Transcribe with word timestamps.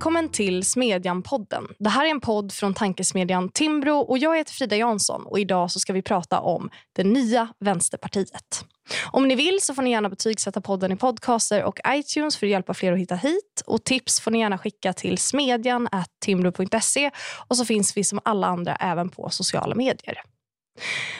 Välkommen 0.00 0.28
till 0.28 0.62
Smedjan-podden. 0.62 1.68
Det 1.78 1.88
här 1.88 2.06
är 2.06 2.10
en 2.10 2.20
podd 2.20 2.52
från 2.52 2.74
tankesmedjan 2.74 3.48
Timbro 3.48 3.98
och 3.98 4.18
jag 4.18 4.36
heter 4.36 4.52
Frida 4.52 4.76
Jansson 4.76 5.26
och 5.26 5.38
idag 5.40 5.70
så 5.70 5.80
ska 5.80 5.92
vi 5.92 6.02
prata 6.02 6.40
om 6.40 6.70
det 6.92 7.04
nya 7.04 7.48
Vänsterpartiet. 7.58 8.64
Om 9.10 9.28
ni 9.28 9.34
vill 9.34 9.58
så 9.60 9.74
får 9.74 9.82
ni 9.82 9.90
gärna 9.90 10.08
betygsätta 10.08 10.60
podden 10.60 10.92
i 10.92 10.96
podcaster 10.96 11.64
och 11.64 11.80
iTunes 11.88 12.36
för 12.36 12.46
att 12.46 12.50
hjälpa 12.50 12.74
fler 12.74 12.92
att 12.92 12.98
hitta 12.98 13.14
hit. 13.14 13.62
Och 13.66 13.84
Tips 13.84 14.20
får 14.20 14.30
ni 14.30 14.38
gärna 14.38 14.58
skicka 14.58 14.92
till 14.92 15.18
smedjan 15.18 15.88
timbro.se 16.24 17.10
och 17.48 17.56
så 17.56 17.64
finns 17.64 17.96
vi 17.96 18.04
som 18.04 18.20
alla 18.24 18.46
andra 18.46 18.76
även 18.76 19.08
på 19.08 19.30
sociala 19.30 19.74
medier. 19.74 20.22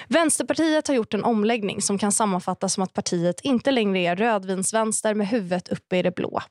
Vänsterpartiet 0.08 0.88
har 0.88 0.94
gjort 0.94 1.14
en 1.14 1.24
omläggning 1.24 1.82
som 1.82 1.98
kan 1.98 2.12
sammanfattas 2.12 2.74
som 2.74 2.82
att 2.82 2.92
partiet 2.92 3.40
inte 3.40 3.70
längre 3.70 3.98
är 3.98 4.16
rödvinsvänster 4.16 5.14
med 5.14 5.28
huvudet 5.28 5.68
uppe 5.68 5.96
i 5.96 6.02
det 6.02 6.14
blå. 6.14 6.42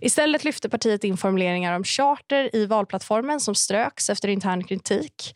Istället 0.00 0.44
lyfter 0.44 0.68
partiet 0.68 1.04
in 1.04 1.16
formuleringar 1.16 1.76
om 1.76 1.84
charter 1.84 2.56
i 2.56 2.66
valplattformen 2.66 3.40
som 3.40 3.54
ströks 3.54 4.10
efter 4.10 4.28
intern 4.28 4.64
kritik. 4.64 5.34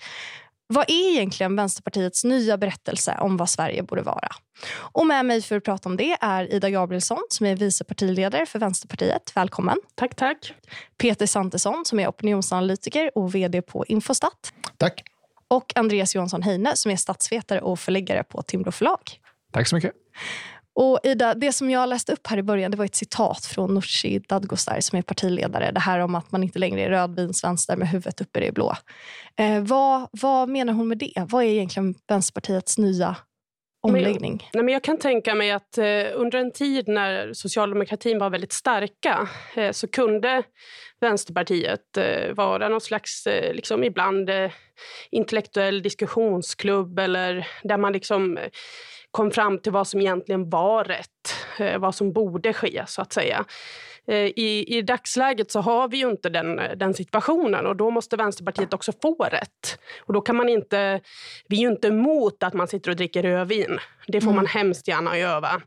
Vad 0.72 0.90
är 0.90 1.10
egentligen 1.12 1.56
Vänsterpartiets 1.56 2.24
nya 2.24 2.58
berättelse 2.58 3.16
om 3.20 3.36
vad 3.36 3.50
Sverige 3.50 3.82
borde 3.82 4.02
vara? 4.02 4.28
Och 4.72 5.06
med 5.06 5.26
mig 5.26 5.42
för 5.42 5.56
att 5.56 5.64
prata 5.64 5.88
om 5.88 5.96
det 5.96 6.16
är 6.20 6.54
Ida 6.54 6.70
Gabrielsson 6.70 7.22
som 7.30 7.46
är 7.46 7.56
vice 7.56 7.84
partiledare 7.84 8.46
för 8.46 8.58
Vänsterpartiet. 8.58 9.32
Välkommen. 9.34 9.78
Tack, 9.94 10.14
tack. 10.14 10.54
Peter 10.98 11.26
Santesson 11.26 11.84
som 11.84 12.00
är 12.00 12.08
opinionsanalytiker 12.08 13.10
och 13.14 13.34
vd 13.34 13.62
på 13.62 13.84
Infostat. 13.86 14.52
Tack 14.76 15.02
och 15.50 15.72
Andreas 15.74 16.14
Johansson 16.14 16.42
Heine 16.42 16.76
som 16.76 16.90
är 16.90 16.96
statsvetare 16.96 17.60
och 17.60 17.80
förläggare 17.80 18.24
på 18.24 18.42
Timbro 18.42 18.72
förlag. 18.72 19.00
Tack 19.52 19.68
så 19.68 19.74
mycket. 19.74 19.92
Och 20.74 21.00
Ida, 21.02 21.34
det 21.34 21.52
som 21.52 21.70
jag 21.70 21.88
läste 21.88 22.12
upp 22.12 22.26
här 22.26 22.38
i 22.38 22.42
början 22.42 22.70
det 22.70 22.76
var 22.76 22.84
ett 22.84 22.94
citat 22.94 23.44
från 23.44 23.74
Nooshi 23.74 24.18
Dadgostar 24.18 24.80
som 24.80 24.98
är 24.98 25.02
partiledare. 25.02 25.70
Det 25.72 25.80
här 25.80 25.98
om 25.98 26.14
att 26.14 26.32
man 26.32 26.42
inte 26.42 26.58
längre 26.58 26.84
är 26.84 26.90
rödvinsvänster 26.90 27.76
med 27.76 27.88
huvudet 27.88 28.20
uppe 28.20 28.40
i 28.40 28.46
det 28.46 28.52
blå. 28.52 28.74
Eh, 29.36 29.60
vad, 29.60 30.08
vad 30.12 30.48
menar 30.48 30.72
hon 30.72 30.88
med 30.88 30.98
det? 30.98 31.12
Vad 31.16 31.44
är 31.44 31.48
egentligen 31.48 31.94
Vänsterpartiets 32.08 32.78
nya 32.78 33.16
omläggning? 33.80 34.32
Men, 34.32 34.50
nej, 34.54 34.64
men 34.64 34.72
jag 34.72 34.84
kan 34.84 34.98
tänka 34.98 35.34
mig 35.34 35.50
att 35.50 35.78
eh, 35.78 36.06
under 36.14 36.38
en 36.38 36.52
tid 36.52 36.88
när 36.88 37.32
socialdemokratin 37.32 38.18
var 38.18 38.30
väldigt 38.30 38.52
starka 38.52 39.28
eh, 39.56 39.72
så 39.72 39.88
kunde 39.88 40.42
Vänsterpartiet 41.00 41.96
eh, 41.96 42.34
vara 42.34 42.68
någon 42.68 42.80
slags, 42.80 43.26
eh, 43.26 43.54
liksom 43.54 43.84
ibland 43.84 44.30
eh, 44.30 44.50
intellektuell 45.10 45.82
diskussionsklubb 45.82 46.98
eller 46.98 47.46
där 47.62 47.76
man 47.78 47.92
liksom 47.92 48.38
eh, 48.38 48.48
kom 49.10 49.30
fram 49.30 49.58
till 49.58 49.72
vad 49.72 49.88
som 49.88 50.00
egentligen 50.00 50.50
var 50.50 50.84
rätt, 50.84 51.78
vad 51.78 51.94
som 51.94 52.12
borde 52.12 52.52
ske 52.52 52.84
så 52.86 53.02
att 53.02 53.12
säga. 53.12 53.44
Eh, 54.10 54.32
I, 54.36 54.64
I 54.78 54.82
dagsläget 54.82 55.50
så 55.50 55.60
har 55.60 55.88
vi 55.88 55.96
ju 55.96 56.10
inte 56.10 56.28
den, 56.28 56.58
eh, 56.58 56.76
den 56.76 56.94
situationen 56.94 57.66
och 57.66 57.76
då 57.76 57.90
måste 57.90 58.16
Vänsterpartiet 58.16 58.74
också 58.74 58.92
få 59.02 59.14
rätt. 59.14 59.78
Och 60.00 60.12
då 60.12 60.20
kan 60.20 60.36
man 60.36 60.48
inte, 60.48 61.00
vi 61.48 61.56
är 61.56 61.60
ju 61.60 61.68
inte 61.68 61.88
emot 61.88 62.42
att 62.42 62.54
man 62.54 62.68
sitter 62.68 62.90
och 62.90 62.96
dricker 62.96 63.22
rödvin. 63.22 63.78
Det 64.06 64.20
får 64.20 64.30
mm. 64.30 64.36
man 64.36 64.46
hemskt 64.46 64.88
gärna 64.88 65.18
göra. 65.18 65.60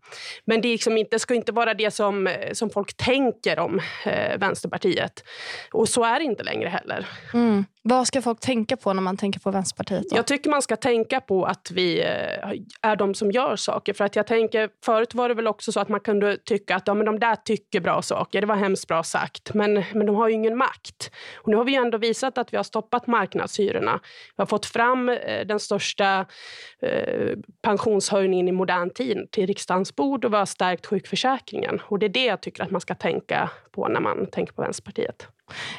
Men 0.46 0.62
det, 0.62 0.68
liksom 0.68 0.98
inte, 0.98 1.20
ska 1.20 1.34
inte 1.34 1.52
vara 1.52 1.74
det 1.74 1.92
som, 1.92 2.30
som 2.54 2.70
folk 2.70 2.98
tänker 2.98 3.60
om 3.60 3.82
eh, 4.06 4.38
Vänsterpartiet. 4.38 5.24
Och 5.72 5.90
så 5.90 6.04
är 6.04 6.20
det 6.20 6.26
inte 6.26 6.44
längre 6.44 6.70
heller. 6.70 7.08
Mm. 7.34 7.66
Vad 7.86 8.08
ska 8.08 8.22
folk 8.22 8.40
tänka 8.40 8.78
på 8.78 8.94
när 8.94 9.02
man 9.02 9.18
tänker 9.18 9.40
på 9.40 9.52
Vänsterpartiet? 9.52 10.10
Då? 10.10 10.16
Jag 10.16 10.28
tycker 10.28 10.50
man 10.50 10.62
ska 10.62 10.76
tänka 10.76 11.22
på 11.22 11.46
att 11.46 11.72
vi 11.72 12.02
eh, 12.02 12.50
är 12.82 12.96
de 12.96 13.14
som 13.14 13.32
gör 13.32 13.56
saker. 13.56 13.94
För 13.94 14.06
att 14.06 14.16
jag 14.16 14.28
tänker, 14.28 14.70
förut 14.86 15.14
var 15.14 15.30
det 15.30 15.36
väl 15.36 15.48
också 15.48 15.72
så 15.72 15.80
att 15.80 15.90
man 15.90 16.00
kunde 16.00 16.38
tycka 16.38 16.76
att 16.76 16.88
ja, 16.88 16.94
men 16.94 17.06
de 17.06 17.20
där 17.20 17.36
tycker 17.36 17.80
bra 17.80 18.02
saker. 18.02 18.42
Det 18.42 18.48
var 18.48 18.56
hemskt 18.56 18.88
bra 18.88 19.04
sagt. 19.04 19.54
Men, 19.54 19.74
men 19.94 20.06
de 20.06 20.16
har 20.16 20.28
ju 20.28 20.34
ingen 20.34 20.58
makt. 20.58 21.12
Och 21.36 21.48
nu 21.48 21.56
har 21.56 21.64
vi 21.64 21.76
ändå 21.76 21.98
visat 21.98 22.38
att 22.38 22.54
vi 22.54 22.58
har 22.58 22.64
stoppat 22.64 23.08
marknadshyrorna. 23.08 24.00
Vi 24.36 24.42
har 24.42 24.46
fått 24.46 24.66
fram 24.66 25.10
eh, 25.10 25.46
den 25.46 25.60
största 25.60 26.26
eh, 26.82 27.38
pensionshöjningen 27.62 28.23
i 28.26 28.52
modern 28.52 28.90
tid 28.90 29.32
till 29.32 29.48
riksdagens 29.48 29.96
bord 29.96 30.26
och 30.26 30.34
vi 30.34 30.38
har 30.38 30.46
stärkt 30.46 30.86
sjukförsäkringen. 30.86 31.82
Och 31.86 32.00
det 32.00 32.06
är 32.06 32.10
det 32.10 32.26
jag 32.26 32.42
tycker 32.42 32.64
att 32.64 32.72
man 32.72 32.82
ska 32.82 32.96
tänka 32.96 33.50
på 33.72 33.88
när 33.88 34.00
man 34.00 34.28
tänker 34.32 34.54
på 34.54 34.62
Vänsterpartiet. 34.62 35.28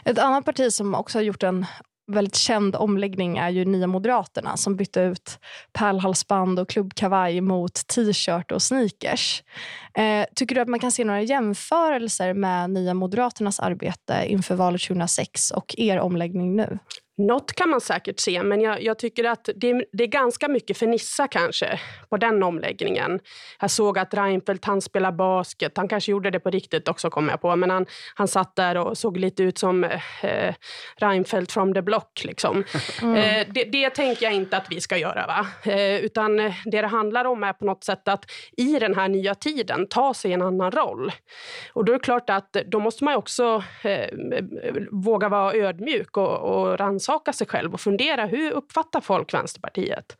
Ett 0.04 0.18
annat 0.18 0.44
parti 0.44 0.72
som 0.72 0.94
också 0.94 1.18
har 1.18 1.22
gjort 1.22 1.42
en 1.42 1.66
väldigt 2.06 2.36
känd 2.36 2.76
omläggning 2.76 3.36
är 3.36 3.50
ju 3.50 3.64
Nya 3.64 3.86
Moderaterna 3.86 4.56
som 4.56 4.76
bytte 4.76 5.00
ut 5.00 5.38
pärlhalsband 5.72 6.58
och 6.58 6.68
klubbkavaj 6.68 7.40
mot 7.40 7.74
t-shirt 7.74 8.52
och 8.52 8.62
sneakers. 8.62 9.42
Eh, 9.98 10.26
tycker 10.34 10.54
du 10.54 10.60
att 10.60 10.68
man 10.68 10.80
kan 10.80 10.92
se 10.92 11.04
några 11.04 11.22
jämförelser 11.22 12.34
med 12.34 12.70
Nya 12.70 12.94
Moderaternas 12.94 13.60
arbete 13.60 14.24
inför 14.26 14.54
valet 14.54 14.82
2006 14.82 15.50
och 15.50 15.74
er 15.78 15.98
omläggning 15.98 16.56
nu? 16.56 16.78
Något 17.16 17.52
kan 17.52 17.70
man 17.70 17.80
säkert 17.80 18.20
se, 18.20 18.42
men 18.42 18.60
jag, 18.60 18.82
jag 18.82 18.98
tycker 18.98 19.24
att 19.24 19.48
det, 19.56 19.84
det, 19.92 20.04
är 20.04 20.08
ganska 20.08 20.48
mycket 20.48 20.78
för 20.78 20.86
Nissa 20.86 21.28
kanske 21.28 21.80
på 22.08 22.16
den 22.16 22.42
omläggningen. 22.42 23.20
Jag 23.60 23.70
såg 23.70 23.98
att 23.98 24.14
Reinfeldt 24.14 24.64
han 24.64 24.80
spelar 24.80 25.12
basket. 25.12 25.76
Han 25.76 25.88
kanske 25.88 26.10
gjorde 26.10 26.30
det 26.30 26.40
på 26.40 26.50
riktigt 26.50 26.88
också, 26.88 27.10
kom 27.10 27.28
jag 27.28 27.40
på. 27.40 27.56
Men 27.56 27.70
han, 27.70 27.86
han 28.14 28.28
satt 28.28 28.56
där 28.56 28.76
och 28.76 28.98
såg 28.98 29.16
lite 29.16 29.42
ut 29.42 29.58
som 29.58 29.84
eh, 30.22 30.54
Reinfeldt 30.96 31.52
from 31.52 31.74
the 31.74 31.82
block. 31.82 32.24
Liksom. 32.24 32.64
Mm. 33.02 33.16
Eh, 33.16 33.46
det, 33.50 33.64
det, 33.64 33.90
tänker 33.90 34.26
jag 34.26 34.34
inte 34.34 34.56
att 34.56 34.66
vi 34.70 34.80
ska 34.80 34.96
göra. 34.96 35.26
Va? 35.26 35.46
Eh, 35.72 35.96
utan 35.96 36.36
det 36.64 36.80
det 36.80 36.86
handlar 36.86 37.24
om 37.24 37.42
är 37.42 37.52
på 37.52 37.64
något 37.64 37.84
sätt 37.84 38.08
att 38.08 38.30
i 38.56 38.78
den 38.78 38.94
här 38.94 39.08
nya 39.08 39.34
tiden 39.34 39.86
ta 39.88 40.14
sig 40.14 40.32
en 40.32 40.42
annan 40.42 40.70
roll. 40.70 41.12
Och 41.72 41.84
då 41.84 41.92
är 41.92 41.98
det 41.98 42.04
klart 42.04 42.30
att 42.30 42.52
då 42.52 42.80
måste 42.80 43.04
man 43.04 43.14
också 43.14 43.62
eh, 43.82 44.08
våga 44.90 45.28
vara 45.28 45.54
ödmjuk 45.54 46.16
och, 46.16 46.38
och 46.38 46.78
rannsaka 46.78 47.03
sig 47.32 47.46
själv 47.46 47.74
och 47.74 47.80
fundera 47.80 48.26
hur 48.26 48.50
uppfattar 48.50 49.00
folk 49.00 49.34
Vänsterpartiet? 49.34 50.16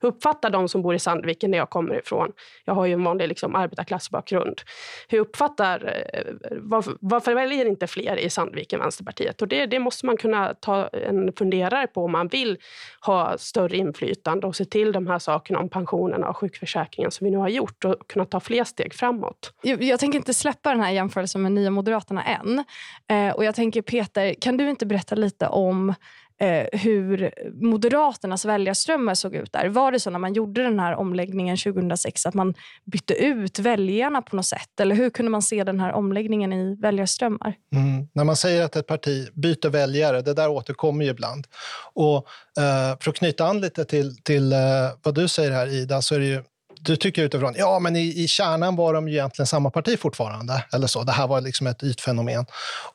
Hur 0.00 0.08
uppfattar 0.08 0.50
de 0.50 0.68
som 0.68 0.82
bor 0.82 0.94
i 0.94 0.98
Sandviken, 0.98 1.50
där 1.50 1.58
jag 1.58 1.70
kommer 1.70 1.98
ifrån? 1.98 2.32
Jag 2.64 2.74
har 2.74 2.86
ju 2.86 2.92
en 2.92 3.04
vanlig 3.04 3.28
liksom, 3.28 3.54
arbetarklassbakgrund. 3.54 4.60
Hur 5.08 5.18
uppfattar... 5.18 6.00
Eh, 6.12 6.32
varför, 6.60 6.96
varför 7.00 7.34
väljer 7.34 7.66
inte 7.66 7.86
fler 7.86 8.16
i 8.16 8.30
Sandviken 8.30 8.80
Vänsterpartiet? 8.80 9.42
Och 9.42 9.48
det, 9.48 9.66
det 9.66 9.78
måste 9.78 10.06
man 10.06 10.16
kunna 10.16 10.54
ta 10.54 10.88
en 10.88 11.32
funderare 11.32 11.86
på 11.86 12.04
om 12.04 12.12
man 12.12 12.28
vill 12.28 12.58
ha 13.00 13.38
större 13.38 13.76
inflytande 13.76 14.46
och 14.46 14.56
se 14.56 14.64
till 14.64 14.92
de 14.92 15.06
här 15.06 15.18
sakerna 15.18 15.58
om 15.58 15.68
pensionerna 15.68 16.28
och 16.28 16.36
sjukförsäkringen 16.36 17.10
som 17.10 17.24
vi 17.24 17.30
nu 17.30 17.36
har 17.36 17.48
gjort 17.48 17.84
och 17.84 18.08
kunna 18.08 18.24
ta 18.24 18.40
fler 18.40 18.64
steg 18.64 18.94
framåt. 18.94 19.52
Jag, 19.62 19.82
jag 19.82 20.00
tänker 20.00 20.18
inte 20.18 20.34
släppa 20.34 20.70
den 20.70 20.80
här 20.80 20.90
jämförelsen 20.90 21.42
med 21.42 21.52
Nya 21.52 21.70
Moderaterna 21.70 22.24
än. 22.24 22.64
Eh, 23.08 23.36
och 23.36 23.44
jag 23.44 23.54
tänker 23.54 23.82
Peter, 23.82 24.34
kan 24.34 24.56
du 24.56 24.70
inte 24.70 24.86
berätta 24.86 25.14
lite 25.14 25.48
om 25.48 25.94
eh, 26.40 26.80
hur 26.80 27.32
Moderaternas 27.64 28.44
väljarströmmar 28.44 29.14
såg 29.14 29.34
ut 29.34 29.52
där. 29.52 29.68
Var 29.68 29.92
det 29.92 30.00
så 30.00 30.10
när 30.10 30.18
man 30.18 30.34
gjorde 30.34 30.62
den 30.62 30.80
här 30.80 30.94
omläggningen 30.94 31.56
2006 31.56 32.26
att 32.26 32.34
man 32.34 32.54
bytte 32.84 33.14
ut 33.14 33.58
väljarna 33.58 34.22
på 34.22 34.36
något 34.36 34.46
sätt? 34.46 34.80
Eller 34.80 34.94
hur 34.94 35.10
kunde 35.10 35.30
man 35.30 35.42
se 35.42 35.64
den 35.64 35.80
här 35.80 35.92
omläggningen 35.92 36.52
i 36.52 36.76
väljarströmmar? 36.80 37.54
Mm. 37.74 38.08
När 38.12 38.24
man 38.24 38.36
säger 38.36 38.64
att 38.64 38.76
ett 38.76 38.86
parti 38.86 39.28
byter 39.34 39.68
väljare, 39.68 40.22
det 40.22 40.34
där 40.34 40.48
återkommer 40.48 41.04
ju 41.04 41.10
ibland. 41.10 41.46
Och 41.92 42.16
eh, 42.58 42.98
för 43.00 43.10
att 43.10 43.16
knyta 43.16 43.46
an 43.46 43.60
lite 43.60 43.84
till, 43.84 44.16
till 44.22 44.52
eh, 44.52 44.58
vad 45.02 45.14
du 45.14 45.28
säger 45.28 45.50
här 45.50 45.66
Ida, 45.66 46.02
så 46.02 46.14
är 46.14 46.18
det 46.18 46.26
ju 46.26 46.42
du 46.86 46.96
tycker 46.96 47.22
utifrån, 47.22 47.54
ja 47.58 47.78
men 47.78 47.96
i, 47.96 48.22
i 48.24 48.28
kärnan 48.28 48.76
var 48.76 48.94
de 48.94 49.08
ju 49.08 49.14
egentligen 49.14 49.46
samma 49.46 49.70
parti 49.70 49.98
fortfarande. 49.98 50.64
Eller 50.72 50.86
så. 50.86 51.02
Det 51.02 51.12
här 51.12 51.26
var 51.26 51.40
liksom 51.40 51.66
ett 51.66 51.82
ytfenomen. 51.82 52.46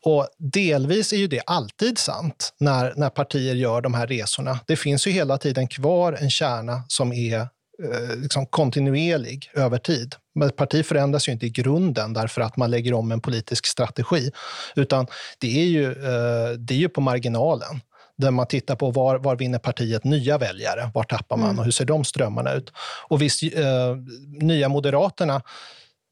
Och 0.01 0.27
delvis 0.37 1.13
är 1.13 1.17
ju 1.17 1.27
det 1.27 1.41
alltid 1.45 1.97
sant 1.97 2.53
när, 2.59 2.93
när 2.95 3.09
partier 3.09 3.55
gör 3.55 3.81
de 3.81 3.93
här 3.93 4.07
resorna. 4.07 4.59
Det 4.67 4.75
finns 4.75 5.07
ju 5.07 5.11
hela 5.11 5.37
tiden 5.37 5.67
kvar 5.67 6.13
en 6.13 6.29
kärna 6.29 6.83
som 6.87 7.13
är 7.13 7.39
eh, 7.39 8.15
liksom 8.15 8.45
kontinuerlig 8.45 9.51
över 9.53 9.77
tid. 9.77 10.15
Men 10.35 10.47
ett 10.47 10.55
parti 10.55 10.85
förändras 10.85 11.27
ju 11.27 11.31
inte 11.31 11.45
i 11.45 11.49
grunden 11.49 12.13
därför 12.13 12.41
att 12.41 12.57
man 12.57 12.71
lägger 12.71 12.93
om 12.93 13.11
en 13.11 13.21
politisk 13.21 13.65
strategi. 13.65 14.31
Utan 14.75 15.07
det 15.39 15.61
är 15.61 15.65
ju, 15.65 15.91
eh, 15.91 16.49
det 16.57 16.73
är 16.73 16.79
ju 16.79 16.89
på 16.89 17.01
marginalen 17.01 17.81
där 18.21 18.31
man 18.31 18.47
tittar 18.47 18.75
på 18.75 18.91
var, 18.91 19.17
var 19.19 19.35
vinner 19.35 19.59
partiet 19.59 20.03
nya 20.03 20.37
väljare, 20.37 20.91
var 20.93 21.03
tappar 21.03 21.37
man 21.37 21.49
mm. 21.49 21.59
och 21.59 21.65
hur 21.65 21.71
ser 21.71 21.85
de 21.85 22.03
strömmarna 22.03 22.53
ut? 22.53 22.71
Och 23.07 23.21
visst, 23.21 23.43
eh, 23.43 23.95
Nya 24.41 24.69
Moderaterna, 24.69 25.41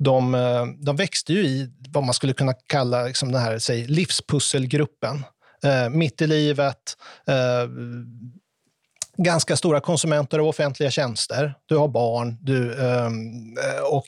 de, 0.04 0.36
eh, 0.36 0.66
de 0.80 0.96
växte 0.96 1.34
ju 1.34 1.46
i 1.46 1.70
vad 1.90 2.04
man 2.04 2.14
skulle 2.14 2.34
kunna 2.34 2.54
kalla 2.54 3.04
liksom 3.04 3.32
den 3.32 3.42
här, 3.42 3.60
säg, 3.60 3.88
livspusselgruppen. 3.88 5.24
Eh, 5.64 5.90
mitt 5.90 6.22
i 6.22 6.28
livet, 6.28 6.98
eh, 7.28 7.70
ganska 9.24 9.58
stora 9.58 9.80
konsumenter 9.80 10.40
av 10.40 10.48
offentliga 10.48 10.92
tjänster. 10.92 11.54
Du 11.66 11.78
har 11.78 11.88
barn. 11.88 12.38
Du, 12.42 12.74
ehm, 12.74 13.58
eh, 13.58 13.84
och 13.92 14.08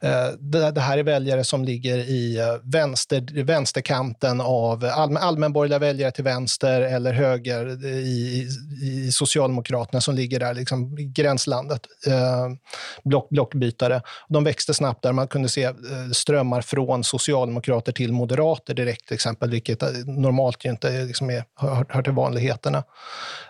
eh, 0.00 0.28
det, 0.72 0.80
här 0.80 0.98
är 0.98 1.02
väljare 1.02 1.44
som 1.44 1.64
ligger 1.64 1.98
i 1.98 2.38
eh, 2.38 2.46
vänster, 2.62 3.44
vänsterkanten 3.44 4.40
av 4.40 4.84
allmän, 4.84 5.22
allmänborgerliga 5.22 5.78
väljare 5.78 6.10
till 6.10 6.24
vänster 6.24 6.80
eller 6.80 7.12
höger 7.12 7.86
i, 7.86 8.48
i 8.82 9.12
Socialdemokraterna 9.12 10.00
som 10.00 10.14
ligger 10.14 10.40
där 10.40 10.54
liksom, 10.54 10.98
i 10.98 11.04
gränslandet. 11.04 11.80
Ehm, 12.06 12.58
block, 13.04 13.28
blockbytare. 13.30 14.02
De 14.28 14.44
växte 14.44 14.74
snabbt 14.74 15.02
där. 15.02 15.12
Man 15.12 15.28
kunde 15.28 15.48
se 15.48 15.70
strömmar 16.12 16.60
från 16.60 17.04
socialdemokrater 17.04 17.92
till 17.92 18.12
moderater 18.12 18.74
direkt, 18.74 19.06
till 19.06 19.14
exempel, 19.14 19.50
vilket 19.50 19.82
normalt 20.06 20.64
ju 20.64 20.70
inte 20.70 21.04
liksom 21.04 21.30
är, 21.30 21.44
hör, 21.56 21.86
hör 21.88 22.02
till 22.02 22.12
vanligheterna. 22.12 22.84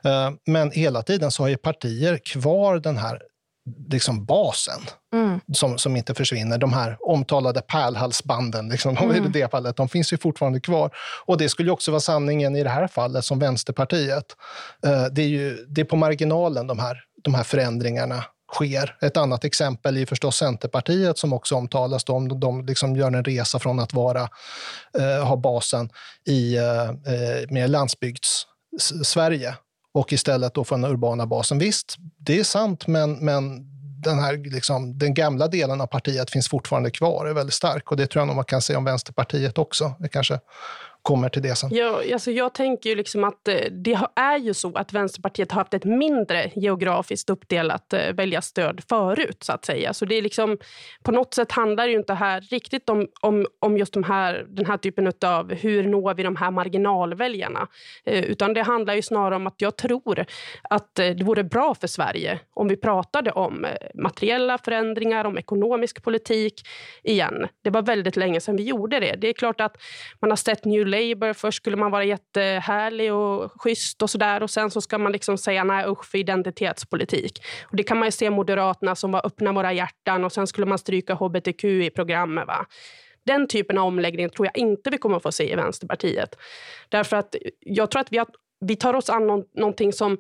Ehm, 0.05 0.37
men 0.47 0.71
hela 0.71 0.98
tiden 1.03 1.31
så 1.31 1.43
har 1.43 1.49
ju 1.49 1.57
partier 1.57 2.19
kvar 2.25 2.79
den 2.79 2.97
här 2.97 3.23
liksom 3.89 4.25
basen 4.25 4.81
mm. 5.15 5.41
som, 5.53 5.79
som 5.79 5.97
inte 5.97 6.15
försvinner. 6.15 6.59
De 6.59 6.73
här 6.73 6.97
omtalade 7.01 7.61
pärlhalsbanden, 7.61 8.69
liksom, 8.69 8.97
mm. 8.97 9.27
i 9.27 9.29
det 9.29 9.51
fallet, 9.51 9.77
de 9.77 9.89
finns 9.89 10.13
ju 10.13 10.19
fortfarande 10.19 10.61
kvar. 10.61 10.91
Och 11.25 11.39
Det 11.39 11.49
skulle 11.49 11.71
också 11.71 11.91
vara 11.91 12.01
sanningen 12.01 12.57
i 12.57 12.63
det 12.63 12.71
här 12.71 12.87
fallet 12.87 13.25
som 13.25 13.39
Vänsterpartiet. 13.39 14.37
Uh, 14.87 15.05
det, 15.05 15.23
är 15.23 15.29
ju, 15.29 15.67
det 15.69 15.81
är 15.81 15.85
på 15.85 15.97
marginalen 15.97 16.67
de 16.67 16.79
här, 16.79 17.01
de 17.25 17.35
här 17.35 17.45
förändringarna 17.45 18.25
sker. 18.53 18.97
Ett 19.01 19.17
annat 19.17 19.45
exempel 19.45 19.97
är 19.97 20.07
förstås 20.07 20.37
Centerpartiet 20.37 21.19
som 21.19 21.33
också 21.33 21.55
omtalas. 21.55 22.05
De, 22.05 22.41
de 22.41 22.67
liksom 22.67 22.97
gör 22.97 23.07
en 23.07 23.25
resa 23.25 23.59
från 23.59 23.81
att 23.81 23.95
vara, 23.95 24.29
uh, 24.99 25.25
ha 25.25 25.37
basen 25.37 25.91
i 26.27 26.59
uh, 26.59 26.93
mer 27.51 27.69
landsbygds-Sverige 27.69 29.55
och 29.95 30.13
istället 30.13 30.55
då 30.55 30.65
få 30.65 30.75
den 30.75 30.85
urbana 30.85 31.27
basen. 31.27 31.59
Visst, 31.59 31.97
det 32.19 32.41
är 32.41 32.45
sant, 32.45 32.87
men, 32.87 33.13
men 33.13 33.65
den, 34.03 34.19
här, 34.19 34.37
liksom, 34.37 34.99
den 34.99 35.15
gamla 35.15 35.49
delen 35.49 35.81
av 35.81 35.87
partiet 35.87 36.31
finns 36.31 36.49
fortfarande 36.49 36.91
kvar, 36.91 37.27
är 37.27 37.35
väldigt 37.35 37.55
stark. 37.55 37.91
Och 37.91 37.97
det 37.97 38.07
tror 38.07 38.21
jag 38.21 38.27
nog 38.27 38.37
man 38.37 38.45
kan 38.45 38.63
säga 38.63 38.79
om 38.79 38.85
Vänsterpartiet 38.85 39.59
också. 39.59 39.95
Det 39.99 40.09
kanske 40.09 40.41
kommer 41.03 41.29
till 41.29 41.43
det 41.43 41.57
sen. 41.57 41.71
Ja, 41.73 42.03
alltså 42.13 42.31
jag 42.31 42.55
tänker 42.55 42.91
ju 42.91 42.97
liksom 42.97 43.25
att 43.25 43.49
eh, 43.49 43.55
det 43.71 43.99
är 44.17 44.39
ju 44.39 44.55
så 44.55 44.75
att 44.75 44.93
Vänsterpartiet 44.93 45.53
har 45.53 45.61
haft 45.61 45.75
ett 45.75 45.85
mindre 45.85 46.51
geografiskt 46.57 47.31
uppdelat 47.31 47.93
eh, 47.93 48.13
väljarstöd 48.13 48.81
förut. 48.89 49.43
så 49.43 49.53
att 49.53 49.65
säga. 49.65 49.95
Så 49.95 50.05
det 50.05 50.15
är 50.15 50.23
liksom, 50.23 50.59
på 51.03 51.13
något 51.13 51.35
sätt 51.35 51.53
handlar 51.53 51.87
det 51.87 51.93
ju 51.93 51.99
inte 51.99 52.15
här 52.15 52.41
riktigt 52.41 52.89
om, 52.89 53.07
om, 53.21 53.47
om 53.61 53.79
just 53.79 53.93
de 53.93 54.03
här, 54.03 54.47
den 54.49 54.67
här 54.67 54.77
typen 54.77 55.13
av 55.25 55.55
hur 55.55 55.87
når 55.87 56.15
vi 56.15 56.23
de 56.23 56.37
här 56.37 56.51
marginalväljarna. 56.51 57.69
Eh, 58.05 58.25
utan 58.25 58.55
det 58.55 58.63
handlar 58.63 58.95
ju 58.95 59.03
snarare 59.03 59.37
om 59.37 59.47
att 59.47 59.61
jag 59.61 59.77
tror 59.77 60.25
att 60.71 60.95
det 60.95 61.25
vore 61.25 61.45
bra 61.45 61.75
för 61.75 61.87
Sverige 61.87 62.41
om 62.55 62.69
vi 62.69 62.77
pratade 62.77 63.31
om 63.31 63.67
materiella 63.95 64.59
förändringar, 64.59 65.25
om 65.25 65.39
ekonomisk 65.39 66.03
politik 66.03 66.63
igen. 67.03 67.47
Det 67.65 67.71
var 67.71 67.83
väldigt 67.83 68.17
länge 68.17 68.41
sedan 68.41 68.57
vi 68.57 68.63
gjorde 68.63 69.01
det. 69.01 69.15
Det 69.19 69.29
är 69.29 69.33
klart 69.33 69.61
att 69.61 69.77
man 70.21 70.31
har 70.31 70.37
sett 70.37 70.65
New 70.65 70.87
Labour. 70.91 71.33
Först 71.33 71.57
skulle 71.57 71.77
man 71.77 71.91
vara 71.91 72.05
jättehärlig 72.05 73.13
och 73.13 73.63
schysst 73.63 74.03
och 74.03 74.11
sådär 74.11 74.43
och 74.43 74.51
sen 74.51 74.71
så 74.71 74.81
ska 74.81 74.99
man 74.99 75.13
liksom 75.13 75.39
säga 75.39 75.65
nej 75.65 75.87
usch 75.89 76.05
för 76.05 76.19
identitetspolitik. 76.19 77.43
Och 77.71 77.77
det 77.77 77.83
kan 77.83 77.99
man 77.99 78.09
ju 78.09 78.13
se 78.13 78.31
Moderaterna 78.31 78.95
som 78.95 79.13
var 79.13 79.27
öppna 79.27 79.53
våra 79.53 79.73
hjärtan 79.73 80.25
och 80.25 80.33
sen 80.33 80.47
skulle 80.47 80.67
man 80.67 80.79
stryka 80.79 81.15
hbtq 81.15 81.65
i 81.65 81.91
programmet. 81.91 82.47
Va? 82.47 82.67
Den 83.27 83.49
typen 83.49 83.79
av 83.79 83.87
omläggning 83.87 84.31
tror 84.31 84.47
jag 84.47 84.59
inte 84.59 84.91
vi 84.91 84.99
kommer 84.99 85.17
att 85.17 85.23
få 85.23 85.33
se 85.33 85.53
i 85.53 85.55
Vänsterpartiet. 85.55 86.37
Därför 86.89 87.17
att 87.17 87.35
jag 87.61 87.91
tror 87.91 88.01
att 88.01 88.13
vi 88.13 88.19
har 88.19 88.27
vi 88.61 88.77
tar 88.77 88.95
oss 88.95 89.11
an 89.11 89.45
någonting 89.55 89.93
som, 89.93 90.19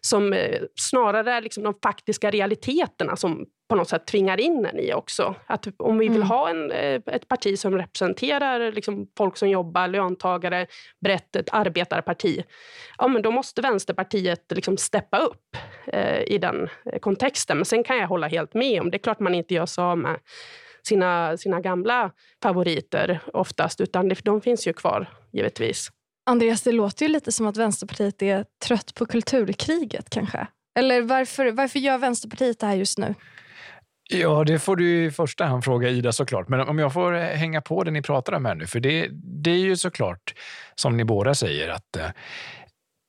som 0.00 0.32
eh, 0.32 0.60
snarare 0.74 1.32
är 1.32 1.40
liksom 1.40 1.62
de 1.62 1.74
faktiska 1.82 2.30
realiteterna 2.30 3.16
som 3.16 3.46
på 3.70 3.76
något 3.76 3.88
sätt 3.88 4.06
tvingar 4.06 4.40
in 4.40 4.66
en 4.66 4.78
i 4.78 4.92
också. 4.92 5.34
Att 5.46 5.66
om 5.76 5.98
vi 5.98 6.08
vill 6.08 6.16
mm. 6.16 6.28
ha 6.28 6.50
en, 6.50 6.70
eh, 6.70 7.00
ett 7.06 7.28
parti 7.28 7.58
som 7.58 7.78
representerar 7.78 8.72
liksom 8.72 9.06
folk 9.18 9.36
som 9.36 9.48
jobbar, 9.48 9.88
löntagare, 9.88 10.66
brett 11.00 11.36
ett 11.36 11.48
arbetarparti, 11.52 12.44
ja, 12.98 13.08
men 13.08 13.22
då 13.22 13.30
måste 13.30 13.62
Vänsterpartiet 13.62 14.52
liksom 14.54 14.76
steppa 14.76 15.18
upp 15.18 15.56
eh, 15.86 16.22
i 16.22 16.38
den 16.38 16.68
kontexten. 17.00 17.58
Men 17.58 17.64
sen 17.64 17.84
kan 17.84 17.96
jag 17.96 18.08
hålla 18.08 18.26
helt 18.26 18.54
med 18.54 18.80
om, 18.80 18.90
det 18.90 18.96
är 18.96 18.98
klart 18.98 19.20
man 19.20 19.34
inte 19.34 19.54
gör 19.54 19.66
sig 19.66 19.84
av 19.84 19.98
med 19.98 20.16
sina, 20.82 21.36
sina 21.36 21.60
gamla 21.60 22.10
favoriter 22.42 23.20
oftast, 23.32 23.80
utan 23.80 24.08
det, 24.08 24.24
de 24.24 24.40
finns 24.40 24.66
ju 24.66 24.72
kvar 24.72 25.06
givetvis. 25.32 25.88
Andreas, 26.26 26.62
det 26.62 26.72
låter 26.72 27.06
ju 27.06 27.12
lite 27.12 27.32
som 27.32 27.46
att 27.46 27.56
Vänsterpartiet 27.56 28.22
är 28.22 28.44
trött 28.66 28.94
på 28.94 29.06
kulturkriget 29.06 30.10
kanske. 30.10 30.46
Eller 30.78 31.02
varför, 31.02 31.52
varför 31.52 31.78
gör 31.78 31.98
Vänsterpartiet 31.98 32.60
det 32.60 32.66
här 32.66 32.74
just 32.74 32.98
nu? 32.98 33.14
Ja, 34.12 34.44
det 34.44 34.58
får 34.58 34.76
du 34.76 35.04
i 35.04 35.10
första 35.10 35.44
hand 35.44 35.64
fråga 35.64 35.88
Ida 35.88 36.12
såklart. 36.12 36.48
Men 36.48 36.60
om 36.60 36.78
jag 36.78 36.92
får 36.92 37.12
hänga 37.12 37.60
på 37.60 37.84
det 37.84 37.90
ni 37.90 38.02
pratar 38.02 38.32
om 38.32 38.44
här 38.44 38.54
nu. 38.54 38.66
För 38.66 38.80
det, 38.80 39.08
det 39.12 39.50
är 39.50 39.58
ju 39.58 39.76
såklart, 39.76 40.34
som 40.74 40.96
ni 40.96 41.04
båda 41.04 41.34
säger, 41.34 41.68
att 41.68 41.96
eh, 41.96 42.06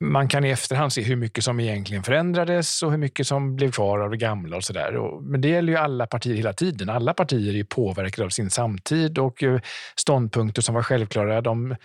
man 0.02 0.28
kan 0.28 0.44
i 0.44 0.50
efterhand 0.50 0.92
se 0.92 1.02
hur 1.02 1.16
mycket 1.16 1.44
som 1.44 1.60
egentligen 1.60 2.02
förändrades 2.02 2.82
och 2.82 2.90
hur 2.90 2.98
mycket 2.98 3.26
som 3.26 3.56
blev 3.56 3.70
kvar 3.70 3.98
av 3.98 4.10
det 4.10 4.16
gamla 4.16 4.56
och 4.56 4.64
sådär. 4.64 5.20
Men 5.22 5.40
det 5.40 5.48
gäller 5.48 5.72
ju 5.72 5.78
alla 5.78 6.06
partier 6.06 6.34
hela 6.34 6.52
tiden. 6.52 6.88
Alla 6.88 7.14
partier 7.14 7.56
är 7.56 7.64
påverkade 7.64 8.26
av 8.26 8.30
sin 8.30 8.50
samtid 8.50 9.18
och 9.18 9.42
eh, 9.42 9.60
ståndpunkter 9.96 10.62
som 10.62 10.74
var 10.74 10.82
självklara, 10.82 11.40
de 11.40 11.76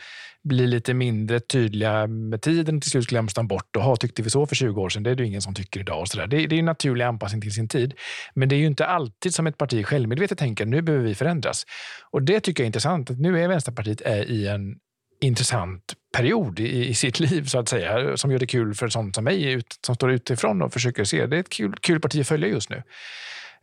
blir 0.43 0.67
lite 0.67 0.93
mindre 0.93 1.39
tydliga 1.39 2.07
med 2.07 2.41
tiden. 2.41 2.81
Till 2.81 2.91
slut 2.91 3.07
glöms 3.07 3.33
de 3.33 3.47
bort. 3.47 3.75
Och 3.75 3.99
tyckte 3.99 4.21
vi 4.21 4.29
så 4.29 4.45
för 4.45 4.55
20 4.55 4.81
år 4.81 4.89
sedan? 4.89 5.03
Det 5.03 5.09
är 5.09 5.15
det 5.15 5.25
ingen 5.25 5.41
som 5.41 5.53
tycker 5.53 5.79
idag. 5.79 5.99
Och 5.99 6.07
så 6.07 6.17
där. 6.17 6.27
Det, 6.27 6.47
det 6.47 6.55
är 6.55 6.59
en 6.59 6.65
naturlig 6.65 7.05
anpassning 7.05 7.41
till 7.41 7.53
sin 7.53 7.67
tid. 7.67 7.93
Men 8.33 8.49
det 8.49 8.55
är 8.55 8.59
ju 8.59 8.67
inte 8.67 8.85
alltid 8.85 9.33
som 9.33 9.47
ett 9.47 9.57
parti 9.57 9.85
självmedvetet 9.85 10.37
tänker 10.37 10.65
nu 10.65 10.81
behöver 10.81 11.05
vi 11.05 11.15
förändras. 11.15 11.65
Och 12.11 12.23
det 12.23 12.39
tycker 12.39 12.63
jag 12.63 12.65
är 12.65 12.67
intressant. 12.67 13.11
Att 13.11 13.19
nu 13.19 13.43
är 13.43 13.47
Vänsterpartiet 13.47 14.01
är 14.01 14.31
i 14.31 14.47
en 14.47 14.75
intressant 15.21 15.93
period 16.17 16.59
i, 16.59 16.87
i, 16.87 16.93
sitt 16.93 17.19
liv 17.19 17.45
så 17.45 17.59
att 17.59 17.69
säga, 17.69 18.17
som 18.17 18.31
gör 18.31 18.39
det 18.39 18.47
kul 18.47 18.73
för 18.73 18.89
sånt 18.89 19.15
som 19.15 19.23
mig 19.23 19.51
ut, 19.51 19.79
som 19.85 19.95
står 19.95 20.11
utifrån 20.11 20.61
och 20.61 20.73
försöker 20.73 21.03
se. 21.03 21.25
Det 21.25 21.35
är 21.35 21.39
ett 21.39 21.49
kul, 21.49 21.75
kul 21.81 21.99
parti 21.99 22.21
att 22.21 22.27
följa 22.27 22.47
just 22.47 22.69
nu. 22.69 22.83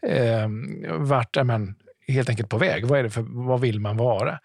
Eh, 0.06 0.48
vart 0.98 1.36
är 1.36 1.44
man 1.44 1.74
helt 2.08 2.28
enkelt 2.28 2.48
på 2.48 2.58
väg? 2.58 2.86
Vad, 2.86 2.98
är 2.98 3.02
det 3.02 3.10
för, 3.10 3.24
vad 3.28 3.60
vill 3.60 3.80
man 3.80 3.96
vara? 3.96 4.38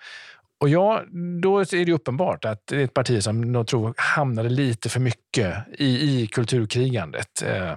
Och 0.59 0.69
ja, 0.69 1.03
då 1.41 1.59
är 1.59 1.85
det 1.85 1.91
uppenbart 1.91 2.45
att 2.45 2.67
det 2.67 2.75
är 2.75 2.83
ett 2.83 2.93
parti 2.93 3.23
som 3.23 3.55
jag 3.55 3.67
tror 3.67 3.93
hamnade 3.97 4.49
lite 4.49 4.89
för 4.89 4.99
mycket 4.99 5.55
i, 5.77 6.21
i 6.21 6.27
kulturkrigandet. 6.27 7.41
Eh, 7.41 7.75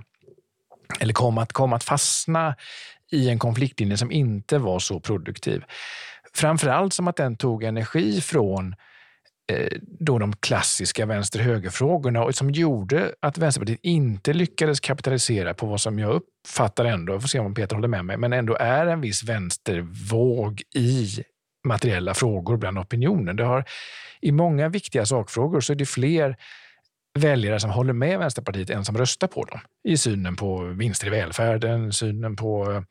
eller 1.00 1.12
kom 1.12 1.38
att, 1.38 1.52
kom 1.52 1.72
att 1.72 1.84
fastna 1.84 2.54
i 3.10 3.28
en 3.28 3.38
konfliktlinje 3.38 3.96
som 3.96 4.10
inte 4.10 4.58
var 4.58 4.78
så 4.78 5.00
produktiv. 5.00 5.64
Framförallt 6.34 6.94
som 6.94 7.08
att 7.08 7.16
den 7.16 7.36
tog 7.36 7.64
energi 7.64 8.20
från 8.20 8.66
eh, 8.68 8.91
Eh, 9.50 9.78
då 9.82 10.18
de 10.18 10.36
klassiska 10.36 11.06
vänster-höger-frågorna 11.06 12.24
och 12.24 12.34
som 12.34 12.50
gjorde 12.50 13.14
att 13.20 13.38
Vänsterpartiet 13.38 13.80
inte 13.82 14.32
lyckades 14.32 14.80
kapitalisera 14.80 15.54
på 15.54 15.66
vad 15.66 15.80
som 15.80 15.98
jag 15.98 16.10
uppfattar 16.14 16.84
ändå, 16.84 17.12
jag 17.12 17.20
får 17.20 17.28
se 17.28 17.38
om 17.38 17.54
Peter 17.54 17.74
håller 17.74 17.88
med 17.88 18.04
mig, 18.04 18.16
men 18.16 18.32
ändå 18.32 18.56
är 18.56 18.86
en 18.86 19.00
viss 19.00 19.22
vänstervåg 19.22 20.62
i 20.74 21.08
materiella 21.64 22.14
frågor 22.14 22.56
bland 22.56 22.78
opinionen. 22.78 23.36
Det 23.36 23.44
har, 23.44 23.64
I 24.20 24.32
många 24.32 24.68
viktiga 24.68 25.06
sakfrågor 25.06 25.60
så 25.60 25.72
är 25.72 25.76
det 25.76 25.86
fler 25.86 26.36
väljare 27.14 27.60
som 27.60 27.70
håller 27.70 27.92
med 27.92 28.18
Vänsterpartiet 28.18 28.70
än 28.70 28.84
som 28.84 28.98
röstar 28.98 29.26
på 29.26 29.44
dem. 29.44 29.60
I 29.84 29.96
synen 29.96 30.36
på 30.36 30.62
vinster 30.62 31.06
i 31.06 31.10
välfärden, 31.10 31.92
synen 31.92 32.36
på 32.36 32.84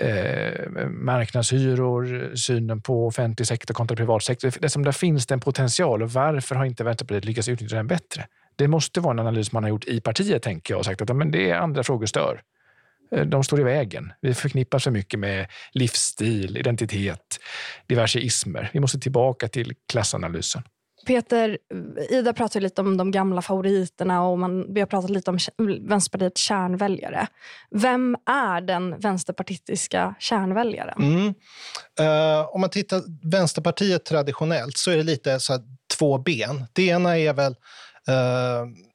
eh, 0.00 0.68
marknadshyror, 0.88 2.34
synen 2.36 2.82
på 2.82 3.06
offentlig 3.06 3.46
sektor 3.46 3.74
kontra 3.74 3.96
privat 3.96 4.22
sektor. 4.22 4.52
Det 4.60 4.68
som 4.68 4.84
där 4.84 4.92
finns 4.92 5.26
det 5.26 5.34
en 5.34 5.40
potential 5.40 6.02
och 6.02 6.10
varför 6.12 6.54
har 6.54 6.64
inte 6.64 6.84
Vänsterpartiet 6.84 7.24
lyckats 7.24 7.48
utnyttja 7.48 7.76
den 7.76 7.86
bättre? 7.86 8.26
Det 8.56 8.68
måste 8.68 9.00
vara 9.00 9.12
en 9.12 9.18
analys 9.18 9.52
man 9.52 9.62
har 9.62 9.70
gjort 9.70 9.84
i 9.84 10.00
partiet, 10.00 10.42
tänker 10.42 10.74
jag, 10.74 10.78
och 10.78 10.84
sagt 10.84 11.00
att 11.00 11.16
men 11.16 11.30
det 11.30 11.50
är 11.50 11.54
andra 11.54 11.82
frågor 11.82 12.06
stör. 12.06 12.42
Eh, 13.12 13.26
de 13.26 13.44
står 13.44 13.60
i 13.60 13.62
vägen. 13.62 14.12
Vi 14.20 14.34
förknippas 14.34 14.84
för 14.84 14.90
mycket 14.90 15.20
med 15.20 15.46
livsstil, 15.72 16.56
identitet, 16.56 17.38
diverse 17.86 18.18
ismer. 18.18 18.70
Vi 18.72 18.80
måste 18.80 18.98
tillbaka 18.98 19.48
till 19.48 19.74
klassanalysen. 19.88 20.62
Peter, 21.06 21.58
Ida 22.10 22.32
pratar 22.32 22.60
lite 22.60 22.80
om 22.80 22.96
de 22.96 23.10
gamla 23.10 23.42
favoriterna 23.42 24.22
och 24.22 24.38
man, 24.38 24.74
vi 24.74 24.80
har 24.80 24.86
pratat 24.86 25.10
lite 25.10 25.30
om 25.30 25.38
Vänsterpartiets 25.80 26.40
kärnväljare. 26.40 27.26
Vem 27.70 28.16
är 28.26 28.60
den 28.60 28.98
vänsterpartistiska 28.98 30.14
kärnväljaren? 30.18 31.02
Mm. 31.02 31.34
Uh, 32.00 32.54
om 32.54 32.60
man 32.60 32.70
tittar 32.70 33.02
Vänsterpartiet 33.30 34.04
traditionellt 34.04 34.76
så 34.76 34.90
är 34.90 34.96
det 34.96 35.02
lite 35.02 35.40
så 35.40 35.58
två 35.98 36.18
ben. 36.18 36.66
Det 36.72 36.86
ena 36.86 37.18
är 37.18 37.32
väl 37.32 37.52
uh, 37.52 38.85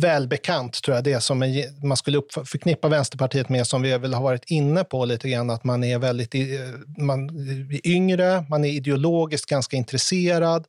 välbekant, 0.00 0.82
tror 0.82 0.94
jag, 0.94 1.04
det 1.04 1.20
som 1.20 1.42
är, 1.42 1.86
man 1.86 1.96
skulle 1.96 2.22
förknippa 2.44 2.88
Vänsterpartiet 2.88 3.48
med, 3.48 3.66
som 3.66 3.82
vi 3.82 3.98
väl 3.98 4.14
har 4.14 4.22
varit 4.22 4.44
inne 4.46 4.84
på 4.84 5.04
lite 5.04 5.28
grann, 5.28 5.50
att 5.50 5.64
man 5.64 5.84
är 5.84 5.98
väldigt 5.98 6.34
eh, 6.34 6.40
man 6.98 7.28
är 7.28 7.86
yngre, 7.86 8.44
man 8.48 8.64
är 8.64 8.68
ideologiskt 8.68 9.46
ganska 9.46 9.76
intresserad, 9.76 10.66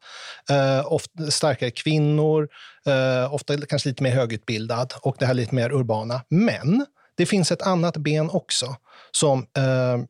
eh, 0.50 0.94
ofta 0.94 1.32
starkare 1.32 1.72
kvinnor, 1.72 2.50
eh, 2.86 3.34
ofta 3.34 3.58
kanske 3.58 3.90
lite 3.90 4.04
mer 4.04 4.12
högutbildad 4.12 4.94
och 5.02 5.16
det 5.20 5.26
här 5.26 5.34
lite 5.34 5.56
mer 5.56 5.72
urbana. 5.72 6.22
Men 6.30 6.86
det 7.16 7.26
finns 7.26 7.52
ett 7.52 7.62
annat 7.62 7.98
ben 7.98 8.30
också 8.30 8.76
som 9.12 9.40
eh, 9.40 10.06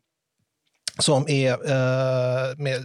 som 0.99 1.29
är 1.29 1.51
eh, 1.51 2.57
med, 2.57 2.81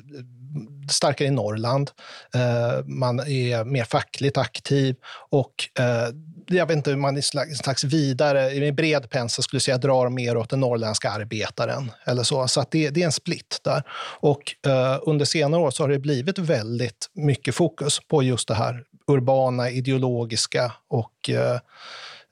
starkare 0.90 1.28
i 1.28 1.30
Norrland. 1.30 1.90
Eh, 2.34 2.84
man 2.86 3.20
är 3.20 3.64
mer 3.64 3.84
fackligt 3.84 4.38
aktiv 4.38 4.96
och 5.30 5.54
eh, 5.78 6.08
jag 6.50 6.66
vet 6.66 6.76
inte 6.76 6.90
hur 6.90 6.96
man 6.96 7.16
i 7.16 7.22
slags, 7.22 7.84
vidare, 7.84 8.52
i 8.52 8.72
bred 8.72 9.10
pensel 9.10 9.44
skulle 9.44 9.60
säga 9.60 9.78
drar 9.78 10.08
mer 10.08 10.36
åt 10.36 10.50
den 10.50 10.60
norrländska 10.60 11.10
arbetaren. 11.10 11.90
Eller 12.04 12.22
så 12.22 12.48
så 12.48 12.64
det, 12.70 12.90
det, 12.90 13.02
är 13.02 13.06
en 13.06 13.12
split 13.12 13.60
där. 13.64 13.82
Och 14.20 14.54
eh, 14.66 14.98
under 15.06 15.24
senare 15.24 15.60
år 15.60 15.70
så 15.70 15.82
har 15.82 15.88
det 15.88 15.98
blivit 15.98 16.38
väldigt 16.38 17.10
mycket 17.14 17.54
fokus 17.54 18.00
på 18.08 18.22
just 18.22 18.48
det 18.48 18.54
här 18.54 18.84
urbana, 19.06 19.70
ideologiska 19.70 20.72
och 20.88 21.30
eh, 21.30 21.58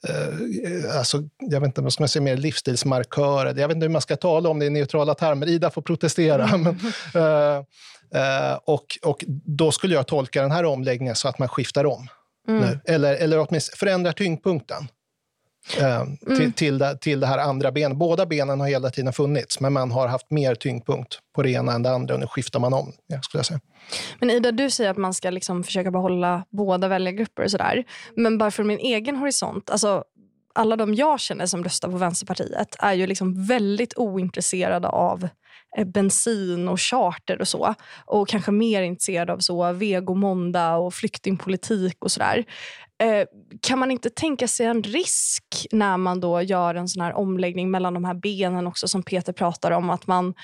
eh 0.08 0.98
alltså, 0.98 1.22
jag 1.38 1.60
vet 1.60 1.66
inte, 1.66 1.80
vad 1.80 1.92
ska 1.92 2.02
man 2.02 2.08
säga, 2.08 2.22
mer 2.22 2.36
livsstilsmarkörer. 2.36 3.54
Jag 3.60 3.68
vet 3.68 3.74
inte 3.74 3.84
hur 3.84 3.92
man 3.92 4.02
ska 4.02 4.16
tala 4.16 4.48
om 4.48 4.58
det 4.58 4.66
i 4.66 4.70
neutrala 4.70 5.14
termer. 5.14 5.48
Ida 5.48 5.70
får 5.70 5.82
protestera. 5.82 6.48
Mm. 6.48 6.62
Men, 7.14 7.56
eh, 7.58 7.64
eh, 8.14 8.58
och, 8.64 8.98
och 9.02 9.24
då 9.28 9.72
skulle 9.72 9.94
jag 9.94 10.06
tolka 10.06 10.42
den 10.42 10.50
här 10.50 10.64
omläggningen 10.64 11.14
så 11.14 11.28
att 11.28 11.38
man 11.38 11.48
skiftar 11.48 11.86
om. 11.86 12.08
Mm. 12.48 12.60
Nu. 12.60 12.80
Eller, 12.84 13.14
eller 13.14 13.38
åtminstone 13.48 13.76
förändrar 13.76 14.12
tyngdpunkten. 14.12 14.88
Eh, 15.78 16.00
mm. 16.00 16.16
till, 16.36 16.52
till, 16.52 16.78
det, 16.78 16.98
till 17.00 17.20
det 17.20 17.26
här 17.26 17.38
andra 17.38 17.72
benet. 17.72 17.98
Båda 17.98 18.26
benen 18.26 18.60
har 18.60 18.68
hela 18.68 18.90
tiden 18.90 19.12
funnits, 19.12 19.60
men 19.60 19.72
man 19.72 19.90
har 19.90 20.08
haft 20.08 20.30
mer 20.30 20.54
tyngdpunkt 20.54 21.18
på 21.34 21.42
det 21.42 21.50
ena 21.50 21.72
än 21.72 21.82
det 21.82 21.90
andra. 21.90 22.14
Och 22.14 22.20
nu 22.20 22.26
skiftar 22.26 22.60
man 22.60 22.74
om. 22.74 22.92
Ja, 23.06 23.22
skulle 23.22 23.38
jag 23.38 23.46
säga. 23.46 23.60
Men 24.20 24.30
Ida, 24.30 24.52
du 24.52 24.70
säger 24.70 24.90
att 24.90 24.96
man 24.96 25.14
ska 25.14 25.30
liksom 25.30 25.64
försöka 25.64 25.90
behålla 25.90 26.44
båda 26.50 26.88
väljargrupper. 26.88 27.42
Och 27.42 27.50
sådär. 27.50 27.84
Men 28.16 28.38
bara 28.38 28.50
från 28.50 28.66
min 28.66 28.78
egen 28.78 29.16
horisont. 29.16 29.70
Alltså, 29.70 30.04
alla 30.54 30.76
de 30.76 30.94
jag 30.94 31.20
känner 31.20 31.46
som 31.46 31.64
röstar 31.64 31.88
på 31.88 31.96
Vänsterpartiet 31.96 32.76
är 32.78 32.92
ju 32.92 33.06
liksom 33.06 33.46
väldigt 33.46 33.94
ointresserade 33.96 34.88
av 34.88 35.28
Eh, 35.76 35.84
bensin 35.84 36.68
och 36.68 36.80
charter 36.80 37.40
och 37.40 37.48
så. 37.48 37.74
Och 38.04 38.28
kanske 38.28 38.50
mer 38.50 38.82
intresserad 38.82 39.30
av 39.30 39.38
så 39.38 39.72
vegomåndag 39.72 40.76
och 40.76 40.94
flyktingpolitik 40.94 42.04
och 42.04 42.12
sådär. 42.12 42.44
Eh, 42.98 43.26
kan 43.60 43.78
man 43.78 43.90
inte 43.90 44.10
tänka 44.10 44.48
sig 44.48 44.66
en 44.66 44.82
risk 44.82 45.66
när 45.72 45.96
man 45.96 46.20
då 46.20 46.42
gör 46.42 46.74
en 46.74 46.88
sån 46.88 47.02
här 47.02 47.14
omläggning 47.14 47.70
mellan 47.70 47.94
de 47.94 48.04
här 48.04 48.14
benen 48.14 48.66
också 48.66 48.88
som 48.88 49.02
Peter 49.02 49.32
pratar 49.32 49.70
om? 49.70 49.90
Att 49.90 50.06
man, 50.06 50.34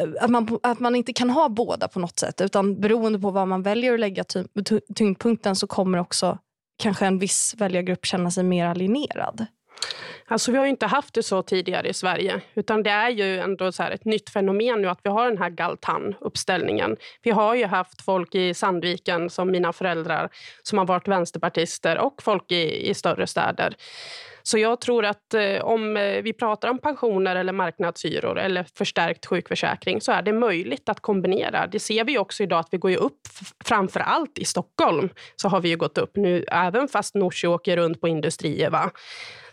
eh, 0.00 0.24
att 0.24 0.30
man, 0.30 0.58
att 0.62 0.80
man 0.80 0.96
inte 0.96 1.12
kan 1.12 1.30
ha 1.30 1.48
båda 1.48 1.88
på 1.88 1.98
något 1.98 2.18
sätt. 2.18 2.40
Utan 2.40 2.80
beroende 2.80 3.18
på 3.18 3.30
var 3.30 3.46
man 3.46 3.62
väljer 3.62 3.94
att 3.94 4.00
lägga 4.00 4.24
tyngdpunkten 4.94 5.56
så 5.56 5.66
kommer 5.66 5.98
också 5.98 6.38
kanske 6.82 7.06
en 7.06 7.18
viss 7.18 7.54
väljargrupp 7.58 8.06
känna 8.06 8.30
sig 8.30 8.44
mer 8.44 8.66
alienerad. 8.66 9.46
Alltså, 10.28 10.52
vi 10.52 10.58
har 10.58 10.66
inte 10.66 10.86
haft 10.86 11.14
det 11.14 11.22
så 11.22 11.42
tidigare 11.42 11.88
i 11.88 11.94
Sverige. 11.94 12.40
utan 12.54 12.82
Det 12.82 12.90
är 12.90 13.10
ju 13.10 13.38
ändå 13.38 13.72
så 13.72 13.82
ett 13.82 14.04
nytt 14.04 14.30
fenomen 14.30 14.82
nu 14.82 14.88
att 14.88 15.00
vi 15.02 15.10
har 15.10 15.28
den 15.28 15.38
här 15.38 15.50
Galtan-uppställningen. 15.50 16.96
Vi 17.22 17.30
har 17.30 17.54
ju 17.54 17.66
haft 17.66 18.02
folk 18.02 18.34
i 18.34 18.54
Sandviken, 18.54 19.30
som 19.30 19.50
mina 19.50 19.72
föräldrar, 19.72 20.28
som 20.62 20.78
har 20.78 20.86
varit 20.86 21.08
vänsterpartister 21.08 21.98
och 21.98 22.22
folk 22.22 22.52
i, 22.52 22.90
i 22.90 22.94
större 22.94 23.26
städer. 23.26 23.76
Så 24.42 24.58
jag 24.58 24.80
tror 24.80 25.04
att 25.04 25.34
eh, 25.34 25.64
om 25.64 25.96
eh, 25.96 26.22
vi 26.22 26.32
pratar 26.32 26.68
om 26.68 26.78
pensioner 26.78 27.36
eller 27.36 27.52
marknadshyror 27.52 28.38
eller 28.38 28.66
förstärkt 28.78 29.26
sjukförsäkring 29.26 30.00
så 30.00 30.12
är 30.12 30.22
det 30.22 30.32
möjligt 30.32 30.88
att 30.88 31.00
kombinera. 31.00 31.66
Det 31.66 31.80
ser 31.80 32.04
vi 32.04 32.18
också 32.18 32.42
idag 32.42 32.58
att 32.58 32.68
vi 32.70 32.78
går 32.78 32.90
ju 32.90 32.96
upp, 32.96 33.20
framför 33.64 34.00
allt 34.00 34.38
i 34.38 34.44
Stockholm 34.44 35.08
så 35.36 35.48
har 35.48 35.60
vi 35.60 35.68
ju 35.68 35.76
gått 35.76 35.98
upp 35.98 36.16
nu, 36.16 36.44
även 36.48 36.88
fast 36.88 37.14
Nooshi 37.14 37.46
åker 37.46 37.76
runt 37.76 38.00
på 38.00 38.08
industrier. 38.08 38.70
Va? 38.70 38.90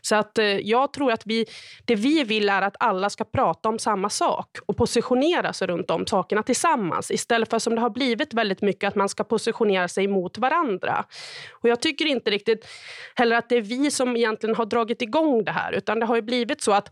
Så 0.05 0.15
att, 0.15 0.37
eh, 0.37 0.45
jag 0.45 0.93
tror 0.93 1.11
att 1.11 1.21
vi, 1.25 1.45
det 1.85 1.95
vi 1.95 2.23
vill 2.23 2.49
är 2.49 2.61
att 2.61 2.75
alla 2.79 3.09
ska 3.09 3.23
prata 3.23 3.69
om 3.69 3.79
samma 3.79 4.09
sak 4.09 4.57
och 4.65 4.77
positionera 4.77 5.53
sig 5.53 5.67
runt 5.67 5.87
de 5.87 6.07
sakerna 6.07 6.43
tillsammans 6.43 7.11
istället 7.11 7.49
för 7.49 7.59
som 7.59 7.75
det 7.75 7.81
har 7.81 7.89
blivit 7.89 8.33
väldigt 8.33 8.61
mycket 8.61 8.87
att 8.87 8.95
man 8.95 9.09
ska 9.09 9.23
positionera 9.23 9.87
sig 9.87 10.07
mot 10.07 10.37
varandra. 10.37 11.05
Och 11.51 11.69
Jag 11.69 11.81
tycker 11.81 12.05
inte 12.05 12.31
riktigt 12.31 12.67
heller 13.15 13.35
att 13.35 13.49
det 13.49 13.55
är 13.55 13.61
vi 13.61 13.91
som 13.91 14.17
egentligen 14.17 14.55
har 14.55 14.65
dragit 14.65 15.01
igång 15.01 15.43
det 15.43 15.51
här 15.51 15.71
utan 15.71 15.99
det 15.99 16.05
har 16.05 16.21
blivit 16.21 16.61
så 16.61 16.71
att 16.71 16.89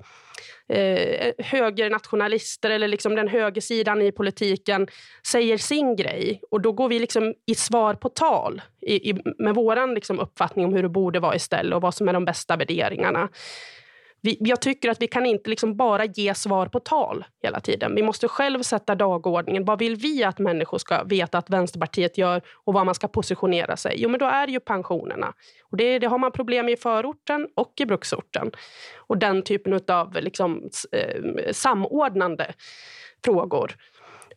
eh, 0.69 1.33
högernationalister 1.37 2.69
eller 2.69 2.87
liksom 2.87 3.15
den 3.15 3.27
högersidan 3.27 4.01
i 4.01 4.11
politiken 4.11 4.87
säger 5.27 5.57
sin 5.57 5.95
grej. 5.95 6.41
Och 6.51 6.61
Då 6.61 6.71
går 6.71 6.89
vi 6.89 6.99
liksom 6.99 7.33
i 7.47 7.55
svar 7.55 7.93
på 7.93 8.09
tal 8.09 8.61
i, 8.81 9.09
i, 9.09 9.21
med 9.37 9.55
vår 9.55 9.95
liksom 9.95 10.19
uppfattning 10.19 10.65
om 10.65 10.73
hur 10.73 10.83
det 10.83 10.89
borde 10.89 11.19
vara 11.19 11.35
istället 11.35 11.75
och 11.75 11.81
vad 11.81 11.95
som 11.95 12.09
är 12.09 12.13
de 12.13 12.25
bästa 12.25 12.55
värderingarna. 12.55 13.29
Vi, 14.21 14.37
jag 14.39 14.61
tycker 14.61 14.89
att 14.89 15.01
vi 15.01 15.07
kan 15.07 15.25
inte 15.25 15.49
liksom 15.49 15.77
bara 15.77 16.05
ge 16.05 16.35
svar 16.35 16.65
på 16.67 16.79
tal 16.79 17.25
hela 17.43 17.59
tiden. 17.59 17.95
Vi 17.95 18.03
måste 18.03 18.27
själv 18.27 18.61
sätta 18.61 18.95
dagordningen. 18.95 19.65
Vad 19.65 19.79
vill 19.79 19.95
vi 19.95 20.23
att 20.23 20.39
människor 20.39 20.77
ska 20.77 21.03
veta 21.03 21.37
att 21.37 21.49
Vänsterpartiet 21.49 22.17
gör 22.17 22.41
och 22.63 22.73
vad 22.73 22.85
man 22.85 22.95
ska 22.95 23.07
positionera 23.07 23.77
sig? 23.77 23.95
Jo, 23.97 24.09
men 24.09 24.19
då 24.19 24.25
är 24.25 24.47
det 24.47 24.53
ju 24.53 24.59
pensionerna. 24.59 25.33
Och 25.71 25.77
det, 25.77 25.99
det 25.99 26.07
har 26.07 26.17
man 26.17 26.31
problem 26.31 26.65
med 26.65 26.73
i 26.73 26.77
förorten 26.77 27.47
och 27.55 27.73
i 27.79 27.85
bruksorten. 27.85 28.51
Och 28.97 29.17
den 29.17 29.41
typen 29.41 29.79
av 29.87 30.17
liksom, 30.21 30.69
eh, 30.91 31.51
samordnande 31.51 32.53
frågor. 33.25 33.75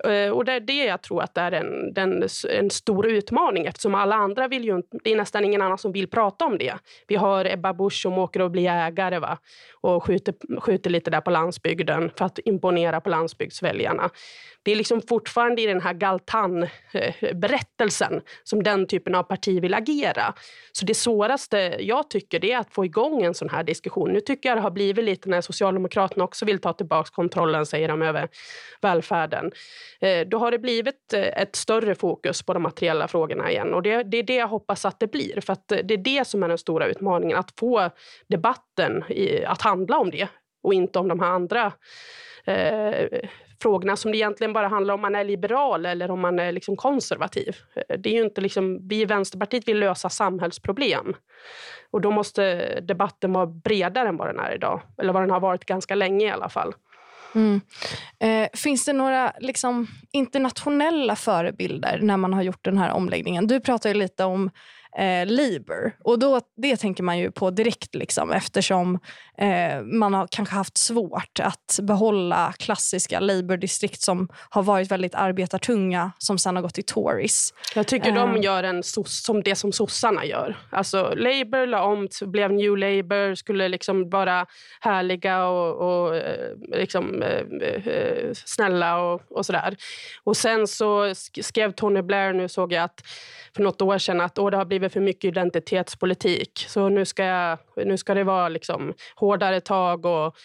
Eh, 0.04 0.30
och 0.30 0.44
det 0.44 0.52
är 0.52 0.60
det 0.60 0.84
jag 0.84 1.02
tror 1.02 1.22
att 1.22 1.34
det 1.34 1.40
är 1.40 1.52
en, 1.52 1.94
den, 1.94 2.28
en 2.50 2.70
stor 2.70 3.06
utmaning 3.06 3.66
eftersom 3.66 3.94
alla 3.94 4.14
andra 4.14 4.48
vill 4.48 4.64
ju 4.64 4.82
det 5.04 5.12
är 5.12 5.16
nästan 5.16 5.44
ingen 5.44 5.62
annan 5.62 5.78
som 5.78 5.92
vill 5.92 6.08
prata 6.08 6.44
om 6.44 6.58
det. 6.58 6.74
Vi 7.08 7.16
har 7.16 7.44
Ebba 7.44 7.74
Busch 7.74 8.02
som 8.02 8.18
åker 8.18 8.40
och 8.40 8.50
blir 8.50 8.62
jägare 8.62 9.18
va? 9.18 9.38
och 9.80 10.04
skjuter, 10.04 10.60
skjuter 10.60 10.90
lite 10.90 11.10
där 11.10 11.20
på 11.20 11.30
landsbygden 11.30 12.10
för 12.18 12.24
att 12.24 12.38
imponera 12.44 13.00
på 13.00 13.10
landsbygdsväljarna 13.10 14.10
det 14.64 14.72
är 14.72 14.76
liksom 14.76 15.02
fortfarande 15.02 15.62
i 15.62 15.66
den 15.66 15.80
här 15.80 15.94
Galtan-berättelsen 15.94 18.20
som 18.44 18.62
den 18.62 18.86
typen 18.86 19.14
av 19.14 19.22
parti 19.22 19.62
vill 19.62 19.74
agera. 19.74 20.34
Så 20.72 20.84
det 20.84 20.94
svåraste 20.94 21.76
jag 21.80 22.10
tycker 22.10 22.40
det 22.40 22.52
är 22.52 22.58
att 22.58 22.74
få 22.74 22.84
igång 22.84 23.22
en 23.22 23.34
sån 23.34 23.50
här 23.50 23.64
diskussion. 23.64 24.12
Nu 24.12 24.20
tycker 24.20 24.48
jag 24.48 24.58
det 24.58 24.62
har 24.62 24.70
blivit 24.70 25.04
lite 25.04 25.28
när 25.28 25.40
Socialdemokraterna 25.40 26.24
också 26.24 26.44
vill 26.44 26.58
ta 26.58 26.72
tillbaka 26.72 27.10
kontrollen, 27.12 27.66
säger 27.66 27.88
de, 27.88 28.02
över 28.02 28.28
välfärden. 28.80 29.52
Eh, 30.00 30.26
då 30.26 30.38
har 30.38 30.50
det 30.50 30.59
blivit 30.59 31.12
eh, 31.12 31.43
ett 31.43 31.57
större 31.57 31.95
fokus 31.95 32.43
på 32.43 32.55
de 32.55 32.62
materiella 32.62 33.09
frågorna 33.09 33.50
igen. 33.50 33.75
Och 33.75 33.83
det, 33.83 34.03
det 34.03 34.17
är 34.17 34.23
det 34.23 34.37
jag 34.37 34.49
hoppas 34.49 34.85
att 34.85 35.00
det 35.00 35.07
blir. 35.07 35.41
För 35.41 35.53
att 35.53 35.73
eh, 35.73 35.79
det 35.85 35.95
är 35.95 35.99
det 35.99 36.26
som 36.26 36.43
är 36.43 36.49
den 36.49 36.59
stora 36.59 36.87
utmaningen, 36.87 37.38
att 37.38 37.59
få 37.59 37.91
debatten 38.29 39.05
i, 39.09 39.45
att 39.45 39.62
handla 39.62 39.99
om 39.99 40.11
det 40.11 40.29
och 40.62 40.75
inte 40.75 40.99
om 40.99 41.09
de 41.09 41.21
här 41.21 41.29
andra 41.29 41.73
eh, 42.45 43.21
frågorna 43.62 43.97
som 43.97 44.12
det 44.12 44.19
egentligen 44.19 44.53
bara 44.53 44.69
handlar 44.69 44.95
om 44.95 45.00
man 45.00 45.14
är 45.14 45.25
liberal 45.25 45.87
eller 45.87 46.11
om 46.11 46.21
man 46.21 46.38
är 46.38 46.53
liksom 46.53 46.76
konservativ. 46.76 47.57
Det 47.99 48.09
är 48.09 48.14
ju 48.14 48.25
inte 48.25 48.41
liksom, 48.41 48.88
vi 48.88 49.00
i 49.00 49.05
Vänsterpartiet 49.05 49.69
vill 49.69 49.79
lösa 49.79 50.09
samhällsproblem. 50.09 51.14
Och 51.91 52.00
då 52.00 52.11
måste 52.11 52.81
debatten 52.81 53.33
vara 53.33 53.47
bredare 53.47 54.09
än 54.09 54.17
vad 54.17 54.29
den 54.29 54.41
är 54.41 54.55
idag. 54.55 54.81
Eller 54.99 55.12
vad 55.12 55.23
den 55.23 55.31
har 55.31 55.41
varit 55.41 55.64
ganska 55.64 55.95
länge 55.95 56.26
i 56.26 56.31
alla 56.31 56.49
fall. 56.49 56.75
Mm. 57.35 57.61
Eh, 58.19 58.49
finns 58.55 58.85
det 58.85 58.93
några 58.93 59.33
liksom, 59.41 59.87
internationella 60.12 61.17
förebilder 61.17 61.99
när 62.03 62.17
man 62.17 62.33
har 62.33 62.43
gjort 62.43 62.64
den 62.64 62.79
här 62.79 62.91
omläggningen? 62.91 63.47
Du 63.47 63.61
pratar 63.61 63.88
ju 63.88 63.95
lite 63.95 64.25
om 64.25 64.50
eh, 64.98 65.26
Labour. 65.26 65.96
Och 66.04 66.18
då, 66.18 66.40
det 66.56 66.76
tänker 66.76 67.02
man 67.02 67.18
ju 67.18 67.30
på 67.30 67.50
direkt 67.50 67.94
liksom, 67.94 68.32
eftersom 68.32 68.98
eh, 69.38 69.82
man 69.82 70.14
har 70.14 70.28
kanske 70.30 70.54
haft 70.54 70.78
svårt 70.78 71.40
att 71.40 71.78
behålla 71.82 72.52
klassiska 72.58 73.20
Labour-distrikt 73.20 74.00
som 74.00 74.28
har 74.50 74.62
varit 74.62 74.90
väldigt 74.90 75.14
arbetartunga 75.14 76.12
som 76.18 76.38
sen 76.38 76.56
har 76.56 76.62
gått 76.62 76.74
till 76.74 76.84
Tories. 76.84 77.54
Jag 77.74 77.86
tycker 77.86 78.08
eh. 78.08 78.14
de 78.14 78.42
gör 78.42 78.62
en 78.62 78.82
som 78.82 79.42
det 79.42 79.54
som 79.54 79.72
sossarna 79.72 80.24
gör. 80.24 80.56
Alltså, 80.70 81.14
Labour 81.16 81.66
la 81.66 81.82
om, 81.82 82.08
blev 82.22 82.52
New 82.52 82.76
Labour, 82.76 83.34
skulle 83.34 83.68
liksom 83.68 84.10
vara 84.10 84.46
härliga 84.80 85.46
och, 85.46 86.06
och 86.06 86.16
eh, 86.16 86.50
liksom, 86.72 87.22
eh, 87.22 87.92
eh, 87.92 88.30
snälla 88.32 88.98
och, 88.98 89.22
och 89.30 89.46
sådär. 89.46 89.76
Och 90.24 90.36
sen 90.36 90.66
så 90.66 91.14
skrev 91.42 91.72
Tony 91.72 92.02
Blair, 92.02 92.32
nu 92.32 92.48
såg 92.48 92.72
jag 92.72 92.84
att 92.84 93.02
för 93.56 93.62
något 93.62 93.82
år 93.82 93.98
sedan 93.98 94.20
att 94.20 94.34
det 94.34 94.56
har 94.56 94.64
blivit 94.64 94.84
driver 94.85 94.88
för 94.88 95.00
mycket 95.00 95.25
identitetspolitik. 95.25 96.64
Så 96.69 96.88
nu 96.88 97.05
ska, 97.05 97.25
jag, 97.25 97.59
nu 97.76 97.97
ska 97.97 98.14
det 98.14 98.25
vara 98.25 98.49
liksom 98.49 98.95
hårdare 99.17 99.61
tag 99.61 100.07
och 100.07 100.37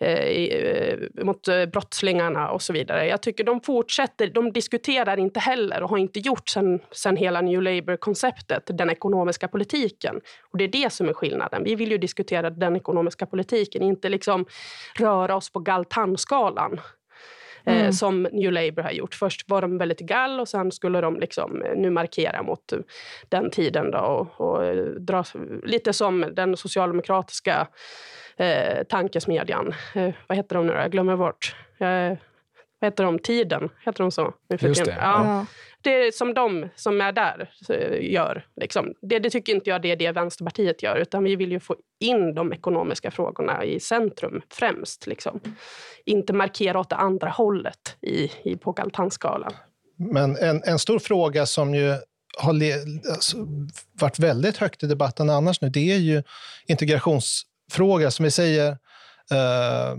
eh, 0.00 0.08
eh 0.08 0.98
mot 1.24 1.48
eh, 1.48 1.66
brottslingarna 1.66 2.50
och 2.50 2.62
så 2.62 2.72
vidare. 2.72 3.06
Jag 3.06 3.22
tycker 3.22 3.44
de 3.44 3.60
fortsätter, 3.60 4.26
de 4.26 4.52
diskuterar 4.52 5.18
inte 5.18 5.40
heller 5.40 5.82
och 5.82 5.90
har 5.90 5.98
inte 5.98 6.20
gjort 6.20 6.48
sen, 6.48 6.80
sen 6.92 7.16
hela 7.16 7.40
New 7.40 7.62
Labour-konceptet, 7.62 8.62
den 8.66 8.90
ekonomiska 8.90 9.48
politiken. 9.48 10.20
Och 10.52 10.58
det 10.58 10.64
är 10.64 10.68
det 10.68 10.92
som 10.92 11.08
är 11.08 11.14
skillnaden. 11.14 11.64
Vi 11.64 11.74
vill 11.74 11.90
ju 11.90 11.98
diskutera 11.98 12.50
den 12.50 12.76
ekonomiska 12.76 13.26
politiken, 13.26 13.82
inte 13.82 14.08
liksom 14.08 14.46
röra 14.98 15.36
oss 15.36 15.50
på 15.50 15.60
galtanskalan. 15.60 16.70
skalan 16.70 16.97
Eh, 17.68 17.80
mm. 17.80 17.92
som 17.92 18.22
New 18.22 18.52
Labour 18.52 18.82
har 18.82 18.90
gjort. 18.90 19.14
Först 19.14 19.50
var 19.50 19.62
de 19.62 19.78
väldigt 19.78 20.00
gall 20.00 20.40
och 20.40 20.48
sen 20.48 20.72
skulle 20.72 21.00
de 21.00 21.20
liksom, 21.20 21.62
eh, 21.62 21.76
nu 21.76 21.90
markera 21.90 22.42
mot 22.42 22.72
den 23.28 23.50
tiden 23.50 23.90
då 23.90 23.98
och, 23.98 24.40
och 24.40 24.76
dra, 25.00 25.24
lite 25.64 25.92
som 25.92 26.26
den 26.32 26.56
socialdemokratiska 26.56 27.68
eh, 28.36 28.84
tankesmedjan. 28.84 29.74
Eh, 29.94 30.10
vad 30.26 30.36
heter 30.36 30.56
de 30.56 30.66
nu 30.66 30.72
då? 30.72 30.78
Jag 30.78 30.92
glömmer 30.92 31.16
bort. 31.16 31.56
Eh, 31.78 32.12
vad 32.78 32.90
heter 32.90 33.04
de? 33.04 33.18
Tiden? 33.18 33.68
Heter 33.84 34.04
de 34.04 34.10
så? 34.10 34.34
Just 34.60 34.84
det. 34.84 34.96
Ja. 35.00 35.24
ja. 35.24 35.46
Det 35.82 35.90
är 35.90 36.12
som 36.12 36.34
de 36.34 36.68
som 36.76 37.00
är 37.00 37.12
där 37.12 37.50
gör. 38.00 38.46
Liksom. 38.60 38.94
Det, 39.02 39.18
det, 39.18 39.30
tycker 39.30 39.54
inte 39.54 39.70
jag 39.70 39.82
det 39.82 39.90
är 39.90 39.96
det 39.96 40.12
Vänsterpartiet 40.12 40.82
gör. 40.82 40.96
Utan 40.96 41.24
vi 41.24 41.36
vill 41.36 41.52
ju 41.52 41.60
få 41.60 41.76
in 42.00 42.34
de 42.34 42.52
ekonomiska 42.52 43.10
frågorna 43.10 43.64
i 43.64 43.80
centrum 43.80 44.42
främst. 44.50 45.06
Liksom. 45.06 45.40
Inte 46.04 46.32
markera 46.32 46.80
åt 46.80 46.90
det 46.90 46.96
andra 46.96 47.28
hållet 47.28 47.96
i, 48.00 48.30
i 48.44 48.56
på 48.56 48.72
Galtanskalan. 48.72 49.52
Men 49.96 50.36
en, 50.36 50.62
en 50.64 50.78
stor 50.78 50.98
fråga 50.98 51.46
som 51.46 51.74
ju 51.74 51.94
har 52.38 52.52
alltså, 53.12 53.36
varit 53.92 54.18
väldigt 54.18 54.56
högt 54.56 54.82
i 54.82 54.86
debatten 54.86 55.30
annars 55.30 55.60
nu, 55.60 55.68
det 55.68 55.92
är 55.92 55.98
ju 55.98 56.22
integrations 56.66 57.42
fråga, 57.70 58.10
som 58.10 58.24
vi 58.24 58.30
säger, 58.30 58.70
eh, 59.30 59.96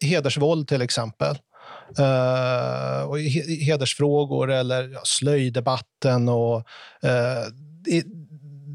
hedersvåld 0.00 0.68
till 0.68 0.82
exempel. 0.82 1.36
Uh, 1.98 3.08
och 3.08 3.18
hedersfrågor 3.60 4.50
eller 4.50 4.88
ja, 4.88 5.00
slöjdebatten. 5.04 6.28
Och, 6.28 6.56
uh, 7.04 7.46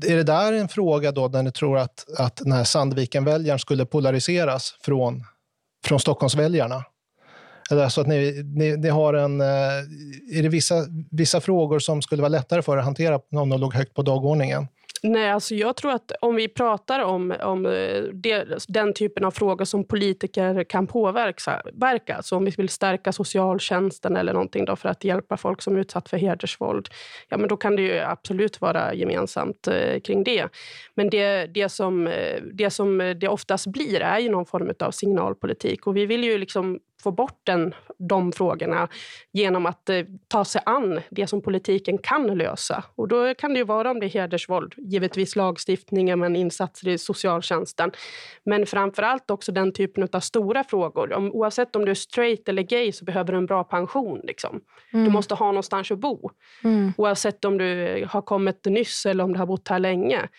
är 0.08 0.16
det 0.16 0.24
där 0.24 0.54
en 0.54 0.68
fråga 0.68 1.12
då 1.12 1.28
där 1.28 1.44
ni 1.44 1.52
tror 1.52 1.78
att, 1.78 2.06
att 2.18 2.36
den 2.36 2.52
här 2.52 2.64
Sandviken-väljaren 2.64 3.60
skulle 3.60 3.86
polariseras 3.86 4.74
från, 4.82 5.24
från 5.86 6.00
Stockholmsväljarna? 6.00 6.84
Eller 7.72 7.90
så 7.90 8.02
att 8.02 8.08
ni, 8.08 8.44
ni, 8.56 8.78
ni, 8.78 8.90
har 8.90 9.14
en... 9.14 9.42
Uh, 9.42 9.48
är 10.38 10.44
det 10.44 10.50
vissa, 10.50 10.76
vissa 11.12 11.42
frågor 11.42 11.80
som 11.80 12.02
skulle 12.02 12.22
vara 12.22 12.30
lättare 12.30 12.62
för 12.62 12.78
att 12.78 12.86
hantera 12.86 13.20
om 13.32 13.50
de 13.50 13.60
låg 13.60 13.74
högt 13.74 13.94
på 13.94 14.02
dagordningen? 14.02 14.68
Nej, 15.04 15.32
alltså 15.32 15.56
jag 15.56 15.76
tror 15.76 15.92
att 15.92 16.12
om 16.22 16.36
vi 16.36 16.48
pratar 16.48 17.00
om, 17.00 17.34
om 17.44 17.66
eh, 17.66 18.02
de, 18.14 18.46
den 18.68 18.94
typen 18.94 19.26
av 19.26 19.32
frågor 19.32 19.66
som 19.66 19.84
politiker 19.84 20.64
kan 20.64 20.88
påverka, 20.88 22.16
alltså 22.16 22.36
om 22.36 22.46
vi 22.46 22.52
vill 22.52 22.70
stärka 22.70 23.12
socialtjänsten 23.12 24.18
eller 24.18 24.34
någonting 24.34 24.66
då 24.66 24.76
för 24.76 24.90
att 24.90 25.04
hjälpa 25.04 25.38
folk 25.38 25.62
som 25.62 25.76
är 25.76 25.80
utsatt 25.80 26.10
för 26.10 26.18
hedersvåld, 26.18 26.90
ja, 27.30 27.38
men 27.38 27.50
då 27.50 27.58
kan 27.58 27.76
det 27.76 27.82
ju 27.82 28.00
absolut 28.00 28.62
vara 28.62 28.94
gemensamt 28.94 29.68
eh, 29.68 30.00
kring 30.00 30.24
det. 30.24 30.48
Men 30.96 31.10
det, 31.10 31.46
det, 31.46 31.70
som, 31.70 32.08
eh, 32.08 32.42
det 32.54 32.70
som 32.70 33.16
det 33.20 33.28
oftast 33.28 33.68
blir 33.68 34.02
är 34.02 34.20
ju 34.20 34.30
någon 34.30 34.46
form 34.46 34.72
av 34.80 34.92
signalpolitik 34.92 35.88
och 35.88 35.98
vi 35.98 36.06
vill 36.06 36.24
ju 36.24 36.38
liksom 36.38 36.80
få 37.04 37.12
bort 37.12 37.40
den, 37.44 37.76
de 37.98 38.32
frågorna 38.32 38.88
genom 39.32 39.66
att 39.66 39.90
eh, 39.90 40.02
ta 40.28 40.46
sig 40.46 40.62
an 40.66 41.02
det 41.10 41.28
som 41.28 41.42
politiken 41.42 41.98
kan 41.98 42.38
lösa. 42.38 42.84
Och 42.96 43.08
Då 43.08 43.34
kan 43.34 43.54
det 43.54 43.60
ju 43.60 43.66
vara 43.66 43.92
om 43.92 44.00
det 44.00 44.06
är 44.06 44.10
hedersvåld, 44.10 44.74
givetvis 44.78 45.36
lagstiftningen 45.36 46.20
men 46.20 46.36
insatser 46.36 46.88
i 46.88 46.98
socialtjänsten. 46.98 47.92
Men 48.46 48.66
framför 48.66 49.04
allt 49.04 49.32
också 49.32 49.52
den 49.52 49.74
typen 49.74 50.08
av 50.14 50.20
stora 50.20 50.64
frågor. 50.64 51.14
Om, 51.14 51.32
oavsett 51.32 51.76
om 51.76 51.86
du 51.86 51.92
är 51.92 51.96
straight 51.96 52.50
eller 52.50 52.62
gay 52.62 52.92
så 52.92 53.06
behöver 53.06 53.32
du 53.32 53.38
en 53.38 53.46
bra 53.46 53.64
pension. 53.64 54.22
Liksom. 54.24 54.62
Mm. 54.94 55.06
Du 55.06 55.12
måste 55.12 55.36
ha 55.36 55.46
någonstans 55.46 55.92
att 55.92 56.00
bo. 56.00 56.30
Mm. 56.64 56.94
Oavsett 56.98 57.46
om 57.46 57.58
du 57.58 58.06
har 58.10 58.22
kommit 58.22 58.66
nyss 58.66 59.06
eller 59.06 59.24
om 59.24 59.34
du 59.34 59.40
har 59.40 59.46
bott 59.46 59.68
här 59.68 59.80
länge. 59.80 60.30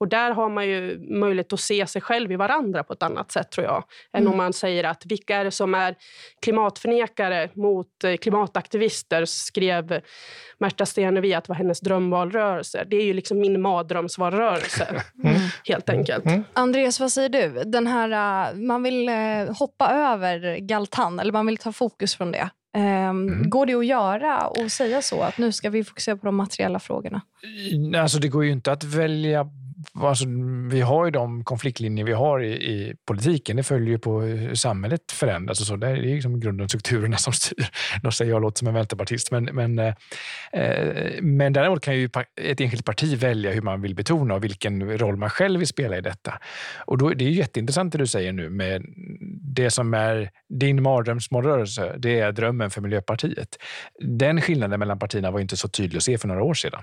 Och 0.00 0.08
där 0.08 0.30
har 0.30 0.48
man 0.48 0.66
ju 0.66 0.98
möjlighet 0.98 1.52
att 1.52 1.60
se 1.60 1.86
sig 1.86 2.02
själv 2.02 2.32
i 2.32 2.36
varandra 2.36 2.84
på 2.84 2.92
ett 2.92 3.02
annat 3.02 3.32
sätt 3.32 3.50
tror 3.50 3.66
jag. 3.66 3.84
Än 4.12 4.20
mm. 4.22 4.32
om 4.32 4.36
man 4.36 4.52
säger 4.52 4.84
att 4.84 5.06
vilka 5.06 5.36
är 5.36 5.44
det 5.44 5.50
som 5.50 5.74
är 5.74 5.94
klimatförnekare 6.42 7.50
mot 7.54 8.04
eh, 8.04 8.16
klimataktivister 8.16 9.24
skrev 9.24 10.00
Märta 10.58 10.86
Stenevi 10.86 11.34
att 11.34 11.44
det 11.44 11.48
var 11.48 11.56
hennes 11.56 11.80
drömvalrörelse. 11.80 12.84
Det 12.90 12.96
är 12.96 13.04
ju 13.04 13.12
liksom 13.12 13.38
min 13.38 13.60
mardrömsvalrörelse, 13.60 14.84
mm. 15.24 15.36
helt 15.64 15.88
enkelt. 15.88 16.26
Mm. 16.26 16.44
Andreas, 16.52 17.00
vad 17.00 17.12
säger 17.12 17.28
du? 17.28 17.64
Den 17.64 17.86
här, 17.86 18.52
uh, 18.54 18.60
man 18.60 18.82
vill 18.82 19.08
uh, 19.08 19.56
hoppa 19.58 19.90
över 19.90 20.58
Galtan, 20.58 21.20
eller 21.20 21.32
man 21.32 21.46
vill 21.46 21.56
ta 21.56 21.72
fokus 21.72 22.16
från 22.16 22.32
det. 22.32 22.50
Um, 22.76 22.82
mm. 22.82 23.50
Går 23.50 23.66
det 23.66 23.74
att 23.74 23.86
göra 23.86 24.46
och 24.46 24.72
säga 24.72 25.02
så? 25.02 25.22
Att 25.22 25.38
nu 25.38 25.52
ska 25.52 25.70
vi 25.70 25.84
fokusera 25.84 26.16
på 26.16 26.26
de 26.26 26.36
materiella 26.36 26.78
frågorna? 26.78 27.20
Alltså 27.96 28.18
det 28.18 28.28
går 28.28 28.44
ju 28.44 28.50
inte 28.50 28.72
att 28.72 28.84
välja 28.84 29.46
alltså, 29.94 30.24
vi 30.70 30.80
har 30.80 31.04
ju 31.04 31.10
de 31.10 31.44
konfliktlinjer 31.44 32.04
vi 32.04 32.12
har 32.12 32.42
i, 32.42 32.52
i 32.52 32.94
politiken. 33.04 33.56
Det 33.56 33.62
följer 33.62 33.88
ju 33.88 33.98
på 33.98 34.20
hur 34.20 34.54
samhället 34.54 35.12
förändras. 35.12 35.60
Och 35.60 35.66
så. 35.66 35.76
Det 35.76 35.88
är 35.88 35.96
liksom 35.96 36.40
grunden 36.40 36.68
strukturerna 36.68 37.16
som 37.16 37.32
styr. 37.32 37.66
Då 38.02 38.10
säger 38.10 38.32
jag 38.32 38.42
låter 38.42 38.58
som 38.58 38.68
en 38.68 38.74
vänsterpartist. 38.74 39.30
Men, 39.30 39.44
men, 39.44 39.78
eh, 39.78 39.94
eh 40.52 41.22
men 41.22 41.52
däremot 41.52 41.80
kan 41.80 41.96
ju 41.96 42.08
ett 42.40 42.60
enskilt 42.60 42.84
parti 42.84 43.18
välja 43.18 43.52
hur 43.52 43.62
man 43.62 43.82
vill 43.82 43.94
betona 43.94 44.34
och 44.34 44.44
vilken 44.44 44.98
roll 44.98 45.16
man 45.16 45.30
själv 45.30 45.58
vill 45.58 45.68
spela 45.68 45.98
i 45.98 46.00
detta. 46.00 46.38
Och 46.78 46.98
då, 46.98 47.10
det 47.10 47.24
är 47.24 47.30
jätteintressant 47.30 47.92
det 47.92 47.98
du 47.98 48.06
säger 48.06 48.32
nu 48.32 48.50
med 48.50 48.84
det 49.42 49.70
som 49.70 49.94
är 49.94 50.30
din 50.48 50.82
mardrömsrörelse. 50.82 51.94
Det 51.98 52.20
är 52.20 52.32
drömmen 52.32 52.70
för 52.70 52.80
Miljöpartiet. 52.80 53.56
Den 54.00 54.40
skillnaden 54.40 54.80
mellan 54.80 54.98
partierna 54.98 55.30
var 55.30 55.40
inte 55.40 55.56
så 55.56 55.68
tydlig 55.68 55.96
att 55.96 56.02
se 56.02 56.18
för 56.18 56.28
några 56.28 56.42
år 56.42 56.54
sedan. 56.54 56.82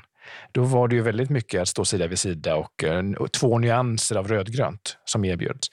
Då 0.52 0.64
var 0.64 0.88
det 0.88 0.96
ju 0.96 1.02
väldigt 1.02 1.30
mycket 1.30 1.62
att 1.62 1.68
stå 1.68 1.86
sida 1.86 2.08
vid 2.08 2.20
sida 2.20 2.56
och 2.56 2.84
två 3.32 3.58
nyanser 3.58 4.16
av 4.16 4.28
rödgrönt 4.28 4.98
som 5.06 5.26
erbjöds. 5.26 5.68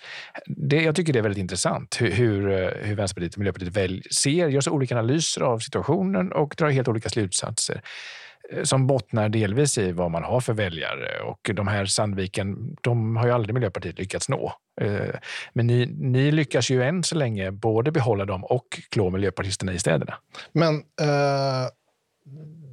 Det, 0.46 0.82
jag 0.82 0.96
tycker 0.96 1.12
det 1.12 1.18
är 1.18 1.22
väldigt 1.22 1.40
intressant 1.40 1.96
hur, 2.00 2.10
hur, 2.10 2.40
hur 2.82 2.94
Vänsterpartiet 2.94 3.34
och 3.34 3.38
Miljöpartiet 3.38 3.76
väl, 3.76 4.02
ser, 4.10 4.48
gör 4.48 4.60
så 4.60 4.70
olika 4.70 4.98
analyser 4.98 5.40
av 5.40 5.58
situationen 5.58 6.32
och 6.32 6.54
drar 6.58 6.70
helt 6.70 6.88
olika 6.88 7.08
slutsatser 7.08 7.82
eh, 8.52 8.62
som 8.62 8.86
bottnar 8.86 9.28
delvis 9.28 9.78
i 9.78 9.92
vad 9.92 10.10
man 10.10 10.24
har 10.24 10.40
för 10.40 10.52
väljare. 10.52 11.20
Och 11.20 11.50
de 11.54 11.68
här 11.68 11.86
Sandviken, 11.86 12.76
de 12.80 13.16
har 13.16 13.26
ju 13.26 13.32
aldrig 13.32 13.54
Miljöpartiet 13.54 13.98
lyckats 13.98 14.28
nå. 14.28 14.52
Eh, 14.80 15.14
men 15.52 15.66
ni, 15.66 15.86
ni 15.86 16.32
lyckas 16.32 16.70
ju 16.70 16.82
än 16.82 17.02
så 17.02 17.14
länge 17.14 17.50
både 17.50 17.92
behålla 17.92 18.24
dem 18.24 18.44
och 18.44 18.80
klå 18.90 19.10
miljöpartisterna 19.10 19.72
i 19.72 19.78
städerna. 19.78 20.14
Men 20.52 20.74
eh, 20.74 21.68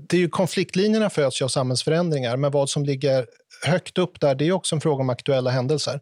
det 0.09 0.17
är 0.17 0.21
ju 0.21 0.29
konfliktlinjerna 0.29 1.09
föds 1.09 1.41
ju 1.41 1.45
av 1.45 1.49
samhällsförändringar, 1.49 2.37
men 2.37 2.51
vad 2.51 2.69
som 2.69 2.85
ligger 2.85 3.27
högt 3.65 3.97
upp 3.97 4.19
där, 4.19 4.35
det 4.35 4.47
är 4.47 4.51
också 4.51 4.75
en 4.75 4.81
fråga 4.81 5.01
om 5.01 5.09
aktuella 5.09 5.49
händelser. 5.49 5.99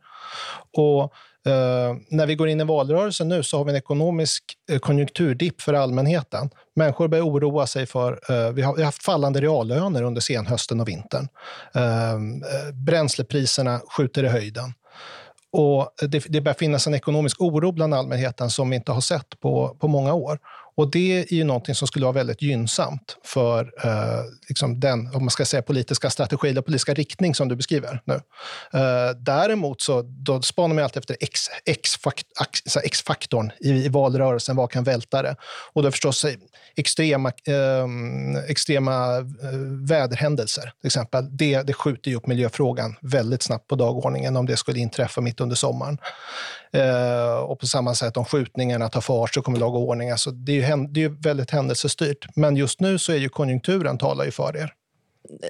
Och 0.77 1.03
eh, 1.51 1.95
när 2.09 2.25
vi 2.25 2.35
går 2.35 2.49
in 2.49 2.61
i 2.61 2.63
valrörelsen 2.63 3.27
nu 3.27 3.43
så 3.43 3.57
har 3.57 3.65
vi 3.65 3.71
en 3.71 3.77
ekonomisk 3.77 4.43
eh, 4.71 4.79
konjunkturdipp 4.79 5.61
för 5.61 5.73
allmänheten. 5.73 6.49
Människor 6.75 7.07
börjar 7.07 7.25
oroa 7.25 7.67
sig 7.67 7.85
för... 7.85 8.11
Eh, 8.11 8.51
vi, 8.51 8.61
har, 8.61 8.75
vi 8.75 8.81
har 8.81 8.85
haft 8.85 9.03
fallande 9.03 9.41
reallöner 9.41 10.03
under 10.03 10.21
senhösten 10.21 10.79
och 10.79 10.87
vintern. 10.87 11.27
Eh, 11.75 12.13
eh, 12.13 12.17
bränslepriserna 12.73 13.81
skjuter 13.97 14.23
i 14.23 14.27
höjden. 14.27 14.73
Och 15.51 15.91
det, 16.01 16.25
det 16.29 16.41
börjar 16.41 16.55
finnas 16.55 16.87
en 16.87 16.93
ekonomisk 16.93 17.41
oro 17.41 17.71
bland 17.71 17.93
allmänheten 17.93 18.49
som 18.49 18.69
vi 18.69 18.75
inte 18.75 18.91
har 18.91 19.01
sett 19.01 19.39
på, 19.39 19.77
på 19.79 19.87
många 19.87 20.13
år. 20.13 20.39
Och 20.77 20.91
Det 20.91 21.19
är 21.19 21.33
ju 21.33 21.43
någonting 21.43 21.75
som 21.75 21.87
skulle 21.87 22.05
vara 22.05 22.13
väldigt 22.13 22.41
gynnsamt 22.41 23.17
för 23.23 23.71
eh, 23.83 24.23
liksom 24.49 24.79
den 24.79 25.15
om 25.15 25.21
man 25.21 25.29
ska 25.29 25.45
säga, 25.45 25.61
politiska 25.61 26.09
strategi 26.09 26.49
eller 26.49 26.61
politiska 26.61 26.93
riktning 26.93 27.35
som 27.35 27.47
du 27.47 27.55
beskriver 27.55 28.01
nu. 28.05 28.13
Eh, 28.73 29.09
däremot 29.17 29.81
så 29.81 30.01
då 30.01 30.41
spanar 30.41 30.75
man 30.75 30.83
alltid 30.83 30.99
efter 30.99 31.17
X-faktorn 31.65 33.47
X, 33.47 33.59
i, 33.59 33.69
i 33.69 33.89
valrörelsen. 33.89 34.55
Vad 34.55 34.71
kan 34.71 34.83
välta 34.83 35.21
det? 35.21 35.35
Och 35.73 35.83
då 35.83 35.91
förstås 35.91 36.25
eh, 36.25 36.31
ehm, 36.33 36.39
extrema, 36.75 37.29
eh, 37.29 37.87
extrema 38.47 39.21
väderhändelser, 39.87 40.71
till 40.81 40.87
exempel. 40.87 41.37
Det, 41.37 41.61
det 41.61 41.73
skjuter 41.73 42.11
ju 42.11 42.17
upp 42.17 42.27
miljöfrågan 42.27 42.95
väldigt 43.01 43.43
snabbt 43.43 43.67
på 43.67 43.75
dagordningen 43.75 44.35
om 44.35 44.45
det 44.45 44.57
skulle 44.57 44.79
inträffa 44.79 45.21
mitt 45.21 45.41
under 45.41 45.55
sommaren. 45.55 45.97
Eh, 46.73 47.39
och 47.39 47.59
på 47.59 47.67
samma 47.67 47.95
sätt 47.95 48.17
om 48.17 48.25
skjutningarna 48.25 48.89
tar 48.89 49.01
fart 49.01 49.33
så 49.33 49.41
kommer 49.41 49.59
lag 49.59 49.75
och 49.75 49.81
ordning. 49.81 50.11
Alltså 50.11 50.31
det, 50.31 50.51
är 50.51 50.77
ju, 50.77 50.87
det 50.87 51.03
är 51.03 51.09
väldigt 51.09 51.51
händelsestyrt. 51.51 52.27
Men 52.35 52.55
just 52.55 52.79
nu 52.79 52.97
så 52.97 53.11
är 53.11 53.17
ju 53.17 53.29
konjunkturen 53.29 53.97
talar 53.97 54.25
ju 54.25 54.31
för 54.31 54.57
er. 54.57 54.73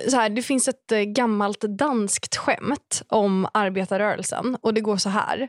Så 0.10 0.16
här, 0.16 0.30
det 0.30 0.42
finns 0.42 0.68
ett 0.68 0.92
eh, 0.92 1.00
gammalt 1.00 1.62
danskt 1.62 2.36
skämt 2.36 3.02
om 3.08 3.48
arbetarrörelsen. 3.54 4.58
och 4.62 4.74
Det 4.74 4.82
går 4.82 4.98
så 4.98 5.10
här. 5.10 5.48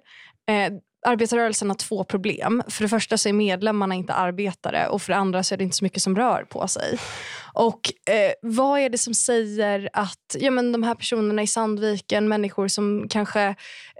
Eh, 0.48 0.72
arbetarrörelsen 1.06 1.68
har 1.68 1.76
två 1.76 2.04
problem. 2.04 2.62
För 2.68 2.82
det 2.82 2.88
första 2.88 3.18
så 3.18 3.28
är 3.28 3.32
medlemmarna 3.32 3.94
inte 3.94 4.12
arbetare 4.12 4.88
och 4.88 5.02
för 5.02 5.12
det 5.12 5.18
andra 5.18 5.42
så 5.42 5.54
är 5.54 5.56
det 5.56 5.64
inte 5.64 5.76
så 5.76 5.84
mycket 5.84 6.02
som 6.02 6.16
rör 6.16 6.44
på 6.44 6.68
sig. 6.68 6.98
Och 7.52 7.80
eh, 8.10 8.32
Vad 8.42 8.80
är 8.80 8.88
det 8.88 8.98
som 8.98 9.14
säger 9.14 9.88
att 9.92 10.36
ja, 10.38 10.50
men 10.50 10.72
de 10.72 10.82
här 10.82 10.94
personerna 10.94 11.42
i 11.42 11.46
Sandviken, 11.46 12.28
människor 12.28 12.68
som 12.68 13.06
kanske 13.08 13.42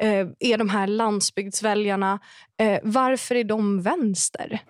eh, 0.01 0.27
är 0.39 0.59
de 0.59 0.69
här 0.69 0.87
landsbygdsväljarna, 0.87 2.19
eh, 2.61 2.79
varför 2.83 3.35
är 3.35 3.45
de 3.45 3.83
vänster? 3.83 4.61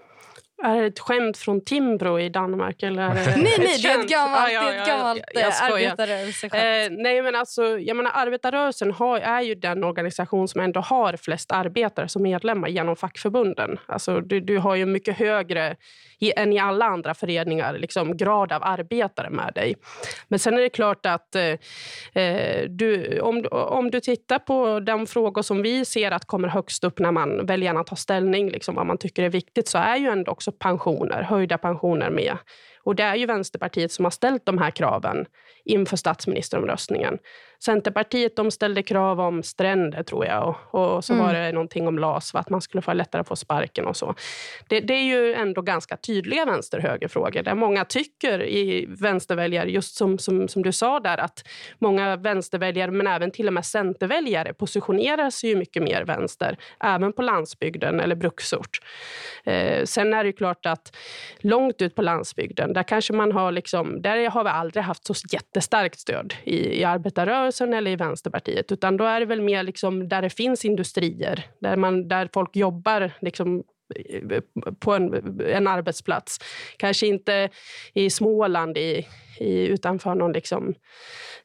Är 0.62 0.80
det 0.80 0.86
ett 0.86 0.98
skämt 0.98 1.38
från 1.38 1.64
Timbro 1.64 2.20
i 2.20 2.28
Danmark? 2.28 2.82
Eller 2.82 3.08
nej, 3.14 3.56
nej, 3.58 3.78
det 3.82 3.88
är 3.88 3.98
ett 3.98 4.08
gammalt, 4.08 4.40
Ah, 4.40 4.50
ja, 4.50 4.72
ett 4.72 4.86
gammalt 4.86 5.22
jag, 5.34 5.42
jag, 5.42 5.72
arbetarrörelseskämt. 5.72 6.54
Eh, 6.54 7.02
nej, 7.02 7.22
men 7.22 7.34
alltså, 7.34 7.78
jag 7.78 7.96
menar, 7.96 8.10
arbetarrörelsen 8.14 8.92
har, 8.92 9.20
är 9.20 9.40
ju 9.40 9.54
den 9.54 9.84
organisation 9.84 10.48
som 10.48 10.60
ändå 10.60 10.80
har 10.80 11.16
flest 11.16 11.52
arbetare 11.52 12.08
som 12.08 12.22
medlemmar 12.22 12.68
genom 12.68 12.96
fackförbunden. 12.96 13.78
Alltså, 13.86 14.20
du, 14.20 14.40
du 14.40 14.58
har 14.58 14.74
ju 14.74 14.86
mycket 14.86 15.18
högre 15.18 15.76
i, 16.18 16.32
än 16.36 16.52
i 16.52 16.58
alla 16.58 16.84
andra 16.84 17.14
föreningar 17.14 17.78
liksom, 17.78 18.16
grad 18.16 18.52
av 18.52 18.64
arbetare 18.64 19.30
med 19.30 19.52
dig. 19.54 19.74
Men 20.28 20.38
sen 20.38 20.54
är 20.54 20.60
det 20.60 20.70
klart 20.70 21.06
att 21.06 21.34
eh, 21.34 22.22
eh 22.22 22.64
du, 22.68 23.20
om, 23.20 23.44
om 23.50 23.90
du 23.90 24.00
tittar 24.00 24.38
på 24.38 24.80
de 24.80 25.06
frågor 25.06 25.42
som 25.42 25.62
vi 25.62 25.84
ser 25.84 26.10
att 26.10 26.24
kommer 26.24 26.48
högst 26.48 26.84
upp 26.84 26.98
när 26.98 27.12
man 27.12 27.46
väljarna 27.46 27.84
tar 27.84 27.96
ställning, 27.96 28.50
liksom, 28.50 28.74
vad 28.74 28.86
man 28.86 28.98
tycker 28.98 29.22
är 29.22 29.28
viktigt, 29.28 29.68
så 29.68 29.78
är 29.78 29.96
ju 29.96 30.08
ändå 30.08 30.32
också 30.32 30.47
pensioner, 30.52 31.22
höjda 31.22 31.58
pensioner 31.58 32.10
med. 32.10 32.36
Och 32.82 32.94
det 32.94 33.02
är 33.02 33.14
ju 33.16 33.26
Vänsterpartiet 33.26 33.92
som 33.92 34.04
har 34.04 34.10
ställt 34.10 34.46
de 34.46 34.58
här 34.58 34.70
kraven 34.70 35.26
inför 35.64 35.96
statsministeromröstningen. 35.96 37.18
Centerpartiet 37.64 38.36
de 38.36 38.50
ställde 38.50 38.82
krav 38.82 39.20
om 39.20 39.42
stränder, 39.42 40.02
tror 40.02 40.26
jag. 40.26 40.56
Och, 40.70 40.96
och 40.96 41.04
så 41.04 41.12
mm. 41.12 41.26
var 41.26 41.34
det 41.34 41.52
någonting 41.52 41.88
om 41.88 41.98
LAS, 41.98 42.34
att 42.34 42.50
man 42.50 42.60
skulle 42.60 42.82
få 42.82 42.92
lättare 42.92 43.20
att 43.20 43.28
få 43.28 43.36
sparken. 43.36 43.86
och 43.86 43.96
så. 43.96 44.14
Det, 44.68 44.80
det 44.80 44.94
är 44.94 45.04
ju 45.04 45.34
ändå 45.34 45.62
ganska 45.62 45.96
tydliga 45.96 46.44
vänster-höger-frågor 46.44 47.42
där 47.42 47.54
många 47.54 47.84
tycker 47.84 48.42
i 48.42 48.86
vänsterväljare, 48.88 49.70
just 49.70 49.96
som, 49.96 50.18
som, 50.18 50.48
som 50.48 50.62
du 50.62 50.72
sa 50.72 51.00
där, 51.00 51.18
att 51.18 51.48
många 51.78 52.16
vänsterväljare, 52.16 52.90
men 52.90 53.06
även 53.06 53.30
till 53.30 53.46
och 53.46 53.52
med 53.52 53.66
centerväljare 53.66 54.54
positionerar 54.54 55.30
sig 55.30 55.50
ju 55.50 55.56
mycket 55.56 55.82
mer 55.82 56.04
vänster, 56.04 56.56
även 56.84 57.12
på 57.12 57.22
landsbygden 57.22 58.00
eller 58.00 58.16
bruksort. 58.16 58.78
Eh, 59.44 59.84
sen 59.84 60.14
är 60.14 60.24
det 60.24 60.32
klart 60.32 60.66
att 60.66 60.96
långt 61.38 61.82
ut 61.82 61.94
på 61.94 62.02
landsbygden, 62.02 62.72
där 62.72 62.82
kanske 62.82 63.12
man 63.12 63.32
har 63.32 63.52
liksom, 63.52 64.02
där 64.02 64.30
har 64.30 64.44
vi 64.44 64.50
aldrig 64.50 64.84
haft 64.84 65.06
så 65.06 65.14
jättestarkt 65.32 65.98
stöd 65.98 66.34
i, 66.44 66.80
i 66.80 66.84
arbetarrörelsen 66.84 67.47
eller 67.50 67.90
i 67.90 67.96
Vänsterpartiet. 67.96 68.72
Utan 68.72 68.96
då 68.96 69.04
är 69.04 69.20
det 69.20 69.26
väl 69.26 69.42
mer 69.42 69.62
liksom 69.62 70.08
där 70.08 70.22
det 70.22 70.30
finns 70.30 70.64
industrier, 70.64 71.46
där, 71.60 71.76
man, 71.76 72.08
där 72.08 72.28
folk 72.34 72.56
jobbar 72.56 73.12
liksom 73.20 73.64
eh, 74.30 74.40
på 74.80 74.92
en, 74.94 75.40
en 75.40 75.66
arbetsplats. 75.66 76.38
Kanske 76.76 77.06
inte 77.06 77.48
i 77.94 78.10
Småland 78.10 78.78
i, 78.78 79.06
i, 79.40 79.66
utanför 79.66 80.14
någon, 80.14 80.32
liksom, 80.32 80.74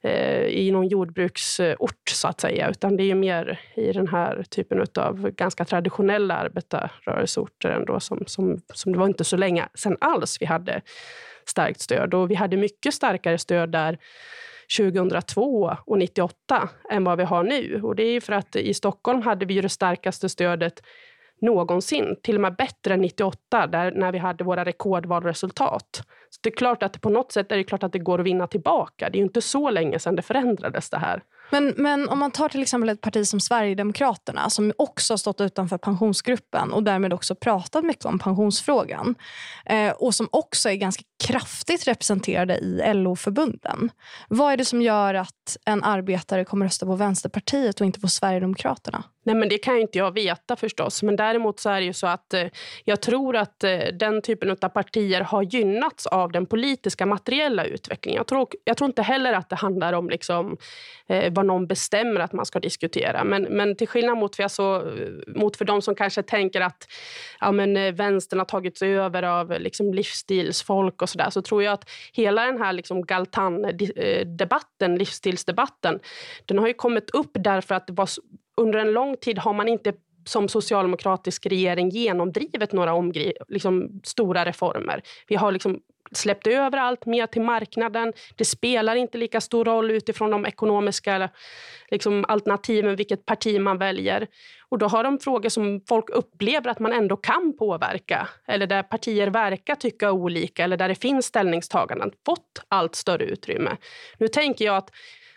eh, 0.02 0.46
i 0.46 0.72
någon 0.72 0.88
jordbruksort, 0.88 2.10
så 2.10 2.28
att 2.28 2.42
säga. 2.42 2.70
Utan 2.70 2.98
det 2.98 3.12
är 3.12 3.16
mer 3.16 3.60
i 3.76 3.92
den 3.92 4.08
här 4.08 4.44
typen 4.50 4.86
av 4.96 5.30
ganska 5.30 5.66
traditionella 5.66 6.36
arbetarrörelseorter 6.36 7.70
ändå, 7.70 8.00
som, 8.00 8.24
som, 8.28 8.62
som 8.74 8.92
det 8.92 9.00
var 9.00 9.08
inte 9.08 9.24
så 9.24 9.38
länge 9.38 9.68
sen 9.74 9.98
alls 10.02 10.38
vi 10.42 10.46
hade 10.46 10.82
starkt 11.46 11.82
stöd. 11.82 12.14
Och 12.14 12.32
vi 12.32 12.36
hade 12.36 12.58
mycket 12.58 12.94
starkare 12.94 13.38
stöd 13.38 13.72
där 13.72 13.98
2002 14.78 15.76
och 15.86 15.98
98 15.98 16.70
än 16.92 17.04
vad 17.04 17.18
vi 17.18 17.24
har 17.24 17.44
nu. 17.44 17.82
Och 17.84 17.96
det 17.96 18.04
är 18.04 18.22
för 18.22 18.34
att 18.34 18.56
i 18.56 18.74
Stockholm 18.74 19.22
hade 19.22 19.46
vi 19.46 19.62
det 19.62 19.70
starkaste 19.70 20.30
stödet 20.30 20.82
någonsin. 21.42 22.16
Till 22.24 22.36
och 22.36 22.42
med 22.42 22.56
bättre 22.56 22.94
än 22.94 23.02
98, 23.02 23.68
där, 23.68 23.92
när 23.92 24.12
vi 24.12 24.18
hade 24.18 24.44
våra 24.44 24.66
rekordvalresultat. 24.66 26.02
Så 26.30 26.40
det 26.44 26.50
är 26.50 26.56
klart 26.56 26.84
att 26.84 27.02
på 27.02 27.10
något 27.10 27.32
sätt 27.32 27.52
är 27.52 27.58
det 27.58 27.64
klart 27.64 27.84
att 27.84 27.92
det 27.92 28.00
går 28.00 28.20
att 28.20 28.26
vinna 28.26 28.48
tillbaka. 28.48 29.10
Det 29.10 29.18
är 29.18 29.22
inte 29.22 29.42
så 29.42 29.70
länge 29.70 30.00
sedan 30.00 30.16
det 30.16 30.22
förändrades 30.22 30.90
det 30.90 30.98
här. 30.98 31.24
Men, 31.54 31.74
men 31.78 32.10
om 32.10 32.20
man 32.20 32.32
tar 32.32 32.50
till 32.50 32.62
exempel 32.62 32.90
ett 32.90 33.02
parti 33.02 33.28
som 33.28 33.40
Sverigedemokraterna 33.40 34.50
som 34.50 34.74
också 34.78 35.14
har 35.14 35.18
stått 35.18 35.42
utanför 35.42 35.78
pensionsgruppen 35.78 36.72
och 36.72 36.84
därmed 36.84 37.14
också 37.14 37.36
pratat 37.36 37.86
mycket 37.86 38.06
om 38.06 38.20
pensionsfrågan 38.20 39.16
eh, 39.66 39.92
och 39.92 40.16
som 40.16 40.30
också 40.32 40.70
är 40.70 40.76
ganska 40.76 41.04
kraftigt 41.24 41.88
representerade 41.88 42.58
i 42.58 42.94
LO-förbunden. 42.94 43.92
Vad 44.28 44.54
är 44.54 44.58
det 44.58 44.66
som 44.66 44.82
gör 44.82 45.14
att 45.14 45.58
en 45.66 45.84
arbetare 45.84 46.46
kommer 46.46 46.66
rösta 46.66 46.86
på 46.86 46.96
Vänsterpartiet 46.96 47.82
och 47.82 47.86
inte 47.86 48.00
på 48.00 48.08
Sverigedemokraterna? 48.08 49.04
Nej, 49.24 49.36
men 49.36 49.50
Det 49.50 49.58
kan 49.58 49.78
inte 49.78 49.98
jag 49.98 50.12
veta 50.12 50.56
förstås. 50.56 51.04
Men 51.04 51.16
däremot 51.16 51.60
så 51.60 51.70
är 51.70 51.80
det 51.80 51.86
ju 51.86 51.94
så 51.94 52.08
att 52.08 52.34
eh, 52.34 52.48
jag 52.84 53.02
tror 53.02 53.36
att 53.36 53.64
eh, 53.64 53.80
den 54.00 54.22
typen 54.22 54.50
av 54.62 54.70
partier 54.70 55.22
har 55.22 55.44
gynnats 55.44 56.06
av 56.06 56.32
den 56.32 56.46
politiska 56.46 57.06
materiella 57.06 57.66
utvecklingen. 57.66 58.18
Jag 58.18 58.28
tror, 58.28 58.48
jag 58.64 58.78
tror 58.78 58.88
inte 58.88 59.02
heller 59.02 59.34
att 59.34 59.50
det 59.50 59.56
handlar 59.56 59.94
om 59.94 60.10
liksom, 60.10 60.58
eh, 61.08 61.34
vad 61.34 61.46
någon 61.46 61.68
bestämmer 61.68 62.20
att 62.20 62.34
man 62.34 62.46
ska 62.46 62.60
diskutera. 62.60 63.24
Men, 63.24 63.44
men 63.44 63.76
till 63.76 63.88
skillnad 63.88 64.18
mot 64.18 64.36
för, 64.36 64.48
så, 64.48 64.76
eh, 64.76 64.84
mot 65.28 65.58
för 65.58 65.66
de 65.66 65.82
som 65.82 65.96
kanske 65.96 66.24
tänker 66.24 66.62
att 66.62 66.88
ja, 67.40 67.52
men, 67.52 67.78
eh, 67.78 67.94
vänstern 67.94 68.40
har 68.40 68.46
tagits 68.46 68.82
över 68.82 69.24
av 69.24 69.52
eh, 69.52 69.60
liksom, 69.60 69.94
livsstilsfolk 69.94 71.02
och 71.02 71.10
så 71.10 71.18
där, 71.18 71.30
så 71.30 71.42
tror 71.42 71.64
jag 71.64 71.74
att 71.74 71.90
hela 72.14 72.46
den 72.46 72.62
här 72.62 72.74
liksom, 72.74 73.06
Galtan-debatten, 73.06 74.96
livsstilsdebatten, 74.96 76.00
den 76.46 76.60
har 76.60 76.68
ju 76.68 76.74
kommit 76.74 77.10
upp 77.10 77.32
därför 77.34 77.76
att 77.76 77.88
det 77.88 77.94
var 77.94 78.10
under 78.58 78.80
en 78.80 78.92
lång 78.92 79.18
tid 79.18 79.38
har 79.38 79.54
man 79.54 79.68
inte 79.68 79.94
som 80.26 80.48
socialdemokratisk 80.50 81.46
regering 81.46 81.90
genomdrivit 81.90 82.72
några 82.72 83.12
liksom, 83.48 84.02
stora 84.04 84.46
reformer. 84.46 85.02
Vi 85.28 85.36
har 85.36 85.52
liksom 85.52 85.80
släppt 86.12 86.48
över 86.48 86.78
allt 86.78 87.06
mer 87.06 87.28
till 87.28 87.42
marknaden. 87.42 88.14
Det 88.36 88.46
spelar 88.46 88.96
inte 88.96 89.18
lika 89.18 89.42
stor 89.42 89.66
roll 89.66 89.92
utifrån 89.92 90.32
de 90.32 90.46
ekonomiska 90.46 91.30
liksom, 91.92 92.26
alternativen 92.28 92.96
vilket 92.96 93.26
parti 93.26 93.60
man 93.60 93.78
väljer. 93.78 94.28
Och 94.70 94.78
Då 94.78 94.88
har 94.88 95.04
de 95.04 95.20
frågor 95.20 95.50
som 95.50 95.82
folk 95.88 96.10
upplever 96.10 96.70
att 96.70 96.80
man 96.80 96.94
ändå 96.94 97.18
kan 97.18 97.58
påverka 97.58 98.30
eller 98.48 98.68
där 98.68 98.84
partier 98.84 99.28
verkar 99.28 99.76
tycka 99.76 100.12
olika 100.12 100.64
eller 100.64 100.78
där 100.78 100.88
det 100.88 100.96
finns 100.96 101.26
ställningstaganden 101.26 102.12
fått 102.26 102.62
allt 102.68 102.96
större 102.96 103.26
utrymme. 103.26 103.78
Nu 104.18 104.28
tänker 104.28 104.66
jag 104.66 104.76
att 104.76 104.90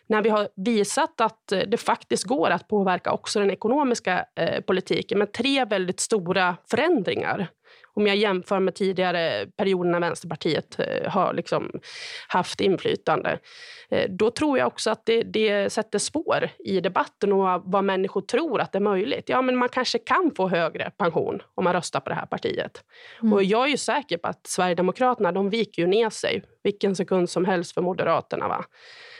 när 0.07 0.23
vi 0.23 0.29
har 0.29 0.49
visat 0.57 1.21
att 1.21 1.53
eh, 1.53 1.59
det 1.59 1.77
faktiskt 1.77 2.25
går 2.25 2.51
att 2.51 2.69
påverka 2.69 3.13
också 3.13 3.41
den 3.41 3.51
ekonomiska 3.51 4.27
eh, 4.35 4.61
politiken 4.61 5.19
med 5.19 5.33
tre 5.33 5.65
väldigt 5.65 6.01
stora 6.01 6.57
förändringar. 6.71 7.49
Om 7.95 8.07
jag 8.07 8.17
jämför 8.17 8.61
med 8.61 8.75
tidigare 8.75 9.47
perioder 9.57 9.91
när 9.91 10.01
Vänsterpartiet 10.01 10.79
eh, 10.79 11.11
har 11.11 11.35
liksom 11.35 11.81
haft 12.29 12.61
inflytande. 12.61 13.39
Eh, 13.91 14.11
då 14.11 14.31
tror 14.31 14.59
jag 14.59 14.67
också 14.67 14.91
att 14.91 15.07
det, 15.07 15.23
det, 15.23 15.73
sätter 15.73 15.99
spår 15.99 16.49
i 16.59 16.81
debatten 16.81 17.33
och 17.33 17.63
vad 17.65 17.85
människor 17.85 18.21
tror 18.21 18.61
att 18.61 18.73
det 18.73 18.79
är 18.79 18.81
möjligt. 18.81 19.29
Ja, 19.29 19.43
men 19.43 19.57
man 19.57 19.69
kanske 19.69 19.99
kan 19.99 20.33
få 20.37 20.49
högre 20.49 20.91
pension 20.91 21.43
om 21.55 21.65
man 21.65 21.73
röstar 21.73 22.01
på 22.01 22.09
det 22.09 22.15
här 22.15 22.27
partiet. 22.27 22.85
Mm. 23.23 23.33
Och 23.33 23.43
jag 23.43 23.65
är 23.65 23.69
ju 23.69 23.77
säker 23.77 24.19
på 24.19 24.29
att 24.29 24.47
Sverigedemokraterna 24.47 25.33
de 25.33 25.51
viker 25.51 25.83
ju 25.83 25.89
ner 25.89 26.11
sig 26.11 26.43
vilken 26.63 26.97
sekund 26.97 27.31
som 27.31 27.45
helst 27.45 27.75
för 27.75 27.83
Moderaterna. 27.83 28.49
Va? 28.49 28.65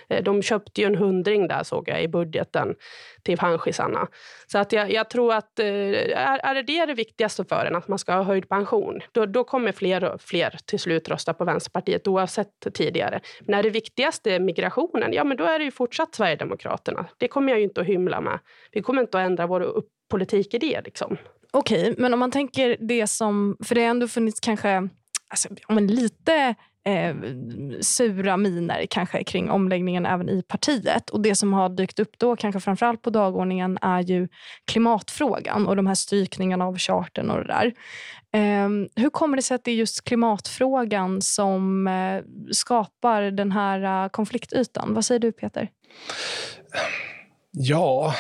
Eh, 0.09 0.23
de 0.23 0.43
köpte 0.43 0.81
ju 0.81 0.87
en 0.87 0.95
hundring 0.95 1.49
där 1.49 1.63
såg 1.63 1.89
jag 1.89 2.03
i 2.03 2.09
budgeten 2.09 2.75
till 3.23 3.39
panschisarna. 3.39 4.09
Så 4.47 4.59
att 4.59 4.73
jag, 4.73 4.93
jag, 4.93 5.11
tror 5.11 5.35
att 5.35 5.59
eh, 5.59 5.67
är, 5.67 6.39
är 6.39 6.63
det 6.63 6.87
det 6.87 6.95
viktigaste 6.95 7.45
för 7.45 7.67
en, 7.67 7.77
att 7.77 7.89
man 7.89 7.99
ska 7.99 8.13
ha 8.15 8.23
höjd 8.23 8.49
pension, 8.49 9.01
då, 9.13 9.27
då 9.27 9.45
kommer 9.45 9.73
fler 9.73 10.05
och 10.05 10.21
fler 10.21 10.59
till 10.65 10.79
slut 10.79 11.09
rösta 11.09 11.35
på 11.35 11.45
Vänsterpartiet 11.45 12.09
oavsett 12.09 12.67
tidigare. 12.75 13.21
När 13.41 13.63
det 13.63 13.71
viktigaste 13.71 14.39
migrationen, 14.39 15.13
ja 15.13 15.25
men 15.25 15.37
då 15.37 15.45
är 15.45 15.59
det 15.59 15.65
ju 15.65 15.71
fortsatt 15.71 16.15
Sverigedemokraterna. 16.15 17.07
Det 17.19 17.29
kommer 17.29 17.53
jag 17.53 17.59
ju 17.59 17.65
inte 17.65 17.81
att 17.81 17.87
hymla 17.87 18.21
med. 18.21 18.39
Vi 18.73 18.83
kommer 18.83 19.03
inte 19.03 19.19
att 19.19 19.27
ändra 19.27 19.47
vår 19.47 19.83
politik 20.11 20.55
i 20.55 20.59
det. 20.59 20.81
Liksom. 20.85 21.17
Okej, 21.51 21.95
men 21.99 22.13
om 22.13 22.19
man 22.19 22.31
tänker 22.31 22.77
det 22.81 23.07
som... 23.07 23.57
För 23.65 23.75
det 23.75 23.81
har 23.81 23.91
ändå 23.91 24.09
funnits 24.09 24.41
kanske 24.41 24.89
alltså, 25.29 25.49
men 25.69 25.87
lite 25.87 26.55
eh, 26.87 27.15
sura 27.81 28.37
miner 28.37 28.87
kanske 28.91 29.25
kring 29.25 29.51
omläggningen 29.51 30.07
även 30.07 30.29
i 30.29 30.43
partiet. 30.43 31.11
Och 31.11 31.21
Det 31.21 31.35
som 31.35 31.53
har 31.53 31.69
dykt 31.69 31.99
upp 31.99 32.19
då, 32.19 32.37
kanske 32.37 32.61
framförallt 32.61 33.03
på 33.03 33.11
dagordningen, 33.11 33.79
är 33.83 34.01
ju 34.01 34.29
klimatfrågan 34.65 35.67
och 35.67 35.77
de 35.77 35.87
här 35.87 35.95
strykningarna 35.95 36.67
av 36.67 36.79
charten 36.79 37.31
och 37.31 37.39
det 37.39 37.47
där. 37.47 37.73
Eh, 38.33 38.69
hur 38.97 39.11
kommer 39.11 39.37
det 39.37 39.43
sig 39.43 39.55
att 39.55 39.65
det 39.65 39.71
är 39.71 39.75
just 39.75 40.05
klimatfrågan 40.05 41.23
som 41.23 41.87
eh, 41.87 42.23
skapar 42.53 43.23
den 43.23 43.53
här 43.53 44.05
eh, 44.05 44.09
konfliktytan? 44.09 44.95
Vad 44.95 45.05
säger 45.05 45.19
du, 45.19 45.33
Peter? 45.33 45.71
Ja, 47.51 48.15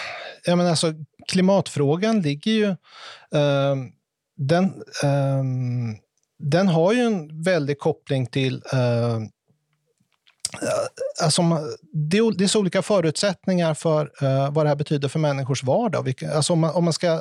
jag 0.44 0.58
menar 0.58 0.70
alltså, 0.70 0.92
klimatfrågan 1.28 2.20
ligger 2.20 2.52
ju... 2.52 2.76
Ehm, 3.34 3.92
den, 4.36 4.64
ehm, 5.04 5.96
den 6.38 6.68
har 6.68 6.92
ju 6.92 7.00
en 7.00 7.42
väldig 7.42 7.78
koppling 7.78 8.26
till, 8.26 8.62
eh, 8.72 9.14
eh 9.14 9.18
Alltså, 11.22 11.42
det, 11.92 12.18
är, 12.18 12.38
det 12.38 12.44
är 12.44 12.48
så 12.48 12.60
olika 12.60 12.82
förutsättningar 12.82 13.74
för 13.74 14.10
eh, 14.22 14.50
vad 14.50 14.64
det 14.64 14.68
här 14.68 14.76
betyder 14.76 15.08
för 15.08 15.18
människors 15.18 15.62
vardag. 15.62 16.02
Vilka, 16.02 16.34
alltså 16.34 16.52
om, 16.52 16.60
man, 16.60 16.74
om 16.74 16.84
man 16.84 16.92
ska 16.92 17.06
eh, 17.06 17.20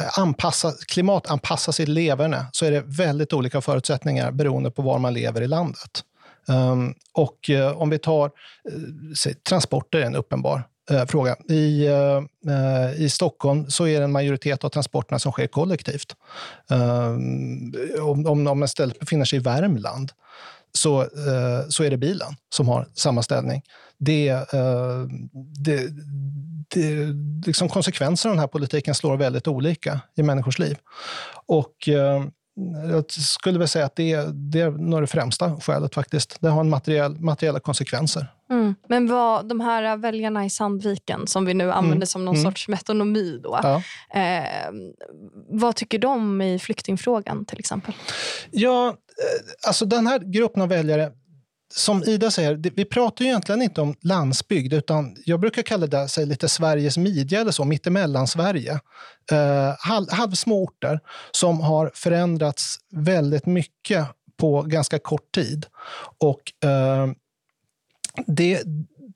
eh, 0.00 0.18
anpassa, 0.18 0.72
klimatanpassa 0.88 1.72
sitt 1.72 1.88
leverne 1.88 2.46
så 2.52 2.66
är 2.66 2.70
det 2.70 2.84
väldigt 2.86 3.32
olika 3.32 3.60
förutsättningar 3.60 4.32
beroende 4.32 4.70
på 4.70 4.82
var 4.82 4.98
man 4.98 5.14
lever 5.14 5.42
i 5.42 5.46
landet. 5.46 6.04
Um, 6.48 6.94
och 7.12 7.50
uh, 7.50 7.82
om 7.82 7.90
vi 7.90 7.98
tar 7.98 8.30
transporter 9.48 9.98
är 9.98 10.06
en 10.06 10.16
uppenbar 10.16 10.64
Eh, 10.90 11.06
fråga. 11.06 11.36
I, 11.48 11.86
eh, 11.86 12.22
eh, 12.54 13.02
I 13.02 13.08
Stockholm 13.08 13.70
så 13.70 13.86
är 13.86 13.98
det 13.98 14.04
en 14.04 14.12
majoritet 14.12 14.64
av 14.64 14.68
transporterna 14.68 15.18
som 15.18 15.32
sker 15.32 15.46
kollektivt. 15.46 16.16
Um, 16.70 17.74
om, 18.00 18.26
om 18.26 18.44
man 18.44 18.62
istället 18.62 18.98
befinner 18.98 19.24
sig 19.24 19.36
i 19.38 19.42
Värmland 19.42 20.12
så, 20.76 21.00
eh, 21.02 21.68
så 21.68 21.84
är 21.84 21.90
det 21.90 21.96
bilen 21.96 22.36
som 22.54 22.68
har 22.68 22.88
samma 22.94 23.22
ställning. 23.22 23.62
Det, 23.98 24.28
eh, 24.28 25.02
det, 25.58 25.88
det, 26.68 27.06
liksom 27.46 27.68
konsekvenserna 27.68 28.30
av 28.30 28.36
den 28.36 28.40
här 28.40 28.46
politiken 28.46 28.94
slår 28.94 29.16
väldigt 29.16 29.48
olika 29.48 30.00
i 30.16 30.22
människors 30.22 30.58
liv. 30.58 30.78
Och 31.46 31.88
eh, 31.88 32.24
jag 32.88 33.10
skulle 33.10 33.58
väl 33.58 33.68
säga 33.68 33.84
att 33.84 33.96
det, 33.96 34.26
det 34.32 34.60
är 34.60 34.70
nog 34.70 35.02
det 35.02 35.06
främsta 35.06 35.60
skälet 35.60 35.94
faktiskt. 35.94 36.36
Det 36.40 36.48
har 36.48 36.60
en 36.60 36.70
materiell, 36.70 37.20
materiella 37.20 37.60
konsekvenser. 37.60 38.26
Mm. 38.50 38.74
Men 38.88 39.06
vad, 39.06 39.48
de 39.48 39.60
här 39.60 39.96
väljarna 39.96 40.44
i 40.44 40.50
Sandviken 40.50 41.26
som 41.26 41.44
vi 41.44 41.54
nu 41.54 41.72
använder 41.72 41.96
mm. 41.96 42.06
som 42.06 42.24
någon 42.24 42.34
mm. 42.34 42.44
sorts 42.44 42.68
metonomi. 42.68 43.40
Då, 43.42 43.60
ja. 43.62 43.82
eh, 44.20 44.70
vad 45.48 45.76
tycker 45.76 45.98
de 45.98 46.42
i 46.42 46.58
flyktingfrågan 46.58 47.44
till 47.44 47.58
exempel? 47.58 47.94
Ja, 48.50 48.88
eh, 48.88 49.68
alltså 49.68 49.84
den 49.84 50.06
här 50.06 50.18
gruppen 50.18 50.62
av 50.62 50.68
väljare 50.68 51.12
som 51.74 52.04
Ida 52.04 52.30
säger, 52.30 52.54
vi 52.74 52.84
pratar 52.84 53.24
ju 53.24 53.28
egentligen 53.28 53.62
inte 53.62 53.80
om 53.80 53.94
landsbygd, 54.00 54.72
utan 54.72 55.16
jag 55.24 55.40
brukar 55.40 55.62
kalla 55.62 55.86
det 55.86 56.08
sig 56.08 56.26
lite 56.26 56.48
Sveriges 56.48 56.98
midja 56.98 57.40
eller 57.40 57.50
så, 57.50 57.64
mittemellan 57.64 58.26
Sverige. 58.26 58.80
Eh, 59.32 59.74
halv, 59.78 60.06
halvsmå 60.10 60.64
orter 60.64 61.00
som 61.30 61.60
har 61.60 61.90
förändrats 61.94 62.78
väldigt 62.92 63.46
mycket 63.46 64.06
på 64.36 64.62
ganska 64.62 64.98
kort 64.98 65.34
tid. 65.34 65.66
Och 66.18 66.68
eh, 66.68 67.06
det, 68.26 68.62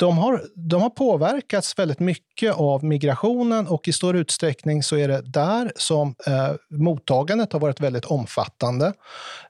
de 0.00 0.18
har, 0.18 0.42
de 0.54 0.82
har 0.82 0.90
påverkats 0.90 1.78
väldigt 1.78 2.00
mycket 2.00 2.54
av 2.54 2.84
migrationen 2.84 3.66
och 3.66 3.88
i 3.88 3.92
stor 3.92 4.16
utsträckning 4.16 4.82
så 4.82 4.96
är 4.96 5.08
det 5.08 5.20
där 5.20 5.72
som 5.76 6.14
eh, 6.26 6.50
mottagandet 6.70 7.52
har 7.52 7.60
varit 7.60 7.80
väldigt 7.80 8.04
omfattande. 8.04 8.86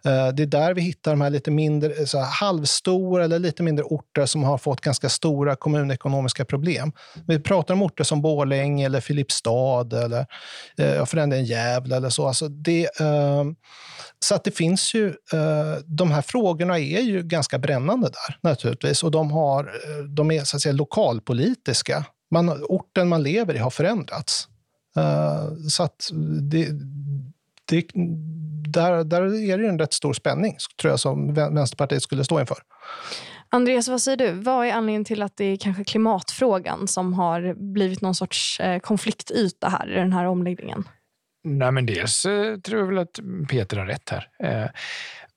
Eh, 0.05 0.29
det 0.29 0.43
är 0.43 0.47
där 0.47 0.75
vi 0.75 0.81
hittar 0.81 1.11
de 1.11 1.21
här 1.21 1.31
lite 1.31 1.51
mindre, 1.51 2.07
så 2.07 2.19
här, 2.19 2.27
halvstora 2.27 3.25
eller 3.25 3.39
lite 3.39 3.63
mindre 3.63 3.85
orter 3.85 4.27
som 4.27 4.45
har 4.45 4.59
fått 4.59 4.81
ganska 4.81 5.09
stora 5.09 5.57
kommunekonomiska 5.57 6.45
problem. 6.45 6.93
Vi 7.27 7.41
pratar 7.41 7.75
om 7.75 7.83
orter 7.83 8.05
som 8.05 8.23
Borlänge 8.23 8.87
eller 8.87 9.01
Filipstad 9.01 9.93
eller 10.05 10.27
eh, 10.79 11.05
för 11.07 11.17
den 11.17 11.31
delen 11.31 11.45
Gävle 11.45 11.97
eller 11.97 12.11
så. 12.11 12.27
Alltså 12.27 12.49
det, 12.49 13.01
eh, 13.01 13.45
så 14.25 14.35
att 14.35 14.45
det 14.45 14.51
finns 14.51 14.95
ju, 14.95 15.07
eh, 15.09 15.77
de 15.85 16.11
här 16.11 16.23
frågorna 16.23 16.79
är 16.79 17.01
ju 17.01 17.23
ganska 17.23 17.59
brännande 17.59 18.07
där 18.07 18.51
naturligtvis 18.51 19.03
och 19.03 19.11
de, 19.11 19.31
har, 19.31 19.65
eh, 19.65 20.05
de 20.05 20.31
är 20.31 20.45
så 20.45 20.57
att 20.57 20.63
säga 20.63 20.73
lokalpolitiska. 20.73 22.05
Man, 22.31 22.65
orten 22.65 23.09
man 23.09 23.23
lever 23.23 23.55
i 23.55 23.59
har 23.59 23.71
förändrats. 23.71 24.49
Eh, 24.97 25.69
så 25.69 25.83
att 25.83 26.11
det, 26.51 26.69
det, 27.65 27.87
där, 28.69 29.05
där 29.05 29.23
är 29.51 29.59
det 29.59 29.69
en 29.69 29.79
rätt 29.79 29.93
stor 29.93 30.13
spänning 30.13 30.57
tror 30.81 30.91
jag 30.91 31.01
som 31.01 31.35
Vänsterpartiet 31.35 32.03
skulle 32.03 32.25
stå 32.25 32.41
inför. 32.41 32.59
Andreas, 33.49 33.89
vad 33.89 34.01
säger 34.01 34.17
du? 34.17 34.33
Vad 34.33 34.67
är 34.67 34.73
anledningen 34.73 35.05
till 35.05 35.23
att 35.23 35.37
det 35.37 35.45
är 35.45 35.57
kanske 35.57 35.85
klimatfrågan 35.85 36.89
som 36.89 37.13
har 37.13 37.55
blivit 37.73 38.01
någon 38.01 38.15
sorts 38.15 38.61
konfliktyta 38.83 39.69
här 39.69 39.93
i 39.93 39.95
den 39.95 40.13
här 40.13 40.25
omläggningen? 40.25 40.85
Nej, 41.45 41.73
men 41.73 41.87
dels 41.87 42.27
eh, 42.27 42.57
tror 42.57 42.81
jag 42.81 42.87
väl 42.87 42.99
att 42.99 43.21
Peter 43.49 43.77
har 43.77 43.87
rätt 43.87 44.11
här. 44.11 44.29
Eh, 44.43 44.71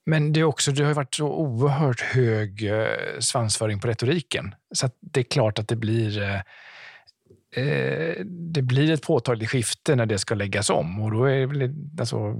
men 0.06 0.32
det, 0.32 0.40
är 0.40 0.44
också, 0.44 0.72
det 0.72 0.84
har 0.84 0.94
varit 0.94 1.14
så 1.14 1.26
oerhört 1.26 2.00
hög 2.00 2.66
eh, 2.66 3.18
svansföring 3.20 3.80
på 3.80 3.88
retoriken. 3.88 4.54
Så 4.74 4.90
det 5.00 5.20
är 5.20 5.24
klart 5.24 5.58
att 5.58 5.68
det 5.68 5.76
blir 5.76 6.42
eh, 7.54 8.24
det 8.26 8.62
blir 8.62 8.92
ett 8.92 9.02
påtagligt 9.02 9.50
skifte 9.50 9.96
när 9.96 10.06
det 10.06 10.18
ska 10.18 10.34
läggas 10.34 10.70
om. 10.70 11.00
Och 11.00 11.10
då 11.10 11.24
är 11.24 11.46
det, 11.46 12.00
alltså, 12.00 12.34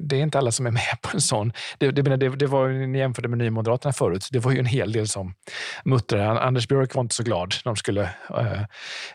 det 0.00 0.16
är 0.16 0.20
inte 0.20 0.38
alla 0.38 0.50
som 0.50 0.66
är 0.66 0.70
med 0.70 0.82
på 1.02 1.10
en 1.14 1.20
sån. 1.20 1.52
Det, 1.78 1.90
det, 1.90 2.16
det, 2.16 2.28
det 2.28 2.46
var, 2.46 2.68
ni 2.68 2.98
jämförde 2.98 3.28
med 3.28 3.38
Nymoderaterna 3.38 3.92
förut. 3.92 4.28
Det 4.32 4.38
var 4.38 4.52
ju 4.52 4.58
en 4.58 4.66
hel 4.66 4.92
del 4.92 5.08
som 5.08 5.34
muttrade. 5.84 6.40
Anders 6.40 6.68
Björk 6.68 6.94
var 6.94 7.02
inte 7.02 7.14
så 7.14 7.22
glad 7.22 7.54
när 7.64 7.70
de 7.70 7.76
skulle 7.76 8.02
uh, 8.30 8.62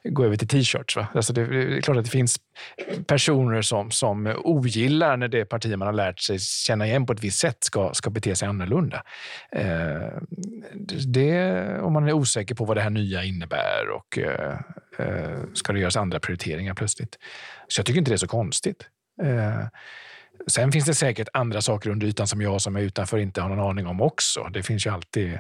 gå 0.04 0.26
över 0.26 0.36
till 0.36 0.48
t-shirts. 0.48 0.98
Alltså 0.98 1.34
det, 1.34 1.46
det, 1.46 1.78
är 1.78 1.82
klart 1.82 1.98
att 1.98 2.04
det 2.04 2.12
finns 2.12 2.40
personer 3.08 3.62
som, 3.62 3.92
som 3.92 4.36
ogillar 4.44 5.18
när 5.18 5.28
det 5.28 5.46
parti 5.46 5.78
man 5.78 5.88
har 5.88 5.94
lärt 5.94 6.20
sig 6.20 6.40
känna 6.40 6.88
igen 6.88 7.06
på 7.06 7.14
ett 7.14 7.24
visst 7.24 7.40
sätt 7.40 7.58
ska, 7.60 7.94
ska 7.94 8.10
bete 8.10 8.36
sig 8.36 8.48
annorlunda. 8.48 9.04
Uh, 9.56 10.22
det, 11.08 11.62
om 11.82 11.94
man 11.94 12.08
är 12.08 12.14
osäker 12.14 12.56
på 12.56 12.66
vad 12.66 12.78
det 12.78 12.82
här 12.82 12.90
nya 12.90 13.24
innebär 13.24 13.90
och 13.90 14.18
eh, 14.18 14.60
eh, 14.98 15.44
ska 15.54 15.74
det 15.74 15.80
göras 15.80 15.98
andra 15.98 16.20
prioriteringar 16.20 16.74
plötsligt. 16.74 17.18
Så 17.68 17.80
jag 17.80 17.86
tycker 17.86 18.00
inte 18.00 18.12
det 18.12 18.16
är 18.16 18.18
så 18.18 18.28
konstigt. 18.28 18.88
Eh, 19.24 19.68
sen 20.48 20.72
finns 20.72 20.86
det 20.86 20.94
säkert 20.94 21.28
andra 21.34 21.62
saker 21.62 21.90
under 21.90 22.08
ytan 22.08 22.28
som 22.28 22.42
jag 22.42 22.62
som 22.62 22.76
är 22.76 22.82
utanför 22.82 23.18
inte 23.18 23.42
har 23.42 23.50
någon 23.50 23.70
aning 23.70 23.88
om 23.88 24.02
också. 24.02 24.44
Det 24.54 24.64
finns 24.64 24.86
ju 24.86 24.90
alltid 24.90 25.40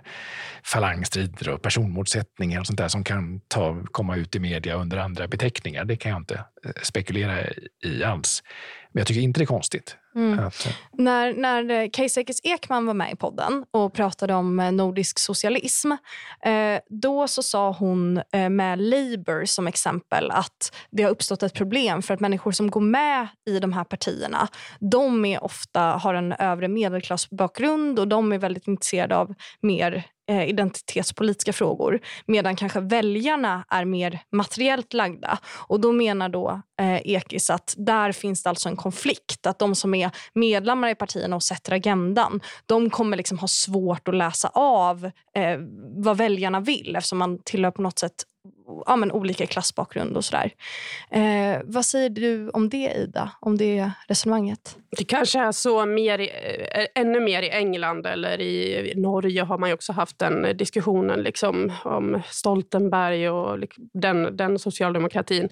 falangstrider 0.64 1.50
och 1.50 1.62
personmotsättningar 1.62 2.60
och 2.60 2.68
sånt 2.68 2.80
där 2.80 2.88
som 2.88 3.04
kan 3.04 3.40
ta, 3.48 3.84
komma 3.92 4.16
ut 4.16 4.36
i 4.36 4.40
media 4.40 4.76
under 4.76 4.98
andra 4.98 5.28
beteckningar. 5.28 5.86
Det 5.86 5.96
kan 5.96 6.12
jag 6.12 6.22
inte 6.22 6.36
eh, 6.66 6.72
spekulera 6.84 7.40
i 7.84 8.04
alls. 8.04 8.44
Men 8.92 9.02
jag 9.02 9.08
tycker 9.08 9.22
inte 9.22 9.40
det 9.40 9.44
är 9.44 9.46
konstigt. 9.46 9.98
Mm. 10.16 10.40
Eh, 10.40 10.50
när 10.92 11.34
när 11.34 11.94
Kajsa 11.94 12.22
Ekman 12.44 12.86
var 12.86 12.94
med 12.94 13.14
i 13.14 13.16
podden 13.16 13.66
och 13.72 13.94
pratade 13.94 14.34
om 14.34 14.60
eh, 14.60 14.72
nordisk 14.72 15.20
socialism 15.20 15.92
eh, 16.46 16.80
då 16.90 17.28
så 17.28 17.44
sa 17.44 17.72
hon 17.72 18.22
eh, 18.32 18.50
med 18.50 18.80
Labour 18.80 19.46
som 19.46 19.68
exempel 19.68 20.32
att 20.32 20.76
det 20.92 21.04
har 21.04 21.10
uppstått 21.10 21.44
ett 21.44 21.54
problem 21.54 22.02
för 22.02 22.14
att 22.14 22.20
människor 22.20 22.52
som 22.52 22.72
går 22.72 22.82
med 22.82 23.28
i 23.50 23.60
de 23.60 23.74
här 23.74 23.84
partierna 23.84 24.48
de 24.80 25.26
är 25.26 25.44
ofta 25.44 25.82
har 25.82 26.14
en 26.14 26.34
övre 26.34 26.68
medelklassbakgrund 26.68 28.00
och 28.00 28.08
de 28.08 28.32
är 28.32 28.38
väldigt 28.38 28.68
intresserade 28.68 29.18
av 29.18 29.34
mer 29.62 30.06
eh, 30.32 30.50
identitetspolitiska 30.50 31.54
frågor 31.54 32.00
medan 32.26 32.56
kanske 32.56 32.80
väljarna 32.80 33.66
är 33.70 33.86
mer 33.86 34.20
materiellt 34.32 34.94
lagda. 34.94 35.40
Och 35.68 35.80
Då 35.80 35.92
menar 35.92 36.30
då 36.30 36.62
eh, 36.82 37.02
Ekis 37.08 37.50
att 37.50 37.74
där 37.78 38.12
finns 38.12 38.44
det 38.44 38.50
alltså 38.50 38.70
en 38.70 38.76
konflikt. 38.76 39.46
Att 39.46 39.60
de 39.60 39.76
som 39.76 39.94
är 39.94 40.12
medlemmar 40.34 40.90
i 40.90 40.96
partierna 40.96 41.36
och 41.36 41.44
sätter 41.44 41.74
agendan 41.74 42.42
de 42.66 42.90
kommer 42.90 43.18
liksom 43.18 43.40
ha 43.40 43.48
svårt 43.48 44.08
att 44.08 44.16
läsa 44.16 44.52
av 44.54 45.06
eh, 45.36 45.58
vad 45.96 46.18
väljarna 46.18 46.60
vill 46.60 46.96
eftersom 46.96 47.18
man 47.18 47.40
tillhör 47.44 47.72
på 47.72 47.82
något 47.82 48.00
sätt 48.00 48.26
ja, 48.86 48.96
men 48.96 49.12
olika 49.12 49.46
klassbakgrund 49.46 50.18
och 50.18 50.26
sådär. 50.26 50.52
Eh, 51.10 51.62
vad 51.64 51.86
säger 51.86 52.10
du 52.10 52.50
om 52.50 52.70
det, 52.70 52.94
Ida? 52.98 53.32
Om 53.40 53.58
det 53.58 53.92
resonemanget? 54.08 54.78
Det 54.98 55.04
kanske 55.04 55.40
är 55.40 55.52
så 55.52 55.86
mer 55.86 56.20
i, 56.20 56.30
eh, 56.72 57.02
ännu 57.02 57.20
mer 57.20 57.42
i 57.42 57.50
England 57.50 58.06
eller 58.06 58.42
i 58.42 58.94
Norge 58.96 59.42
har 59.42 59.58
man 59.58 59.74
också 59.74 59.94
haft 59.94 60.20
den 60.20 60.58
diskussionen 60.58 61.24
liksom, 61.24 61.72
om 61.84 62.22
Stoltenberg 62.30 63.30
och 63.30 63.60
den, 63.94 64.38
den 64.38 64.60
socialdemokratin. 64.60 65.50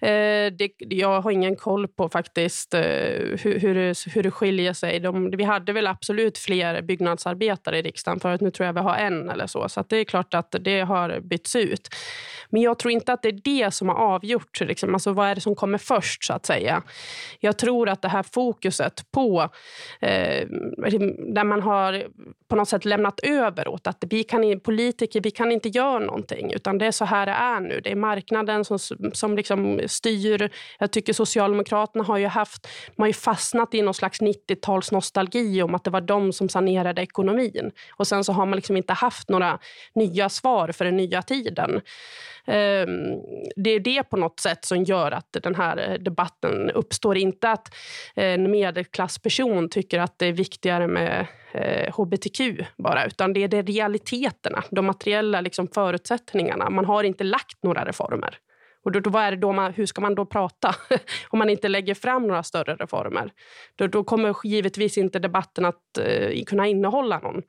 Eh, 0.00 0.52
det, 0.52 0.70
jag 0.78 1.20
har 1.20 1.30
ingen 1.30 1.56
koll 1.56 1.88
på 1.88 2.08
faktiskt 2.08 2.74
eh, 2.74 2.80
hur, 2.80 3.58
hur, 3.58 3.74
det, 3.74 4.14
hur 4.14 4.22
det 4.22 4.30
skiljer 4.30 4.72
sig. 4.72 5.00
De, 5.00 5.30
vi 5.30 5.44
hade 5.44 5.72
väl 5.72 5.86
absolut 5.86 6.38
fler 6.38 6.82
byggnadsarbetare 6.82 7.78
i 7.78 7.82
riksdagen 7.82 8.20
förut. 8.20 8.40
Nu 8.40 8.50
tror 8.50 8.66
jag 8.66 8.72
vi 8.72 8.80
har 8.80 8.96
en 8.96 9.30
eller 9.30 9.46
så. 9.46 9.68
Så 9.68 9.84
det 9.88 9.96
är 9.96 10.04
klart 10.04 10.34
att 10.34 10.54
det 10.60 10.80
har 10.80 11.20
bytts 11.20 11.56
ut. 11.56 11.88
Men 12.54 12.62
jag 12.62 12.78
tror 12.78 12.92
inte 12.92 13.12
att 13.12 13.22
det 13.22 13.28
är 13.28 13.40
det 13.44 13.74
som 13.74 13.88
har 13.88 13.96
avgjort. 13.96 14.60
Liksom. 14.60 14.94
Alltså, 14.94 15.12
vad 15.12 15.28
är 15.28 15.34
det 15.34 15.40
som 15.40 15.54
kommer 15.54 15.78
först? 15.78 16.24
så 16.24 16.32
att 16.32 16.46
säga? 16.46 16.82
Jag 17.40 17.58
tror 17.58 17.88
att 17.88 18.02
det 18.02 18.08
här 18.08 18.22
fokuset 18.22 19.10
på... 19.10 19.50
Eh, 20.00 20.46
där 21.34 21.44
man 21.44 21.62
har 21.62 22.04
på 22.48 22.56
något 22.56 22.68
sätt 22.68 22.84
lämnat 22.84 23.20
över 23.20 23.68
åt 23.68 23.86
att 23.86 24.04
vi 24.10 24.24
kan, 24.24 24.60
politiker 24.60 25.20
vi 25.20 25.30
kan 25.30 25.52
inte 25.52 25.68
göra 25.68 25.98
någonting. 25.98 26.52
Utan 26.52 26.78
det 26.78 26.86
är 26.86 26.90
så 26.90 27.04
här 27.04 27.26
det 27.26 27.32
är 27.32 27.60
nu. 27.60 27.80
Det 27.80 27.90
är 27.90 27.96
marknaden 27.96 28.64
som, 28.64 28.78
som 29.12 29.36
liksom 29.36 29.80
styr. 29.86 30.50
Jag 30.78 30.90
tycker 30.90 31.12
Socialdemokraterna 31.12 32.04
har 32.04 32.18
ju, 32.18 32.26
haft, 32.26 32.68
de 32.96 33.02
har 33.02 33.06
ju 33.06 33.12
fastnat 33.12 33.74
i 33.74 33.82
någon 33.82 33.94
slags 33.94 34.20
90-tals 34.20 34.92
nostalgi 34.92 35.62
om 35.62 35.74
att 35.74 35.84
det 35.84 35.90
var 35.90 36.00
de 36.00 36.32
som 36.32 36.48
sanerade 36.48 37.02
ekonomin. 37.02 37.70
Och 37.96 38.06
sen 38.06 38.24
så 38.24 38.32
har 38.32 38.46
man 38.46 38.56
liksom 38.56 38.76
inte 38.76 38.92
haft 38.92 39.28
några 39.28 39.58
nya 39.94 40.28
svar 40.28 40.72
för 40.72 40.84
den 40.84 40.96
nya 40.96 41.22
tiden. 41.22 41.80
Ehm, 42.46 43.20
det 43.56 43.70
är 43.70 43.80
det 43.80 44.02
på 44.02 44.16
något 44.16 44.40
sätt 44.40 44.64
som 44.64 44.84
gör 44.84 45.10
att 45.10 45.36
den 45.42 45.54
här 45.54 45.90
eh, 45.90 45.98
debatten 45.98 46.70
uppstår. 46.70 47.16
Inte 47.16 47.50
att 47.50 47.74
eh, 48.16 48.24
en 48.24 48.50
medelklassperson 48.50 49.68
tycker 49.68 50.00
att 50.00 50.18
det 50.18 50.26
är 50.26 50.32
viktigare 50.32 50.86
med 50.86 51.26
eh, 51.52 51.94
hbtq 51.94 52.40
bara, 52.76 53.06
utan 53.06 53.32
det 53.32 53.42
är 53.42 53.48
det 53.48 53.62
realiteterna, 53.62 54.62
de 54.70 54.86
materiella 54.86 55.40
liksom 55.40 55.68
förutsättningarna. 55.68 56.70
Man 56.70 56.84
har 56.84 57.04
inte 57.04 57.24
lagt 57.24 57.62
några 57.62 57.84
reformer. 57.84 58.38
Och 58.84 58.92
då, 58.92 59.00
då, 59.00 59.10
vad 59.10 59.22
är 59.22 59.30
det 59.30 59.36
då 59.36 59.52
man, 59.52 59.72
hur 59.72 59.86
ska 59.86 60.00
man 60.00 60.14
då 60.14 60.26
prata 60.26 60.74
om 61.28 61.38
man 61.38 61.50
inte 61.50 61.68
lägger 61.68 61.94
fram 61.94 62.26
några 62.26 62.42
större 62.42 62.74
reformer? 62.74 63.30
Då, 63.76 63.86
då 63.86 64.04
kommer 64.04 64.36
givetvis 64.44 64.98
inte 64.98 65.18
debatten 65.18 65.64
att 65.64 65.98
eh, 65.98 66.44
kunna 66.46 66.66
innehålla 66.66 67.18
någon, 67.18 67.42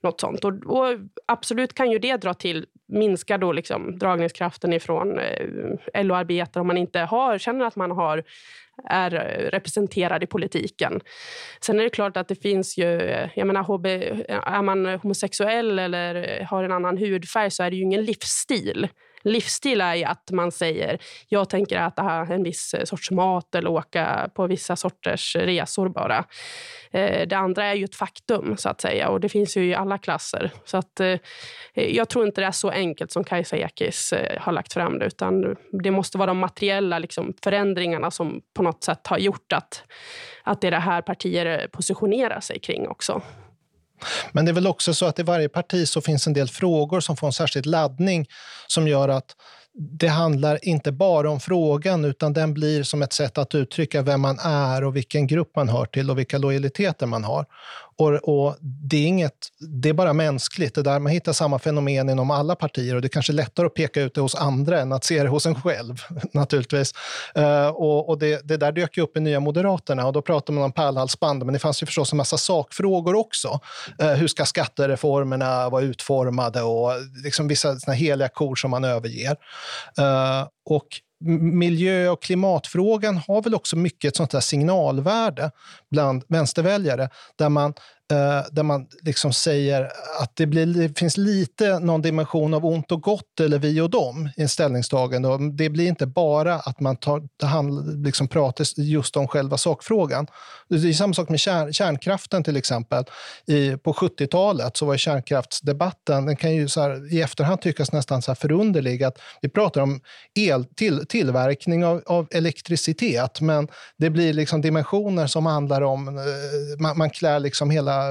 något 0.00 0.20
sånt. 0.20 0.44
Och, 0.44 0.52
och, 0.52 0.86
absolut 1.26 1.74
kan 1.74 1.90
ju 1.90 1.98
det 1.98 2.16
dra 2.16 2.34
till, 2.34 2.66
minska 2.88 3.38
då 3.38 3.52
liksom 3.52 3.98
dragningskraften 3.98 4.72
ifrån 4.72 5.18
eh, 5.18 6.04
LO-arbetare 6.04 6.60
om 6.60 6.66
man 6.66 6.76
inte 6.76 7.00
har, 7.00 7.38
känner 7.38 7.64
att 7.64 7.76
man 7.76 7.90
har 7.90 8.24
är 8.88 9.14
eh, 9.14 9.50
representerad 9.50 10.22
i 10.22 10.26
politiken. 10.26 11.00
Sen 11.60 11.80
är 11.80 11.84
det 11.84 11.90
klart 11.90 12.16
att 12.16 12.28
det 12.28 12.42
finns 12.42 12.78
ju... 12.78 13.00
Eh, 13.00 13.28
jag 13.34 13.46
menar, 13.46 13.62
HB, 13.62 13.86
är 14.28 14.62
man 14.62 14.86
homosexuell 14.86 15.78
eller 15.78 16.44
har 16.44 16.64
en 16.64 16.72
annan 16.72 16.98
hudfärg 16.98 17.50
så 17.50 17.62
är 17.62 17.70
det 17.70 17.76
ju 17.76 17.82
ingen 17.82 18.04
livsstil. 18.04 18.88
Livsstil 19.22 19.80
är 19.80 19.94
ju 19.94 20.04
att 20.04 20.30
man 20.30 20.52
säger 20.52 20.98
jag 21.28 21.48
tänker 21.48 21.86
äta 21.86 22.02
en 22.30 22.42
viss 22.42 22.74
eh, 22.74 22.84
sorts 22.84 23.10
mat 23.10 23.54
eller 23.54 23.70
åka 23.70 24.30
på 24.34 24.46
vissa 24.46 24.76
sorters 24.76 25.36
resor 25.36 25.88
bara. 25.88 26.24
Eh, 26.90 27.28
det 27.28 27.36
andra 27.36 27.64
är 27.64 27.74
ju 27.74 27.84
ett 27.84 27.94
faktum, 27.94 28.56
så 28.56 28.68
att 28.68 28.80
säga. 28.80 29.08
Och 29.08 29.20
det 29.20 29.28
finns 29.28 29.56
ju 29.56 29.64
i 29.64 29.74
alla 29.74 29.98
klasser. 29.98 30.50
Så 30.64 30.76
att, 30.76 31.00
eh, 31.00 31.18
jag 31.74 32.08
tror 32.08 32.26
inte 32.26 32.40
det 32.40 32.46
är 32.46 32.50
så 32.50 32.70
enkelt 32.70 33.12
som 33.12 33.24
Kajsa 33.24 33.56
Ekis 33.56 34.14
har 34.38 34.52
lagt 34.52 34.72
fram 34.72 34.98
det. 34.98 35.06
Utan 35.06 35.56
det 35.82 35.90
måste 35.90 36.18
vara 36.18 36.26
de 36.26 36.38
materiella 36.38 36.98
liksom, 36.98 37.34
förändringarna 37.44 38.10
som 38.10 38.40
på 38.54 38.62
något 38.62 38.84
sätt 38.84 39.06
har 39.06 39.18
gjort 39.18 39.52
att, 39.52 39.84
att 40.42 40.60
det 40.60 40.66
är 40.66 40.70
det 40.70 40.78
här 40.78 41.02
partier 41.02 41.68
positionerar 41.72 42.40
sig 42.40 42.58
kring 42.60 42.88
också. 42.88 43.22
Men 44.32 44.44
det 44.44 44.50
är 44.50 44.52
väl 44.52 44.66
också 44.66 44.94
så 44.94 45.06
att 45.06 45.18
i 45.18 45.22
varje 45.22 45.48
parti 45.48 45.88
så 45.88 46.00
finns 46.00 46.26
en 46.26 46.32
del 46.32 46.48
frågor 46.48 47.00
som 47.00 47.16
får 47.16 47.26
en 47.26 47.32
särskild 47.32 47.66
laddning 47.66 48.26
som 48.66 48.88
gör 48.88 49.08
att 49.08 49.36
det 49.74 50.08
handlar 50.08 50.64
inte 50.64 50.92
bara 50.92 51.30
om 51.30 51.40
frågan 51.40 52.04
utan 52.04 52.32
den 52.32 52.54
blir 52.54 52.82
som 52.82 53.02
ett 53.02 53.12
sätt 53.12 53.38
att 53.38 53.54
uttrycka 53.54 54.02
vem 54.02 54.20
man 54.20 54.38
är 54.38 54.84
och 54.84 54.96
vilken 54.96 55.26
grupp 55.26 55.56
man 55.56 55.68
hör 55.68 55.86
till 55.86 56.10
och 56.10 56.18
vilka 56.18 56.38
lojaliteter 56.38 57.06
man 57.06 57.24
har. 57.24 57.46
Och, 57.98 58.14
och, 58.14 58.56
det, 58.60 58.96
är 58.96 59.06
inget, 59.06 59.48
det 59.60 59.88
är 59.88 59.92
bara 59.92 60.12
mänskligt. 60.12 60.74
Det 60.74 60.82
där, 60.82 60.98
man 60.98 61.12
hittar 61.12 61.32
samma 61.32 61.58
fenomen 61.58 62.10
inom 62.10 62.30
alla 62.30 62.54
partier 62.54 62.94
och 62.94 63.02
det 63.02 63.06
är 63.06 63.08
kanske 63.08 63.32
lättare 63.32 63.66
att 63.66 63.74
peka 63.74 64.02
ut 64.02 64.14
det 64.14 64.20
hos 64.20 64.34
andra 64.34 64.80
än 64.80 64.92
att 64.92 65.04
se 65.04 65.22
det 65.22 65.28
hos 65.28 65.46
en 65.46 65.62
själv. 65.62 65.96
naturligtvis. 66.32 66.94
Uh, 67.38 67.66
och, 67.66 68.08
och 68.08 68.18
det, 68.18 68.48
det, 68.48 68.56
där 68.56 68.72
dök 68.72 68.96
ju 68.96 69.02
upp 69.02 69.16
i 69.16 69.20
Nya 69.20 69.40
Moderaterna 69.40 70.06
och 70.06 70.12
då 70.12 70.22
pratade 70.22 70.52
man 70.52 70.64
om 70.64 70.72
pärlhalsband, 70.72 71.44
men 71.44 71.52
det 71.52 71.58
fanns 71.58 71.82
ju 71.82 71.86
förstås 71.86 72.12
en 72.12 72.16
massa 72.16 72.38
sakfrågor 72.38 73.14
också. 73.14 73.60
Uh, 74.02 74.08
hur 74.08 74.28
ska 74.28 74.44
skattereformerna 74.44 75.68
vara 75.68 75.82
utformade 75.82 76.62
och 76.62 76.90
liksom 77.24 77.48
vissa 77.48 77.76
såna 77.76 77.94
heliga 77.94 78.28
kor 78.28 78.54
som 78.54 78.70
man 78.70 78.84
överger. 78.84 79.36
Eh, 79.98 80.48
och 80.70 80.88
miljö 81.40 82.08
och 82.08 82.22
klimatfrågan 82.22 83.16
har 83.16 83.42
väl 83.42 83.54
också 83.54 83.76
mycket 83.76 84.08
ett 84.08 84.16
sånt 84.16 84.30
där 84.30 84.40
signalvärde 84.40 85.50
bland 85.90 86.24
vänsterväljare 86.28 87.08
där 87.38 87.48
man 87.48 87.74
Eh, 88.12 88.46
där 88.52 88.62
man 88.62 88.86
liksom 89.02 89.32
säger 89.32 89.90
att 90.20 90.36
det, 90.36 90.46
blir, 90.46 90.66
det 90.66 90.98
finns 90.98 91.16
lite 91.16 91.78
någon 91.78 92.02
dimension 92.02 92.54
av 92.54 92.66
ont 92.66 92.92
och 92.92 93.02
gott 93.02 93.40
eller 93.40 93.58
vi 93.58 93.80
och 93.80 93.90
dem 93.90 94.28
i 94.36 94.42
en 94.42 94.48
ställningstagande. 94.48 95.28
Det 95.52 95.68
blir 95.70 95.86
inte 95.86 96.06
bara 96.06 96.54
att 96.54 96.80
man 96.80 96.96
tar, 96.96 97.46
hand, 97.46 98.04
liksom 98.04 98.28
pratar 98.28 98.80
just 98.80 99.16
om 99.16 99.28
själva 99.28 99.58
sakfrågan. 99.58 100.26
Det 100.68 100.88
är 100.88 100.92
samma 100.92 101.14
sak 101.14 101.28
med 101.28 101.40
kärn, 101.40 101.72
kärnkraften 101.72 102.44
till 102.44 102.56
exempel. 102.56 103.04
I, 103.46 103.76
på 103.76 103.92
70-talet 103.92 104.76
så 104.76 104.86
var 104.86 104.96
kärnkraftsdebatten, 104.96 106.26
den 106.26 106.36
kan 106.36 106.54
ju 106.54 106.68
så 106.68 106.80
här, 106.80 107.14
i 107.14 107.20
efterhand 107.20 107.60
tyckas 107.60 107.92
nästan 107.92 108.22
så 108.22 108.30
här 108.30 108.36
förunderlig. 108.36 109.02
Att 109.02 109.18
vi 109.42 109.48
pratar 109.48 109.80
om 109.80 110.00
el, 110.34 110.64
till, 110.64 111.06
tillverkning 111.06 111.84
av, 111.84 112.02
av, 112.06 112.28
elektricitet, 112.30 113.40
men 113.40 113.68
det 113.96 114.10
blir 114.10 114.32
liksom 114.32 114.60
dimensioner 114.60 115.26
som 115.26 115.46
handlar 115.46 115.82
om, 115.82 116.08
eh, 116.08 116.24
man, 116.78 116.98
man 116.98 117.10
klär 117.10 117.40
liksom 117.40 117.70
hela 117.70 118.01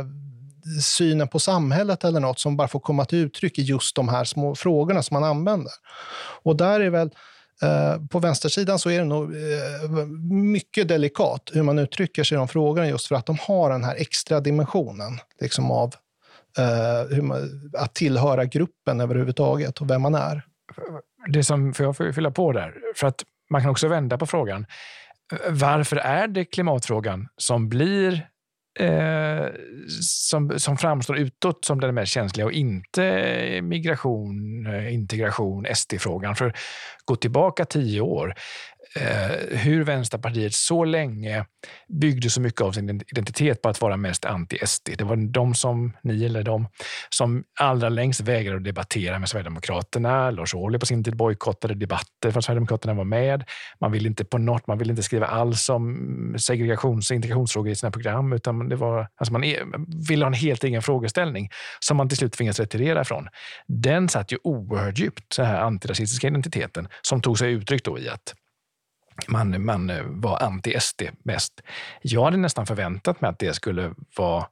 synen 0.82 1.28
på 1.28 1.40
samhället 1.40 2.04
eller 2.04 2.20
något 2.20 2.40
som 2.40 2.58
bara 2.58 2.68
får 2.68 2.80
komma 2.80 3.06
till 3.06 3.18
uttryck 3.18 3.60
i 3.60 3.62
just 3.62 3.96
de 3.96 4.10
här 4.10 4.24
små 4.24 4.56
frågorna 4.56 5.04
som 5.04 5.16
man 5.16 5.24
använder. 5.24 5.72
Och 6.44 6.56
där 6.56 6.80
är 6.80 6.90
väl 6.90 7.10
eh, 7.62 8.06
på 8.10 8.20
vänstersidan 8.20 8.80
så 8.80 8.90
är 8.90 9.00
det 9.00 9.06
nog 9.06 9.36
eh, 9.36 10.06
mycket 10.32 10.88
delikat 10.88 11.50
hur 11.54 11.64
man 11.64 11.80
uttrycker 11.80 12.24
sig 12.24 12.36
i 12.36 12.40
de 12.40 12.48
frågorna 12.48 12.88
just 12.88 13.08
för 13.08 13.16
att 13.16 13.26
de 13.26 13.38
har 13.42 13.70
den 13.70 13.84
här 13.84 13.96
extra 13.96 14.40
dimensionen 14.40 15.20
liksom 15.40 15.72
av 15.72 15.94
eh, 16.58 17.24
man, 17.24 17.72
att 17.78 17.94
tillhöra 17.94 18.46
gruppen 18.46 19.02
överhuvudtaget 19.02 19.82
och 19.82 19.90
vem 19.90 20.02
man 20.02 20.16
är. 20.16 20.46
Det 21.28 21.44
som, 21.44 21.74
får 21.74 21.86
jag 21.86 22.16
fylla 22.16 22.32
på 22.32 22.52
där? 22.52 22.74
För 22.96 23.08
att 23.08 23.24
man 23.50 23.62
kan 23.62 23.72
också 23.72 23.88
vända 23.88 24.18
på 24.18 24.26
frågan. 24.26 24.66
Varför 25.50 25.96
är 25.96 26.28
det 26.28 26.46
klimatfrågan 26.46 27.28
som 27.38 27.70
blir 27.70 28.28
eh, 28.80 29.46
som, 30.02 30.60
som 30.60 30.78
framstår 30.78 31.18
utåt 31.18 31.66
som 31.66 31.80
den 31.80 31.96
mest 31.96 32.12
känsliga 32.12 32.46
och 32.46 32.52
inte 32.52 33.60
migration, 33.62 34.66
eh, 34.66 34.94
integration, 34.94 35.66
SD-frågan. 35.76 36.36
För 36.36 36.54
gå 37.06 37.16
tillbaka 37.16 37.66
tio 37.66 38.02
år 38.02 38.34
eh, 38.96 39.58
hur 39.58 39.84
Vänsterpartiet 39.84 40.54
så 40.54 40.84
länge 40.84 41.46
byggde 41.88 42.30
så 42.30 42.42
mycket 42.42 42.62
av 42.62 42.72
sin 42.72 42.90
identitet 42.90 43.62
på 43.62 43.70
att 43.70 43.82
vara 43.82 43.98
mest 43.98 44.26
anti-SD. 44.26 44.90
Det 44.98 45.04
var 45.04 45.16
de 45.16 45.56
som, 45.56 45.98
ni 46.04 46.26
eller 46.26 46.44
de, 46.44 46.68
som 47.10 47.44
allra 47.60 47.90
längst 47.90 48.22
vägrade 48.22 48.58
att 48.58 48.64
debattera 48.64 49.20
med 49.20 49.30
Sverigedemokraterna. 49.30 50.32
Lars 50.32 50.54
Ohly 50.54 50.80
på 50.80 50.86
sin 50.86 51.04
tid 51.04 51.16
bojkottade 51.16 51.74
debatter 51.74 52.32
för 52.32 52.40
att 52.40 52.46
Sverigedemokraterna 52.46 52.94
var 52.94 53.04
med. 53.04 53.44
Man 53.80 53.92
ville 53.92 54.08
inte 54.08 54.26
på 54.26 54.38
något, 54.38 54.68
man 54.68 54.78
ville 54.78 54.92
inte 54.92 55.04
skriva 55.04 55.28
alls 55.28 55.70
om 55.70 56.36
segregations 56.40 57.12
och 57.12 57.16
integrationsfrågor 57.16 57.72
i 57.72 57.76
sina 57.76 57.92
program, 57.92 58.34
utan 58.34 58.70
det 58.70 58.76
var, 58.76 59.08
alltså 59.16 59.34
man 59.34 59.44
e- 59.44 59.60
ville 60.08 60.26
ha 60.26 60.28
en 60.28 60.34
helt 60.34 60.64
egen 60.64 60.82
frågeställning 60.82 61.50
som 61.80 61.98
man 61.98 62.10
till 62.10 62.18
slut 62.18 62.34
tvingades 62.34 62.60
retirera 62.60 63.02
ifrån. 63.02 63.28
Den 63.68 64.10
satt 64.10 64.32
ju 64.32 64.38
oerhört 64.44 65.00
djupt, 65.00 65.38
den 65.38 65.46
här 65.46 65.62
antirasistiska 65.62 66.28
identiteten, 66.28 66.88
som 67.02 67.22
tog 67.22 67.40
sig 67.40 67.52
uttryck 67.52 67.86
då 67.86 68.00
i 68.00 68.10
att 68.10 68.34
man, 69.28 69.66
man 69.66 69.90
eh, 69.90 70.04
var 70.06 70.38
anti-SD 70.38 71.02
mest. 71.24 71.62
Jag 72.02 72.24
hade 72.24 72.38
nästan 72.38 72.66
förväntat 72.66 73.22
mig 73.22 73.30
att 73.30 73.40
det 73.40 73.54
skulle 73.54 73.94
vara 74.18 74.48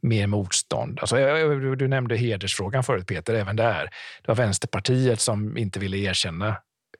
mer 0.00 0.26
motstånd. 0.26 0.98
Alltså, 1.00 1.16
du 1.76 1.88
nämnde 1.88 2.16
hedersfrågan 2.16 2.84
förut, 2.84 3.06
Peter. 3.06 3.34
Även 3.34 3.56
där. 3.56 3.84
Det 4.22 4.28
var 4.28 4.34
Vänsterpartiet 4.34 5.20
som 5.20 5.58
inte 5.58 5.78
ville 5.78 5.96
erkänna 5.96 6.56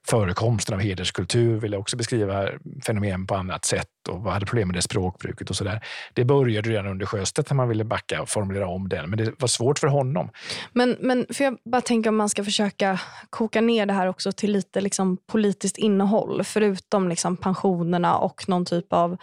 förekomsten 0.08 0.74
av 0.74 0.80
hederskultur, 0.80 1.60
ville 1.60 1.76
också 1.76 1.96
beskriva 1.96 2.48
fenomen 2.86 3.26
på 3.26 3.34
annat 3.34 3.64
sätt 3.64 3.88
och 4.08 4.32
hade 4.32 4.46
problem 4.46 4.68
med 4.68 4.76
det 4.76 4.82
språkbruket 4.82 5.50
och 5.50 5.56
så 5.56 5.64
där. 5.64 5.84
Det 6.12 6.24
började 6.24 6.70
redan 6.70 6.86
under 6.86 7.06
Sjöstedt 7.06 7.50
när 7.50 7.56
man 7.56 7.68
ville 7.68 7.84
backa 7.84 8.22
och 8.22 8.28
formulera 8.28 8.66
om 8.66 8.88
den, 8.88 9.10
men 9.10 9.18
det 9.18 9.32
var 9.38 9.48
svårt 9.48 9.78
för 9.78 9.86
honom. 9.86 10.30
Men, 10.72 10.96
men 11.00 11.26
för 11.30 11.44
jag 11.44 11.58
bara 11.64 11.80
tänker 11.80 12.10
om 12.10 12.16
man 12.16 12.28
ska 12.28 12.44
försöka 12.44 13.00
koka 13.30 13.60
ner 13.60 13.86
det 13.86 13.92
här 13.92 14.06
också 14.06 14.32
till 14.32 14.52
lite 14.52 14.80
liksom 14.80 15.16
politiskt 15.26 15.78
innehåll, 15.78 16.44
förutom 16.44 17.08
liksom 17.08 17.36
pensionerna 17.36 18.16
och 18.16 18.48
någon 18.48 18.64
typ 18.64 18.92
av 18.92 19.16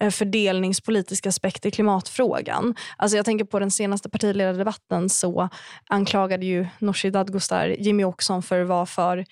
eh, 0.00 0.10
fördelningspolitisk 0.10 1.26
aspekt 1.26 1.66
i 1.66 1.70
klimatfrågan. 1.70 2.74
Alltså 2.96 3.16
jag 3.16 3.24
tänker 3.24 3.44
på 3.44 3.58
den 3.58 3.70
senaste 3.70 4.08
partiledardebatten 4.08 5.08
så 5.08 5.48
anklagade 5.88 6.46
ju 6.46 6.66
Nooshi 6.78 7.10
Dadgostar 7.10 7.68
Jimmy 7.68 8.04
Åkesson 8.04 8.42
för 8.42 8.60
att 8.60 8.68
vara 8.68 8.86
för 8.86 9.24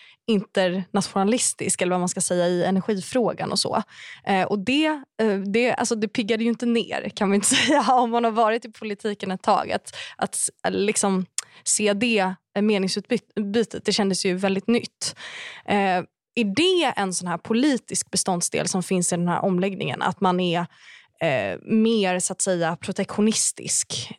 nationalistisk 0.92 1.82
eller 1.82 1.90
vad 1.90 2.00
man 2.00 2.08
ska 2.08 2.20
säga 2.20 2.48
i 2.48 2.64
energifrågan 2.64 3.52
och 3.52 3.58
så. 3.58 3.82
Eh, 4.26 4.42
och 4.42 4.58
det 4.58 5.02
Eh, 5.22 5.38
det, 5.38 5.74
alltså 5.74 5.94
det 5.94 6.08
piggade 6.08 6.42
ju 6.44 6.48
inte 6.48 6.66
ner 6.66 7.08
kan 7.08 7.28
man 7.28 7.34
inte 7.34 7.46
säga 7.54 7.94
om 7.94 8.10
man 8.10 8.24
har 8.24 8.30
varit 8.30 8.64
i 8.64 8.72
politiken 8.72 9.30
ett 9.30 9.42
tag. 9.42 9.72
Att, 9.72 9.94
att 10.16 10.50
liksom 10.64 11.26
se 11.64 11.92
det 11.92 12.34
meningsutbytet, 12.60 13.84
det 13.84 13.92
kändes 13.92 14.26
ju 14.26 14.34
väldigt 14.34 14.66
nytt. 14.66 15.16
Eh, 15.66 16.02
är 16.34 16.54
det 16.56 17.00
en 17.00 17.14
sån 17.14 17.28
här 17.28 17.38
politisk 17.38 18.10
beståndsdel 18.10 18.68
som 18.68 18.82
finns 18.82 19.12
i 19.12 19.16
den 19.16 19.28
här 19.28 19.44
omläggningen? 19.44 20.02
Att 20.02 20.20
man 20.20 20.40
är 20.40 20.60
eh, 21.22 21.58
mer 21.62 22.18
så 22.18 22.32
att 22.32 22.40
säga 22.40 22.76
protektionistisk? 22.76 24.12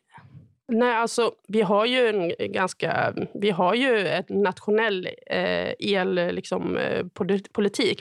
Nej, 0.68 0.96
alltså 0.96 1.32
vi 1.48 1.62
har 1.62 1.86
ju 1.86 2.08
en 2.08 2.52
ganska... 2.52 3.14
Vi 3.34 3.50
har 3.50 3.76
ju 3.76 4.08
en 4.08 4.24
nationell 4.30 5.10
eh, 5.28 5.74
elpolitik 5.80 6.32
liksom, 6.32 6.78
eh, 6.78 7.06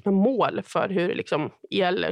med 0.05 0.15
mål 0.15 0.63
för 0.65 0.89
hur 0.89 1.15
liksom, 1.15 1.51
el 1.71 2.07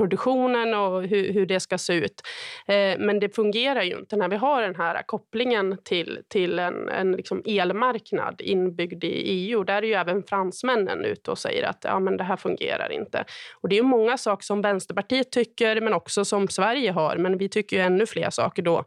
Produktionen 0.00 0.74
och 0.74 1.02
hur, 1.02 1.32
hur 1.32 1.46
det 1.46 1.60
ska 1.60 1.78
se 1.78 1.92
ut. 1.92 2.22
Eh, 2.66 2.98
men 2.98 3.20
det 3.20 3.34
fungerar 3.34 3.82
ju 3.82 3.98
inte 3.98 4.16
när 4.16 4.28
vi 4.28 4.36
har 4.36 4.62
den 4.62 4.76
här 4.76 5.02
kopplingen 5.02 5.78
till, 5.84 6.18
till 6.28 6.58
en, 6.58 6.88
en 6.88 7.12
liksom 7.12 7.42
elmarknad 7.46 8.40
inbyggd 8.40 9.04
i 9.04 9.08
EU. 9.08 9.64
Där 9.64 9.82
är 9.82 9.86
ju 9.86 9.94
även 9.94 10.22
fransmännen 10.22 11.04
ute 11.04 11.30
och 11.30 11.38
säger 11.38 11.68
att 11.68 11.84
ja, 11.84 11.98
men 11.98 12.16
det 12.16 12.24
här 12.24 12.36
fungerar 12.36 12.92
inte. 12.92 13.24
Och 13.60 13.68
Det 13.68 13.78
är 13.78 13.82
många 13.82 14.18
saker 14.18 14.44
som 14.44 14.62
Vänsterpartiet 14.62 15.32
tycker, 15.32 15.80
men 15.80 15.94
också 15.94 16.24
som 16.24 16.48
Sverige 16.48 16.92
har. 16.92 17.16
Men 17.16 17.38
vi 17.38 17.48
tycker 17.48 17.76
ju 17.76 17.82
ännu 17.82 18.06
fler 18.06 18.30
saker 18.30 18.62
då. 18.62 18.84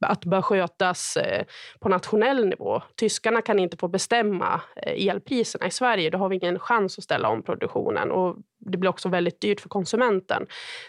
Att 0.00 0.24
bör 0.24 0.42
skötas 0.42 1.16
eh, 1.16 1.44
på 1.80 1.88
nationell 1.88 2.46
nivå. 2.46 2.82
Tyskarna 2.96 3.42
kan 3.42 3.58
inte 3.58 3.76
få 3.76 3.88
bestämma 3.88 4.60
eh, 4.76 5.08
elpriserna 5.08 5.66
i 5.66 5.70
Sverige. 5.70 6.10
Då 6.10 6.18
har 6.18 6.28
vi 6.28 6.36
ingen 6.36 6.58
chans 6.58 6.98
att 6.98 7.04
ställa 7.04 7.28
om 7.28 7.42
produktionen. 7.42 8.10
Och 8.10 8.36
det 8.66 8.78
blir 8.78 8.90
också 8.90 9.08
väldigt 9.08 9.40
dyrt 9.40 9.60
för 9.60 9.68
konsumenten. 9.68 10.46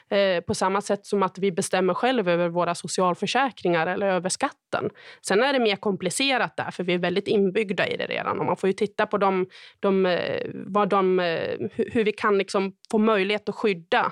Eh, 0.10 0.42
på 0.42 0.54
samma 0.54 0.82
sätt 0.82 1.06
som 1.06 1.24
att 1.24 1.38
vi 1.38 1.52
bestämmer 1.52 1.94
själva 1.94 2.32
över 2.32 2.50
våra 2.50 2.76
socialförsäkringar 2.76 3.88
eller 3.88 4.08
över 4.08 4.30
skatten. 4.30 4.90
Sen 5.22 5.44
är 5.44 5.54
det 5.54 5.60
mer 5.60 5.76
komplicerat 5.76 6.58
där, 6.58 6.72
för 6.72 6.84
vi 6.84 6.94
är 6.94 6.98
väldigt 7.00 7.28
inbyggda 7.28 7.88
i 7.88 7.98
det 7.98 8.06
redan. 8.06 8.40
Och 8.40 8.46
man 8.46 8.58
får 8.58 8.68
ju 8.68 8.74
titta 8.74 9.06
på 9.06 9.18
de, 9.18 9.46
de, 9.80 10.06
eh, 10.06 10.42
vad 10.54 10.90
de, 10.90 11.20
eh, 11.20 11.58
hur 11.72 12.04
vi 12.04 12.12
kan 12.12 12.38
liksom 12.38 12.74
få 12.92 12.98
möjlighet 12.98 13.50
att 13.50 13.56
skydda 13.56 14.12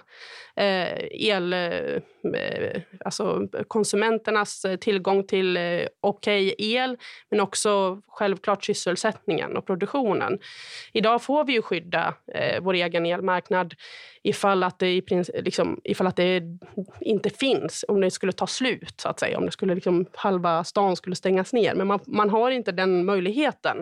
eh, 0.56 0.98
el, 1.12 1.54
eh, 1.54 2.02
Eh, 2.24 2.82
alltså 3.06 3.48
konsumenternas 3.68 4.66
eh, 4.66 4.76
tillgång 4.76 5.24
till 5.28 5.58
eh, 5.58 5.88
okej 6.02 6.54
okay 6.54 6.74
el 6.76 6.98
men 7.30 7.40
också 7.40 8.02
självklart 8.08 8.64
sysselsättningen 8.64 9.58
och 9.58 9.66
produktionen. 9.66 10.40
Idag 10.94 11.22
får 11.22 11.46
vi 11.46 11.54
ju 11.54 11.62
skydda 11.62 12.14
vår 12.62 12.74
egen 12.74 13.06
elmarknad 13.06 13.74
ifall 14.24 14.64
att, 14.64 14.80
det 14.80 14.88
i 14.88 15.04
liksom, 15.34 15.82
ifall 15.84 16.08
att 16.08 16.16
det 16.16 16.44
inte 17.02 17.30
finns, 17.30 17.86
om 17.88 18.02
det 18.02 18.12
skulle 18.12 18.32
ta 18.32 18.48
slut, 18.48 18.94
så 19.02 19.10
att 19.10 19.20
säga. 19.20 19.38
Om 19.38 19.46
det 19.46 19.52
skulle, 19.52 19.76
liksom, 19.76 20.06
halva 20.16 20.64
stan 20.64 20.96
skulle 20.96 21.16
stängas 21.16 21.54
ner. 21.54 21.76
Men 21.76 21.88
man, 21.88 22.00
man 22.08 22.30
har 22.30 22.52
inte 22.52 22.72
den 22.72 23.06
möjligheten 23.06 23.78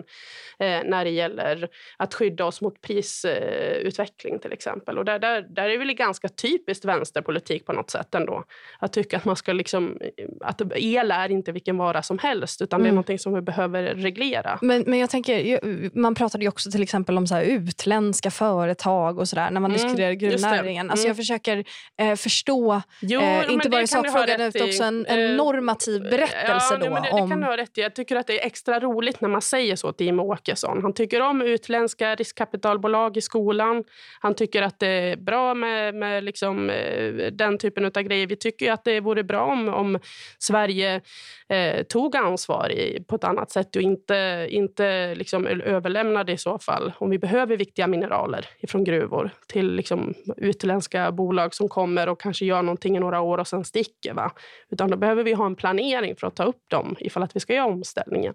eh, 0.58 0.80
när 0.84 1.04
det 1.04 1.10
gäller 1.10 1.68
att 1.96 2.14
skydda 2.14 2.44
oss 2.44 2.60
mot 2.60 2.80
prisutveckling, 2.80 4.34
eh, 4.34 4.40
till 4.40 4.52
exempel. 4.52 4.98
Och 4.98 5.04
där, 5.04 5.18
där, 5.18 5.46
där 5.48 5.64
är 5.64 5.68
det 5.68 5.78
väl 5.78 5.92
ganska 5.92 6.28
typiskt 6.28 6.84
vänsterpolitik 6.84 7.66
på 7.66 7.72
något 7.72 7.90
sätt 7.90 8.14
ändå. 8.14 8.44
Att 8.78 8.92
tycka 8.92 9.16
att 9.16 9.24
man 9.24 9.36
ska 9.36 9.52
liksom, 9.52 9.98
att 10.40 10.62
el 10.74 11.10
är 11.10 11.30
inte 11.30 11.52
vilken 11.52 11.76
vara 11.76 12.02
som 12.02 12.18
helst, 12.18 12.62
utan 12.62 12.80
mm. 12.80 12.84
det 12.84 12.88
är 12.88 12.88
mm. 12.88 12.94
någonting 12.94 13.18
som 13.18 13.34
vi 13.34 13.40
behöver 13.40 13.82
reglera. 13.82 14.58
Men, 14.62 14.84
men 14.86 14.98
jag 14.98 15.10
tänker, 15.10 15.60
man 15.98 16.14
pratade 16.14 16.44
ju 16.44 16.48
också 16.48 16.70
till 16.70 16.82
exempel 16.82 17.18
om 17.18 17.26
så 17.26 17.40
utländska 17.40 18.30
företag 18.30 19.18
och 19.18 19.28
sådär 19.28 19.50
när 19.50 19.60
man 19.60 19.70
mm. 19.70 19.82
diskuterar 19.82 20.31
gruvnäringen. 20.32 20.90
Alltså 20.90 21.06
jag 21.06 21.10
mm. 21.10 21.16
försöker 21.16 21.64
eh, 22.00 22.14
förstå, 22.14 22.82
jo, 23.00 23.20
eh, 23.20 23.52
inte 23.52 23.68
bara 23.68 23.86
sakfrågan 23.86 24.40
utan 24.40 24.68
också 24.68 24.84
en, 24.84 25.06
en, 25.06 25.30
eh, 25.30 25.36
normativ 25.36 26.02
berättelse. 26.02 26.74
Ja, 26.74 26.76
då, 26.76 26.84
det, 26.84 27.10
om... 27.10 27.22
det 27.22 27.32
kan 27.32 27.40
du 27.40 27.46
ha 27.46 27.56
rätt 27.56 27.78
i. 27.78 27.80
Jag 27.80 27.94
tycker 27.94 28.16
att 28.16 28.26
det 28.26 28.42
är 28.42 28.46
extra 28.46 28.80
roligt 28.80 29.20
när 29.20 29.28
man 29.28 29.42
säger 29.42 29.76
så 29.76 29.92
till 29.92 30.06
Jimmie 30.06 30.24
Åkesson. 30.24 30.82
Han 30.82 30.94
tycker 30.94 31.20
om 31.20 31.42
utländska 31.42 32.14
riskkapitalbolag 32.14 33.16
i 33.16 33.20
skolan. 33.20 33.84
Han 34.20 34.34
tycker 34.34 34.62
att 34.62 34.78
det 34.78 34.86
är 34.86 35.16
bra 35.16 35.54
med, 35.54 35.94
med 35.94 36.24
liksom, 36.24 36.70
eh, 36.70 37.12
den 37.32 37.58
typen 37.58 37.84
av 37.84 37.90
grejer. 37.90 38.26
Vi 38.26 38.36
tycker 38.36 38.72
att 38.72 38.84
det 38.84 39.00
vore 39.00 39.24
bra 39.24 39.44
om, 39.44 39.68
om 39.68 39.98
Sverige 40.38 41.00
eh, 41.48 41.82
tog 41.82 42.16
ansvar 42.16 42.72
i, 42.72 43.04
på 43.08 43.16
ett 43.16 43.24
annat 43.24 43.50
sätt 43.50 43.76
och 43.76 43.82
inte, 43.82 44.46
inte 44.50 45.14
liksom 45.14 45.46
överlämnade 45.46 46.32
i 46.32 46.38
så 46.38 46.58
fall, 46.58 46.92
om 46.98 47.10
vi 47.10 47.18
behöver 47.18 47.56
viktiga 47.56 47.86
mineraler 47.86 48.46
från 48.68 48.84
gruvor 48.84 49.30
till 49.46 49.74
liksom 49.74 50.14
utländska 50.36 51.12
bolag 51.12 51.54
som 51.54 51.68
kommer 51.68 52.08
och 52.08 52.20
kanske 52.20 52.44
gör 52.44 52.62
någonting 52.62 52.96
i 52.96 53.00
några 53.00 53.20
år 53.20 53.38
och 53.38 53.48
sen 53.48 53.64
sticker. 53.64 54.14
Va? 54.14 54.32
Utan 54.70 54.90
då 54.90 54.96
behöver 54.96 55.24
vi 55.24 55.32
ha 55.32 55.46
en 55.46 55.56
planering 55.56 56.16
för 56.16 56.26
att 56.26 56.36
ta 56.36 56.44
upp 56.44 56.68
dem 56.68 56.96
ifall 57.00 57.22
att 57.22 57.36
vi 57.36 57.40
ska 57.40 57.54
göra 57.54 57.66
omställningen. 57.66 58.34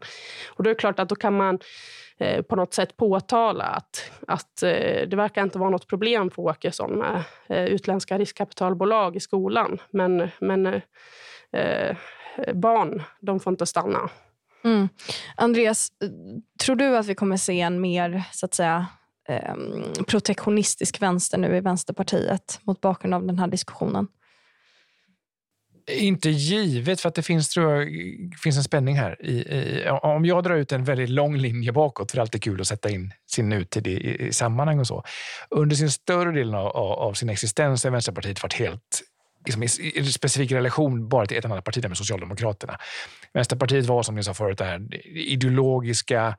Och 0.50 0.64
då 0.64 0.70
är 0.70 0.74
det 0.74 0.80
klart 0.80 1.00
att 1.00 1.10
då 1.10 1.16
kan 1.16 1.38
man 1.38 1.60
eh, 2.18 2.42
på 2.42 2.56
något 2.56 2.74
sätt 2.74 2.98
påtala 2.98 3.64
att, 3.64 4.12
att 4.28 4.64
eh, 4.64 5.08
det 5.08 5.16
verkar 5.16 5.44
inte 5.44 5.60
vara 5.60 5.70
något 5.70 5.88
problem 5.88 6.32
för 6.32 6.42
Åkesson 6.42 6.92
med 6.92 7.24
eh, 7.50 7.66
utländska 7.66 8.18
riskkapitalbolag 8.18 9.16
i 9.16 9.20
skolan. 9.20 9.78
Men, 9.90 10.30
men 10.40 10.66
eh, 10.66 10.82
eh 11.52 11.96
barn, 12.54 13.04
de 13.20 13.40
får 13.40 13.52
inte 13.52 13.66
stanna. 13.66 14.10
Mm. 14.64 14.90
Andreas, 15.36 15.92
tror 16.66 16.76
du 16.76 16.98
att 16.98 17.06
vi 17.06 17.16
kommer 17.16 17.38
se 17.38 17.62
en 17.62 17.82
mer 17.82 18.24
så 18.32 18.46
att 18.46 18.54
säga, 18.54 18.86
Ehm, 19.28 19.84
protektionistisk 20.08 21.02
vänster 21.02 21.38
nu 21.38 21.58
i 21.58 21.60
Vänsterpartiet 21.60 22.60
mot 22.64 22.82
bakgrund 22.82 23.14
av 23.14 23.28
den 23.28 23.40
här 23.40 23.48
diskussionen? 23.48 24.08
Inte 25.92 26.30
givet, 26.30 27.02
för 27.02 27.10
att 27.10 27.16
det 27.16 27.22
finns, 27.22 27.50
tror 27.50 27.76
jag, 27.76 27.90
finns 28.44 28.58
en 28.58 28.64
spänning 28.64 28.96
här. 28.96 29.26
I, 29.26 29.32
i, 29.32 29.90
om 29.90 30.26
jag 30.26 30.44
drar 30.44 30.56
ut 30.56 30.72
en 30.72 30.84
väldigt 30.84 31.10
lång 31.10 31.38
linje 31.38 31.72
bakåt, 31.72 32.12
för 32.12 32.18
det 32.18 32.20
är 32.20 32.22
alltid 32.22 32.44
kul 32.44 32.62
att 32.62 32.68
sätta 32.68 32.90
in 32.90 33.14
sin 33.32 33.50
nutid 33.50 33.88
i, 33.88 34.26
i 34.28 34.34
sammanhang 34.34 34.80
och 34.80 34.88
så. 34.88 35.04
Under 35.50 35.76
sin 35.76 35.92
större 35.92 36.32
delen 36.32 36.56
av, 36.56 36.68
av 36.76 37.14
sin 37.14 37.30
existens 37.30 37.84
har 37.84 37.92
Vänsterpartiet 37.92 38.44
varit 38.44 38.54
helt 38.54 39.02
liksom, 39.46 39.64
i, 39.64 40.04
specifik 40.04 40.52
relation 40.52 41.10
bara 41.10 41.26
till 41.26 41.38
ett 41.38 41.46
annat 41.46 41.64
parti, 41.64 41.88
med 41.88 41.98
Socialdemokraterna. 41.98 42.78
Vänsterpartiet 43.34 43.86
var, 43.86 44.04
som 44.04 44.16
ni 44.16 44.24
sa 44.24 44.34
förut, 44.34 44.58
det 44.58 44.66
här 44.66 45.08
ideologiska 45.16 46.36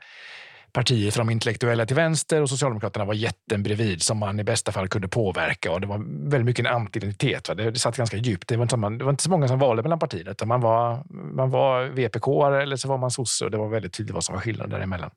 partier 0.73 1.11
för 1.11 1.19
de 1.19 1.31
intellektuella 1.31 1.87
till 1.87 1.97
vänster 1.97 2.43
och 2.43 2.51
Socialdemokraterna 2.51 3.05
var 3.05 3.15
jätten 3.15 3.63
bredvid 3.63 4.03
som 4.03 4.19
man 4.19 4.41
i 4.41 4.45
bästa 4.45 4.73
fall 4.73 4.89
kunde 4.89 5.09
påverka. 5.09 5.73
Och 5.73 5.81
Det 5.81 5.87
var 5.87 5.99
väldigt 6.31 6.45
mycket 6.47 6.67
en 6.67 6.73
antidentitet. 6.73 7.45
Det, 7.57 7.71
det 7.71 7.79
satt 7.79 7.97
ganska 7.97 8.17
djupt. 8.17 8.49
Det 8.49 8.57
var, 8.57 8.63
inte 8.63 8.73
så, 8.73 8.77
man, 8.77 8.99
det 8.99 9.05
var 9.05 9.11
inte 9.11 9.23
så 9.23 9.31
många 9.31 9.49
som 9.49 9.59
valde 9.59 9.83
mellan 9.83 9.99
partierna. 9.99 10.31
Utan 10.31 10.49
man 10.49 10.61
var, 10.61 11.03
man 11.11 11.51
var 11.51 11.85
VPK 11.85 12.47
eller 12.63 12.77
så 12.77 12.89
var 12.89 12.99
man 12.99 13.11
sosse 13.11 13.45
och 13.45 13.51
det 13.51 13.59
var 13.59 13.69
väldigt 13.69 13.93
tydligt 13.93 14.15
vad 14.15 14.25
som 14.25 14.35
var 14.35 14.43
skillnaden 14.43 14.71
däremellan. 14.71 15.11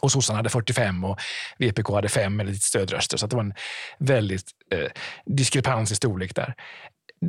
Och 0.00 0.12
sossarna 0.12 0.36
hade 0.36 0.48
45 0.50 1.04
och 1.04 1.18
VPK 1.58 1.88
hade 1.88 2.08
5 2.08 2.40
eller 2.40 2.52
lite 2.52 2.64
stödröster. 2.64 3.16
Så 3.16 3.26
det 3.26 3.36
var 3.36 3.42
en 3.42 3.54
väldigt 3.98 4.50
eh, 4.72 4.90
diskrepans 5.26 5.92
i 5.92 5.94
storlek 5.94 6.34
där. 6.34 6.54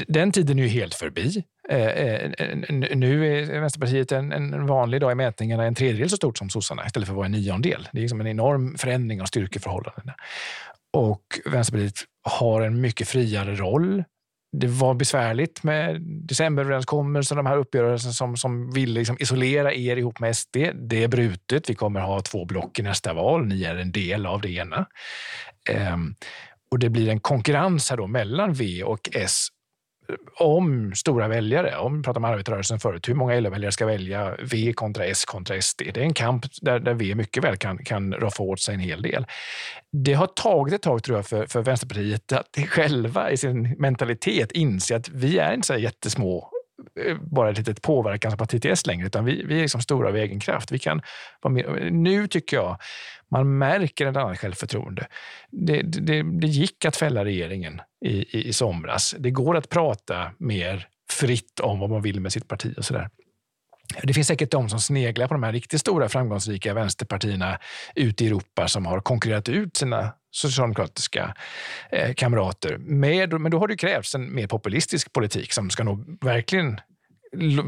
Den 0.08 0.32
tiden 0.32 0.60
är 0.60 0.64
ju 0.64 0.70
helt 0.70 0.94
förbi. 0.94 1.44
Eh, 1.70 1.88
eh 1.88 2.32
nu 2.96 3.40
är 3.40 3.60
Vänsterpartiet 3.60 4.12
en, 4.12 4.32
en 4.32 4.68
vanlig 4.68 5.02
dag 5.02 5.12
i 5.12 5.16
mätningarna 5.16 5.64
en 5.66 5.76
tredjedel 5.76 6.10
så 6.10 6.16
stort 6.16 6.38
som 6.38 6.50
sossarna 6.50 6.86
istället 6.86 7.08
för 7.08 7.14
att 7.14 7.18
vara 7.18 7.26
en 7.26 7.32
niondel. 7.32 7.88
Det 7.92 8.00
är 8.00 8.02
liksom 8.02 8.22
en 8.22 8.28
enorm 8.28 8.78
förändring 8.78 9.22
av 9.22 9.26
styrkeförhållandena. 9.26 10.16
Och 10.94 11.24
Vänsterpartiet 11.46 12.00
har 12.24 12.62
en 12.62 12.82
mycket 12.82 13.08
friare 13.08 13.56
roll. 13.56 14.04
Det 14.58 14.68
var 14.68 14.94
besvärligt 14.94 15.64
med 15.64 16.02
decemberöverenskommelsen, 16.02 17.38
de 17.38 17.46
här 17.46 17.58
uppgörelserna 17.58 18.14
som, 18.14 18.38
som 18.38 18.72
ville 18.72 19.00
liksom 19.00 19.18
isolera 19.20 19.74
er 19.74 19.98
ihop 19.98 20.20
med 20.20 20.36
SD. 20.36 20.58
Det 20.74 21.04
är 21.04 21.08
brutet. 21.08 21.70
Vi 21.70 21.76
kommer 21.76 22.00
ha 22.00 22.22
två 22.22 22.46
block 22.46 22.80
i 22.80 22.82
nästa 22.82 23.14
val. 23.14 23.46
Ni 23.46 23.64
är 23.64 23.76
en 23.76 23.92
del 23.92 24.26
av 24.26 24.42
det 24.42 24.50
ena. 24.50 24.86
Ehm, 25.70 26.16
och 26.72 26.80
det 26.80 26.90
blir 26.90 27.10
en 27.10 27.20
konkurrens 27.20 27.90
här 27.90 27.98
då 27.98 28.08
mellan 28.08 28.54
V 28.54 28.84
och 28.84 29.10
S 29.14 29.48
om 30.36 30.96
stora 30.96 31.28
väljare. 31.28 31.78
Om 31.78 31.98
vi 31.98 32.04
pratar 32.04 32.20
om 32.20 32.26
arbetarrörelsen 32.26 32.80
förut, 32.80 33.10
hur 33.10 33.14
många 33.14 33.40
LO-väljare 33.40 33.72
ska 33.72 33.86
välja 33.86 34.36
V 34.52 34.74
kontra 34.74 35.06
S 35.06 35.26
kontra 35.26 35.62
SD? 35.62 35.82
Det 35.94 35.98
är 35.98 36.04
en 36.04 36.14
kamp 36.14 36.46
där, 36.62 36.80
där 36.80 36.94
V 36.94 37.16
mycket 37.16 37.44
väl 37.44 37.58
kan, 37.58 37.78
kan 37.78 38.14
roffa 38.14 38.44
åt 38.44 38.60
sig 38.60 38.74
en 38.74 38.80
hel 38.80 39.02
del. 39.02 39.26
Det 39.92 40.14
har 40.14 40.28
tagit 40.28 40.74
ett 40.74 40.82
tag 40.82 41.04
tror 41.04 41.18
jag 41.18 41.28
för, 41.28 41.46
för 41.46 41.62
Vänsterpartiet 41.62 42.32
att 42.32 42.58
själva 42.70 43.32
i 43.32 43.38
sin 43.38 43.76
mentalitet 43.80 44.52
inse 44.52 44.96
att 44.96 45.10
vi 45.10 45.38
är 45.38 45.54
inte 45.54 45.68
så 45.68 45.76
jättesmå 45.76 46.50
eh, 47.06 47.18
bara 47.22 47.50
ett 47.50 47.58
litet 47.58 47.82
påverkansparti 47.82 48.62
till 48.62 48.72
S 48.72 48.88
längre, 48.88 49.08
utan 49.08 49.26
vi, 49.26 49.44
vi 49.44 49.58
är 49.58 49.62
liksom 49.62 49.82
stora 49.82 50.08
av 50.08 50.16
egen 50.16 50.40
kraft. 50.40 50.72
Vi 50.72 50.80
kan 50.80 51.02
vara 51.42 51.54
med. 51.54 51.94
Nu 51.94 52.28
tycker 52.28 52.58
jag 52.58 52.78
man 53.32 53.58
märker 53.58 54.06
ett 54.06 54.18
annat 54.18 54.40
självförtroende. 54.40 55.08
Det, 55.52 55.82
det, 55.82 56.24
det 56.24 56.48
gick 56.48 56.86
att 56.86 56.96
fälla 56.96 57.26
regeringen 57.26 57.82
i, 58.06 58.38
i, 58.38 58.48
i 58.48 58.54
somras. 58.54 59.16
Det 59.20 59.32
går 59.32 59.58
att 59.58 59.70
prata 59.70 60.32
mer 60.38 60.88
fritt 61.12 61.60
om 61.60 61.80
vad 61.80 61.90
man 61.90 62.02
vill 62.02 62.20
med 62.20 62.34
sitt 62.34 62.48
parti 62.48 62.74
och 62.78 62.86
sådär. 62.86 63.10
Det 64.04 64.14
finns 64.14 64.28
säkert 64.28 64.52
de 64.52 64.70
som 64.70 64.80
sneglar 64.80 65.28
på 65.28 65.34
de 65.34 65.44
här 65.44 65.52
riktigt 65.52 65.82
stora 65.82 66.10
framgångsrika 66.10 66.74
vänsterpartierna 66.74 67.60
ute 67.96 68.24
i 68.24 68.28
Europa 68.28 68.68
som 68.68 68.86
har 68.86 69.00
konkurrerat 69.00 69.50
ut 69.50 69.78
sina 69.78 70.14
socialdemokratiska 70.32 71.36
eh, 71.92 72.14
kamrater. 72.14 72.78
Med, 72.78 73.42
men 73.42 73.52
då 73.52 73.60
har 73.60 73.68
det 73.68 73.78
krävts 73.78 74.16
en 74.16 74.36
mer 74.36 74.48
populistisk 74.48 75.14
politik 75.14 75.54
som 75.54 75.70
ska 75.70 75.84
nog 75.84 76.18
verkligen 76.24 76.80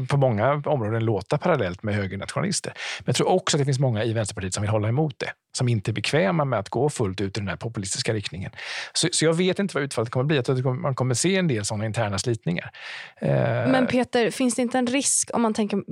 på 0.08 0.16
många 0.16 0.62
områden 0.66 1.04
låta 1.04 1.38
parallellt 1.38 1.82
med 1.82 1.94
högernationalister. 1.94 2.72
Men 2.98 3.04
jag 3.06 3.16
tror 3.16 3.28
också 3.28 3.56
att 3.56 3.58
det 3.58 3.64
finns 3.64 3.78
många 3.78 4.04
i 4.04 4.12
Vänsterpartiet 4.12 4.54
som 4.54 4.60
vill 4.60 4.70
hålla 4.70 4.88
emot 4.88 5.14
det. 5.18 5.32
som 5.58 5.68
inte 5.68 5.90
är 5.90 5.92
bekväma 5.92 6.44
med 6.44 6.58
att 6.58 6.68
gå 6.68 6.90
fullt 6.90 7.20
ut 7.20 7.36
i 7.36 7.40
den 7.40 7.48
här 7.48 7.56
populistiska 7.56 8.14
riktningen. 8.14 8.50
Så, 8.92 9.08
så 9.12 9.24
jag 9.24 9.34
vet 9.34 9.58
inte 9.58 9.74
vad 9.74 9.84
utfallet 9.84 10.10
kommer 10.10 10.24
att 10.24 10.26
bli. 10.26 10.36
Jag 10.36 10.44
tror 10.44 10.58
att 10.58 10.80
man 10.80 10.94
kommer 10.94 11.14
se 11.14 11.36
en 11.36 11.48
del 11.48 11.64
sådana 11.64 11.86
interna 11.86 12.18
slitningar. 12.18 12.70
Eh, 13.20 13.30
Men 13.68 13.86
Peter, 13.86 14.30
finns 14.30 14.54
det 14.54 14.62
inte 14.62 14.78
en 14.78 14.86
risk, 14.86 15.30
om 15.34 15.42
man 15.42 15.54
tänker 15.54 15.82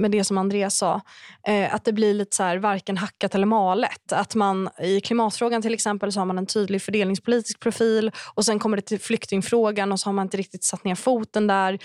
med 0.00 0.10
det 0.10 0.24
som 0.24 0.38
Andreas 0.38 0.76
sa, 0.76 1.00
eh, 1.48 1.74
att 1.74 1.84
det 1.84 1.92
blir 1.92 2.14
lite 2.14 2.36
så 2.36 2.42
här, 2.42 2.56
varken 2.56 2.96
hackat 2.96 3.34
eller 3.34 3.46
malet? 3.46 4.12
Att 4.12 4.34
man 4.34 4.68
i 4.78 5.00
klimatfrågan 5.00 5.62
till 5.62 5.74
exempel 5.74 6.12
så 6.12 6.20
har 6.20 6.24
man 6.26 6.38
en 6.38 6.46
tydlig 6.46 6.82
fördelningspolitisk 6.82 7.60
profil 7.60 8.10
och 8.34 8.44
sen 8.44 8.58
kommer 8.58 8.76
det 8.76 8.82
till 8.82 9.00
flyktingfrågan 9.00 9.92
och 9.92 10.00
så 10.00 10.08
har 10.08 10.12
man 10.12 10.26
inte 10.26 10.36
riktigt 10.36 10.64
satt 10.64 10.84
ner 10.84 10.94
foten 10.94 11.46
där. 11.46 11.78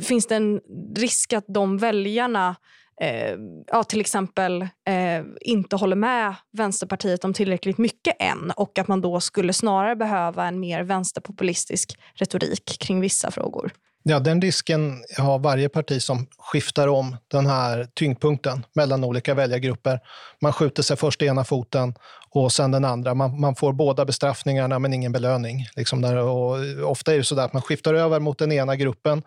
Finns 0.00 0.26
det 0.26 0.36
en 0.36 0.60
risk 0.96 1.32
att 1.32 1.44
de 1.48 1.78
väljarna 1.78 2.56
eh, 3.00 3.36
ja, 3.66 3.84
till 3.84 4.00
exempel 4.00 4.62
eh, 4.62 5.24
inte 5.40 5.76
håller 5.76 5.96
med 5.96 6.34
Vänsterpartiet 6.52 7.24
om 7.24 7.34
tillräckligt 7.34 7.78
mycket 7.78 8.16
än 8.18 8.52
och 8.56 8.78
att 8.78 8.88
man 8.88 9.00
då 9.00 9.20
skulle 9.20 9.52
snarare 9.52 9.96
behöva 9.96 10.46
en 10.46 10.60
mer 10.60 10.82
vänsterpopulistisk 10.82 11.98
retorik 12.14 12.76
kring 12.80 13.00
vissa 13.00 13.30
frågor. 13.30 13.72
Ja, 14.10 14.18
den 14.18 14.40
risken 14.40 15.04
har 15.18 15.38
varje 15.38 15.68
parti 15.68 16.02
som 16.02 16.26
skiftar 16.38 16.88
om 16.88 17.16
den 17.30 17.46
här 17.46 17.88
tyngdpunkten 17.94 18.64
mellan 18.74 19.04
olika 19.04 19.34
väljargrupper. 19.34 20.00
Man 20.40 20.52
skjuter 20.52 20.82
sig 20.82 20.96
först 20.96 21.22
ena 21.22 21.44
foten 21.44 21.94
och 22.30 22.52
sen 22.52 22.70
den 22.70 22.84
andra. 22.84 23.14
Man, 23.14 23.40
man 23.40 23.54
får 23.54 23.72
båda 23.72 24.04
bestraffningarna 24.04 24.78
men 24.78 24.94
ingen 24.94 25.12
belöning. 25.12 25.66
Liksom 25.76 26.02
där, 26.02 26.16
och 26.16 26.56
ofta 26.90 27.12
är 27.12 27.18
det 27.18 27.24
så 27.24 27.40
att 27.40 27.52
man 27.52 27.62
skiftar 27.62 27.94
över 27.94 28.20
mot 28.20 28.38
den 28.38 28.52
ena 28.52 28.76
gruppen 28.76 29.22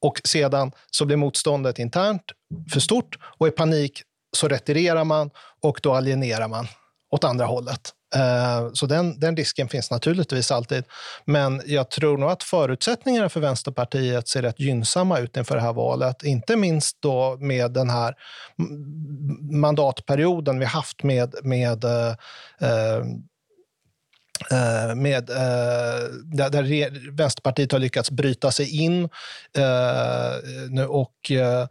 och 0.00 0.20
sedan 0.24 0.72
så 0.90 1.04
blir 1.04 1.16
motståndet 1.16 1.78
internt 1.78 2.24
för 2.72 2.80
stort 2.80 3.18
och 3.38 3.48
i 3.48 3.50
panik 3.50 4.02
så 4.36 4.48
retirerar 4.48 5.04
man 5.04 5.30
och 5.62 5.80
då 5.82 5.94
alienerar 5.94 6.48
man 6.48 6.66
åt 7.10 7.24
andra 7.24 7.44
hållet. 7.44 7.92
Eh, 8.16 8.70
så 8.72 8.86
den, 8.86 9.20
den 9.20 9.36
risken 9.36 9.68
finns 9.68 9.90
naturligtvis 9.90 10.50
alltid. 10.50 10.84
Men 11.24 11.62
jag 11.66 11.90
tror 11.90 12.18
nog 12.18 12.30
att 12.30 12.42
förutsättningarna 12.42 13.28
för 13.28 13.40
Vänsterpartiet 13.40 14.28
ser 14.28 14.42
rätt 14.42 14.60
gynnsamma 14.60 15.18
ut 15.18 15.36
inför 15.36 15.54
det 15.54 15.62
här 15.62 15.72
valet. 15.72 16.22
Inte 16.22 16.56
minst 16.56 17.02
då 17.02 17.36
med 17.40 17.72
den 17.72 17.90
här 17.90 18.14
mandatperioden 19.50 20.58
vi 20.58 20.64
haft 20.64 21.02
med, 21.02 21.34
med 21.42 21.84
Eh, 21.84 22.14
eh 22.68 23.04
Eh, 24.50 24.94
med, 24.94 25.30
eh, 25.30 26.04
där, 26.24 26.50
där 26.50 27.10
Vänsterpartiet 27.10 27.72
har 27.72 27.78
lyckats 27.78 28.10
bryta 28.10 28.50
sig 28.50 28.82
in 28.84 29.08
eh, 29.58 30.84
och 30.88 31.30
eh, 31.30 31.66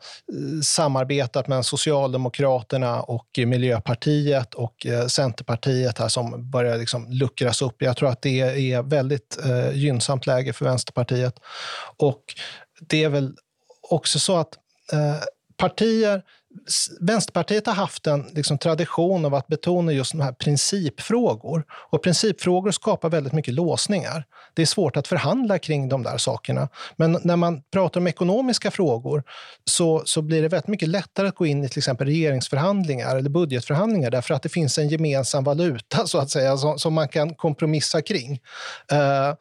samarbetat 0.63 1.47
med 1.47 1.65
Socialdemokraterna 1.65 3.01
och 3.01 3.27
Miljöpartiet 3.37 4.53
och 4.53 4.85
eh, 4.85 5.07
Centerpartiet 5.07 5.99
här 5.99 6.07
som 6.07 6.51
börjar 6.51 6.77
liksom 6.77 7.11
luckras 7.11 7.61
upp. 7.61 7.81
Jag 7.81 7.97
tror 7.97 8.09
att 8.09 8.21
det 8.21 8.39
är 8.71 8.81
väldigt 8.81 9.39
gynnsamt 9.73 10.27
läge 10.27 10.53
för 10.53 10.65
Vänsterpartiet. 10.65 11.35
Och 11.97 12.23
det 12.79 13.03
är 13.03 13.09
väl 13.09 13.33
också 13.89 14.19
så 14.19 14.37
att 14.37 14.53
partier 15.57 16.23
Vänsterpartiet 16.99 17.67
har 17.67 17.73
haft 17.73 18.07
en 18.07 18.25
liksom, 18.31 18.57
tradition 18.57 19.25
av 19.25 19.35
att 19.35 19.47
betona 19.47 19.91
just 19.91 20.11
de 20.11 20.21
här 20.21 20.31
principfrågor. 20.31 21.63
Och 21.71 22.03
principfrågor 22.03 22.71
skapar 22.71 23.09
väldigt 23.09 23.33
mycket 23.33 23.53
låsningar. 23.53 24.25
Det 24.53 24.61
är 24.61 24.65
svårt 24.65 24.97
att 24.97 25.07
förhandla 25.07 25.59
kring 25.59 25.89
de 25.89 26.03
där 26.03 26.17
sakerna. 26.17 26.69
Men 26.95 27.19
när 27.23 27.35
man 27.35 27.61
pratar 27.71 27.99
om 27.99 28.07
ekonomiska 28.07 28.71
frågor 28.71 29.23
så, 29.65 30.01
så 30.05 30.21
blir 30.21 30.41
det 30.41 30.47
väldigt 30.47 30.67
mycket 30.67 30.89
lättare 30.89 31.27
att 31.27 31.35
gå 31.35 31.45
in 31.45 31.63
i 31.63 31.69
till 31.69 31.79
exempel 31.79 32.07
regeringsförhandlingar 32.07 33.15
eller 33.15 33.29
budgetförhandlingar 33.29 34.11
därför 34.11 34.33
att 34.33 34.43
det 34.43 34.49
finns 34.49 34.77
en 34.77 34.89
gemensam 34.89 35.43
valuta 35.43 36.07
så 36.07 36.17
att 36.17 36.29
säga 36.29 36.57
som, 36.57 36.79
som 36.79 36.93
man 36.93 37.07
kan 37.07 37.35
kompromissa 37.35 38.01
kring. 38.01 38.31
Uh, 38.91 39.35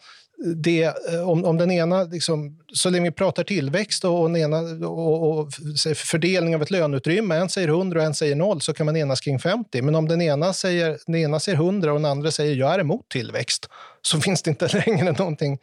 det, 0.45 0.83
eh, 0.85 1.29
om, 1.29 1.45
om 1.45 1.59
den 1.59 1.71
ena, 1.71 2.03
liksom, 2.03 2.59
så 2.73 2.91
länge 2.91 3.11
vi 3.11 3.15
pratar 3.15 3.45
tillväxt 3.45 4.05
och, 4.05 4.21
och, 4.21 4.31
den 4.31 4.37
ena, 4.37 4.87
och, 4.87 5.39
och 5.39 5.49
fördelning 5.95 6.55
av 6.55 6.63
ett 6.63 6.71
löneutrymme, 6.71 7.37
en 7.37 7.49
säger 7.49 7.69
100 7.69 8.01
och 8.01 8.07
en 8.07 8.15
säger 8.15 8.37
0, 8.37 8.61
så 8.61 8.75
kan 8.75 8.87
man 8.87 8.97
enas 8.97 9.21
kring 9.21 9.39
50. 9.39 9.83
Men 9.83 9.95
om 9.95 10.09
den 10.09 10.23
ena 10.23 10.53
säger, 10.53 10.99
den 11.07 11.15
ena 11.15 11.41
säger 11.41 11.59
100 11.59 11.93
och 11.93 11.99
den 11.99 12.11
andra 12.11 12.31
säger 12.31 12.57
jag 12.57 12.75
är 12.75 12.79
emot 12.79 13.09
tillväxt, 13.09 13.69
så 14.03 14.21
finns 14.21 14.43
det 14.43 14.51
inte 14.51 14.69
längre 14.87 15.13
någonting. 15.13 15.59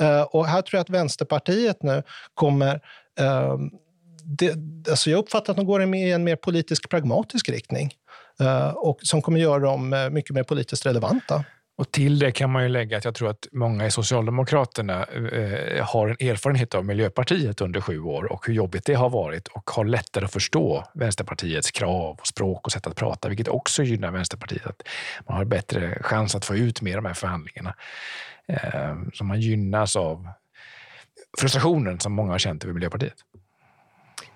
Uh, 0.00 0.22
och 0.22 0.46
här 0.46 0.62
tror 0.62 0.78
jag 0.78 0.80
att 0.80 0.90
Vänsterpartiet 0.90 1.82
nu 1.82 2.02
kommer 2.34 2.74
uh, 3.20 3.56
det, 4.24 4.54
alltså 4.90 5.10
jag 5.10 5.18
uppfattar 5.18 5.52
att 5.52 5.56
de 5.56 5.66
går 5.66 5.94
i 5.94 6.10
en 6.10 6.24
mer 6.24 6.36
politisk 6.36 6.88
pragmatisk 6.88 7.48
riktning 7.48 7.92
uh, 8.40 8.68
och 8.68 8.98
som 9.02 9.22
kommer 9.22 9.40
göra 9.40 9.58
dem 9.58 10.08
mycket 10.12 10.34
mer 10.34 10.42
politiskt 10.42 10.86
relevanta. 10.86 11.44
Och 11.76 11.92
till 11.92 12.18
det 12.18 12.32
kan 12.32 12.50
man 12.50 12.62
ju 12.62 12.68
lägga 12.68 12.96
att 12.96 13.04
jag 13.04 13.14
tror 13.14 13.30
att 13.30 13.46
många 13.52 13.86
i 13.86 13.90
Socialdemokraterna 13.90 15.04
eh, 15.04 15.24
eh, 15.24 15.84
har 15.84 16.08
en 16.08 16.28
erfarenhet 16.28 16.74
av 16.74 16.84
Miljöpartiet 16.84 17.60
under 17.60 17.80
sju 17.80 18.00
år 18.00 18.32
och 18.32 18.46
hur 18.46 18.54
jobbigt 18.54 18.84
det 18.84 18.94
har 18.94 19.10
varit 19.10 19.48
och 19.48 19.70
har 19.70 19.84
lättare 19.84 20.24
att 20.24 20.32
förstå 20.32 20.84
Vänsterpartiets 20.94 21.70
krav, 21.70 22.16
och 22.20 22.26
språk 22.26 22.66
och 22.66 22.72
sätt 22.72 22.86
att 22.86 22.96
prata, 22.96 23.28
vilket 23.28 23.48
också 23.48 23.82
gynnar 23.82 24.10
Vänsterpartiet. 24.10 24.66
Att 24.66 24.82
man 25.28 25.36
har 25.36 25.44
bättre 25.44 25.98
chans 26.02 26.34
att 26.34 26.44
få 26.44 26.56
ut 26.56 26.82
mer 26.82 26.96
av 26.96 27.02
de 27.02 27.08
här 27.08 27.14
förhandlingarna. 27.14 27.74
Eh, 28.48 28.96
så 29.12 29.24
man 29.24 29.40
gynnas 29.40 29.96
av 29.96 30.28
frustrationen 31.38 32.00
som 32.00 32.12
många 32.12 32.32
har 32.32 32.38
känt 32.38 32.64
över 32.64 32.74
Miljöpartiet. 32.74 33.16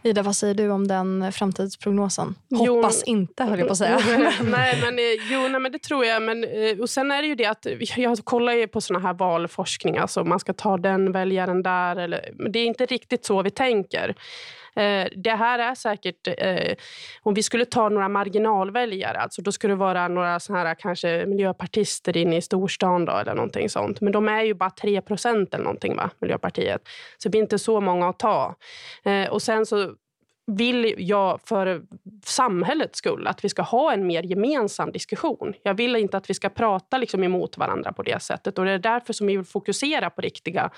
Ida, 0.07 0.23
vad 0.23 0.37
säger 0.37 0.55
du 0.55 0.71
om 0.71 0.89
den 0.89 1.33
framtidsprognosen? 1.33 2.35
Hoppas 2.51 3.03
jo, 3.07 3.13
inte, 3.13 3.45
höll 3.45 3.59
jag 3.59 3.69
på 3.69 3.73
att 3.73 3.79
säga. 3.79 3.99
nej, 4.43 4.81
men, 4.81 4.99
eh, 4.99 5.05
jo, 5.31 5.49
nej, 5.49 5.61
men 5.61 5.73
det 5.73 5.79
tror 5.79 6.05
jag. 6.05 6.23
Men, 6.23 6.45
eh, 6.45 6.79
och 6.81 6.91
sen 6.91 7.11
är 7.11 7.23
det 7.23 7.29
ju 7.29 7.35
det 7.35 7.47
att 7.47 7.67
jag 7.97 8.19
kollar 8.25 8.53
ju 8.53 8.69
på 8.69 8.81
såna 8.81 8.99
här 8.99 9.15
valforskning. 9.15 9.99
Alltså 9.99 10.25
man 10.25 10.41
ska 10.41 10.53
ta 10.53 10.77
den 10.77 11.13
väljaren 11.13 11.63
där. 11.63 11.97
Eller, 11.97 12.31
men 12.35 12.53
det 12.53 12.59
är 12.59 12.67
inte 12.67 12.87
riktigt 12.87 13.25
så 13.25 13.43
vi 13.43 13.51
tänker. 13.51 14.15
Eh, 14.77 15.09
det 15.17 15.31
här 15.31 15.59
är 15.59 15.75
säkert... 15.75 16.29
Eh, 16.39 16.75
om 17.23 17.35
vi 17.35 17.43
skulle 17.43 17.65
ta 17.65 17.89
några 17.89 18.09
marginalväljare, 18.09 19.19
alltså 19.19 19.43
då 19.43 19.53
skulle 19.53 19.73
det 19.73 19.79
vara 19.79 20.09
några 20.09 20.41
såna 20.41 20.59
här, 20.59 20.75
kanske 20.75 21.27
miljöpartister 21.27 22.17
inne 22.17 22.37
i 22.37 22.43
storstan 22.43 23.05
då, 23.05 23.13
eller 23.13 23.35
någonting 23.35 23.69
sånt. 23.69 24.01
Men 24.01 24.13
de 24.13 24.29
är 24.29 24.43
ju 24.43 24.55
bara 24.55 24.71
3 24.71 24.97
eller 24.97 25.59
någonting, 25.59 25.97
va? 25.97 26.11
Miljöpartiet. 26.19 26.89
Så 27.19 27.29
det 27.29 27.31
blir 27.31 27.41
inte 27.41 27.59
så 27.59 27.81
många 27.81 28.09
att 28.09 28.19
ta. 28.19 28.55
Eh, 29.05 29.29
och 29.29 29.43
sen 29.43 29.67
så 29.67 29.95
vill 30.47 30.95
jag 30.99 31.41
för 31.45 31.83
samhällets 32.25 32.99
skull 32.99 33.27
att 33.27 33.45
vi 33.45 33.49
ska 33.49 33.63
ha 33.63 33.93
en 33.93 34.07
mer 34.07 34.23
gemensam 34.23 34.93
diskussion. 34.93 35.55
Jag 35.63 35.75
vill 35.75 35.97
inte 35.97 36.17
att 36.17 36.31
vi 36.31 36.35
ska 36.35 36.49
prata 36.49 36.99
liksom 36.99 37.25
emot 37.25 37.59
varandra 37.59 37.93
på 37.93 38.03
det 38.03 38.23
sättet. 38.23 38.59
Och 38.59 38.65
Det 38.65 38.71
är 38.71 38.79
därför 38.79 39.13
som 39.13 39.27
vi 39.27 39.37
vill 39.37 39.47
fokusera 39.47 40.11
på 40.11 40.21
riktiga 40.21 40.71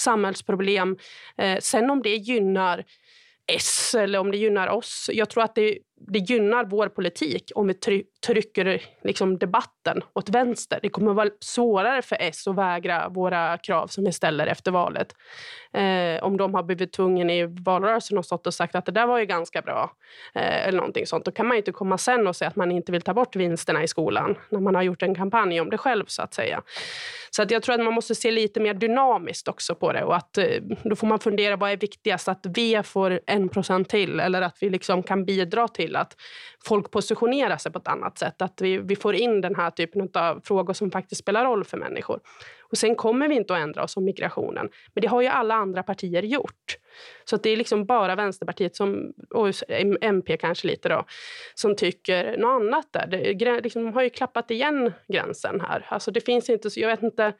samhällsproblem. 0.00 0.96
Eh, 1.36 1.58
sen 1.60 1.90
om 1.90 2.02
det 2.02 2.16
gynnar 2.16 2.84
S 3.46 3.94
eller 3.94 4.18
om 4.18 4.30
det 4.30 4.36
gynnar 4.36 4.68
oss. 4.68 5.10
Jag 5.12 5.30
tror 5.30 5.44
att 5.44 5.54
det, 5.54 5.78
det 6.06 6.18
gynnar 6.18 6.64
vår 6.64 6.88
politik 6.88 7.52
om 7.54 7.66
vi 7.66 7.74
try, 7.74 8.02
trycker 8.26 8.82
liksom 9.04 9.38
debatten 9.38 10.02
åt 10.12 10.28
vänster. 10.28 10.78
Det 10.82 10.88
kommer 10.88 11.10
att 11.10 11.16
vara 11.16 11.30
svårare 11.40 12.02
för 12.02 12.16
S 12.20 12.46
att 12.46 12.56
vägra 12.56 13.08
våra 13.08 13.58
krav 13.58 13.86
som 13.86 14.04
vi 14.04 14.12
ställer 14.12 14.46
efter 14.46 14.70
valet. 14.70 15.16
Eh, 15.72 16.24
om 16.24 16.36
de 16.36 16.54
har 16.54 16.62
blivit 16.62 16.92
tvungna 16.92 17.32
i 17.32 17.46
valrörelsen 17.64 18.18
och 18.18 18.24
stått 18.24 18.46
och 18.46 18.54
sagt 18.54 18.74
att 18.74 18.86
det 18.86 18.92
där 18.92 19.06
var 19.06 19.18
ju 19.18 19.26
ganska 19.26 19.62
bra. 19.62 19.92
Eh, 20.34 20.66
eller 20.66 20.78
någonting 20.78 21.06
sånt. 21.06 21.24
Då 21.24 21.30
kan 21.30 21.46
man 21.46 21.56
inte 21.56 21.72
komma 21.72 21.98
sen 21.98 22.26
och 22.26 22.36
säga 22.36 22.48
att 22.48 22.56
man 22.56 22.72
inte 22.72 22.92
vill 22.92 23.02
ta 23.02 23.14
bort 23.14 23.36
vinsterna 23.36 23.82
i 23.82 23.88
skolan 23.88 24.34
när 24.48 24.60
man 24.60 24.74
har 24.74 24.82
gjort 24.82 25.02
en 25.02 25.14
kampanj 25.14 25.60
om 25.60 25.70
det 25.70 25.78
själv. 25.78 26.04
så 26.06 26.22
att 26.22 26.34
säga. 26.34 26.62
Så 27.30 27.42
att 27.42 27.50
jag 27.50 27.62
tror 27.62 27.74
att 27.74 27.84
man 27.84 27.94
måste 27.94 28.14
se 28.14 28.30
lite 28.30 28.60
mer 28.60 28.74
dynamiskt 28.74 29.48
också 29.48 29.74
på 29.74 29.92
det. 29.92 30.04
Och 30.04 30.16
att, 30.16 30.38
eh, 30.38 30.46
då 30.84 30.96
får 30.96 31.06
man 31.06 31.18
fundera 31.18 31.56
vad 31.56 31.70
är 31.70 31.76
viktigast, 31.76 32.28
att 32.28 32.46
V 32.56 32.82
får 32.82 33.20
en 33.26 33.48
procent 33.48 33.88
till 33.88 34.20
eller 34.20 34.42
att 34.42 34.56
vi 34.60 34.70
liksom 34.70 35.02
kan 35.02 35.24
bidra 35.24 35.68
till 35.68 35.93
att 35.96 36.16
folk 36.64 36.90
positionerar 36.90 37.56
sig 37.56 37.72
på 37.72 37.78
ett 37.78 37.88
annat 37.88 38.18
sätt. 38.18 38.42
Att 38.42 38.60
vi, 38.60 38.78
vi 38.78 38.96
får 38.96 39.14
in 39.14 39.40
den 39.40 39.54
här 39.54 39.70
typen 39.70 40.08
av 40.14 40.40
frågor 40.44 40.74
som 40.74 40.90
faktiskt 40.90 41.20
spelar 41.20 41.44
roll 41.44 41.64
för 41.64 41.76
människor. 41.76 42.20
Och 42.62 42.78
Sen 42.78 42.94
kommer 42.94 43.28
vi 43.28 43.34
inte 43.34 43.54
att 43.54 43.60
ändra 43.60 43.84
oss 43.84 43.96
om 43.96 44.04
migrationen. 44.04 44.68
Men 44.94 45.02
det 45.02 45.08
har 45.08 45.22
ju 45.22 45.28
alla 45.28 45.54
andra 45.54 45.82
partier 45.82 46.22
gjort. 46.22 46.76
Så 47.24 47.36
det 47.36 47.50
är 47.50 47.56
liksom 47.56 47.84
bara 47.84 48.14
Vänsterpartiet, 48.14 48.76
som, 48.76 49.12
och 49.30 49.48
MP 50.00 50.36
kanske 50.36 50.66
lite, 50.66 50.88
då, 50.88 51.04
som 51.54 51.76
tycker 51.76 52.36
något 52.36 52.62
annat. 52.62 52.92
där. 52.92 53.06
Det, 53.06 53.60
liksom, 53.60 53.84
de 53.84 53.94
har 53.94 54.02
ju 54.02 54.10
klappat 54.10 54.50
igen 54.50 54.92
gränsen 55.08 55.60
här. 55.60 55.86
Alltså 55.88 56.10
det 56.10 56.20
finns 56.20 56.50
inte, 56.50 56.68
jag 56.80 56.88
vet 56.88 57.02
inte 57.02 57.32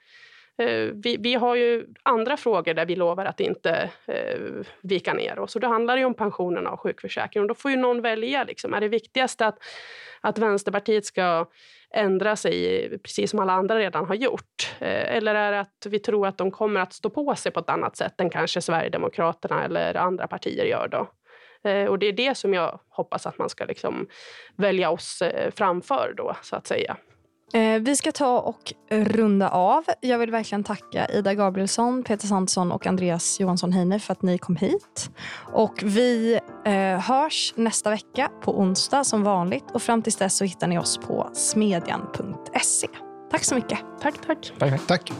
Eh, 0.58 0.90
vi, 0.92 1.16
vi, 1.20 1.34
har 1.34 1.54
ju 1.54 1.86
andra 2.02 2.36
frågor 2.36 2.74
där 2.74 2.86
vi 2.86 2.96
lovar 2.96 3.24
att 3.24 3.40
inte 3.40 3.90
eh, 4.06 4.38
vika 4.82 5.14
ner 5.14 5.38
oss. 5.38 5.54
Och 5.54 5.60
det 5.60 5.66
handlar 5.66 5.96
ju 5.96 6.04
om 6.04 6.14
pensionerna 6.14 6.70
och 6.70 6.80
sjukförsäkringen. 6.80 7.48
då 7.48 7.54
får 7.54 7.70
ju 7.70 7.76
någon 7.76 8.02
välja. 8.02 8.44
Liksom. 8.44 8.74
Är 8.74 8.80
det 8.80 8.88
viktigast 8.88 9.40
att, 9.40 9.58
att 10.20 10.38
Vänsterpartiet 10.38 11.06
ska 11.06 11.46
ändra 11.90 12.36
sig 12.36 12.88
precis 12.98 13.30
som 13.30 13.40
alla 13.40 13.52
andra 13.52 13.78
redan 13.78 14.06
har 14.06 14.14
gjort? 14.14 14.74
Eh, 14.78 15.16
eller 15.16 15.34
är 15.34 15.52
det 15.52 15.60
att 15.60 15.86
vi 15.86 15.98
tror 15.98 16.26
att 16.26 16.38
de 16.38 16.50
kommer 16.50 16.80
att 16.80 16.92
stå 16.92 17.10
på 17.10 17.34
sig 17.34 17.52
på 17.52 17.60
ett 17.60 17.70
annat 17.70 17.96
sätt 17.96 18.20
än 18.20 18.30
kanske 18.30 18.60
Sverigedemokraterna 18.60 19.64
eller 19.64 19.94
andra 19.94 20.26
partier 20.26 20.64
gör? 20.64 20.88
då? 20.88 21.08
Eh, 21.70 21.86
och 21.86 21.98
det 21.98 22.06
är 22.06 22.12
det 22.12 22.34
som 22.34 22.54
jag 22.54 22.80
hoppas 22.88 23.26
att 23.26 23.38
man 23.38 23.48
ska 23.48 23.64
liksom 23.64 24.06
välja 24.56 24.90
oss 24.90 25.22
eh, 25.22 25.50
framför 25.50 26.14
då, 26.16 26.36
så 26.42 26.56
att 26.56 26.66
säga. 26.66 26.96
Eh, 27.54 27.80
vi 27.80 27.96
ska 27.96 28.12
ta 28.12 28.40
och 28.40 28.72
runda 28.90 29.48
av. 29.48 29.84
Jag 30.00 30.18
vill 30.18 30.30
verkligen 30.30 30.64
tacka 30.64 31.06
Ida 31.06 31.34
Gabrielsson, 31.34 32.02
Peter 32.02 32.26
Sandsson 32.26 32.72
och 32.72 32.86
Andreas 32.86 33.40
Johansson 33.40 33.72
Heiner 33.72 33.98
för 33.98 34.12
att 34.12 34.22
ni 34.22 34.38
kom 34.38 34.56
hit. 34.56 35.10
Och 35.52 35.82
vi 35.84 36.40
eh, 36.64 37.00
hörs 37.00 37.54
nästa 37.56 37.90
vecka 37.90 38.30
på 38.42 38.60
onsdag 38.60 39.04
som 39.04 39.22
vanligt. 39.22 39.64
Och 39.72 39.82
fram 39.82 40.02
tills 40.02 40.16
dess 40.16 40.36
så 40.36 40.44
hittar 40.44 40.66
ni 40.66 40.78
oss 40.78 40.98
på 40.98 41.30
smedjan.se. 41.32 42.88
Tack 43.30 43.44
så 43.44 43.54
mycket. 43.54 43.78
Tack, 44.00 44.14
tack. 44.26 44.52
Tack, 44.58 44.70
tack. 44.70 44.86
Tack. 44.86 45.12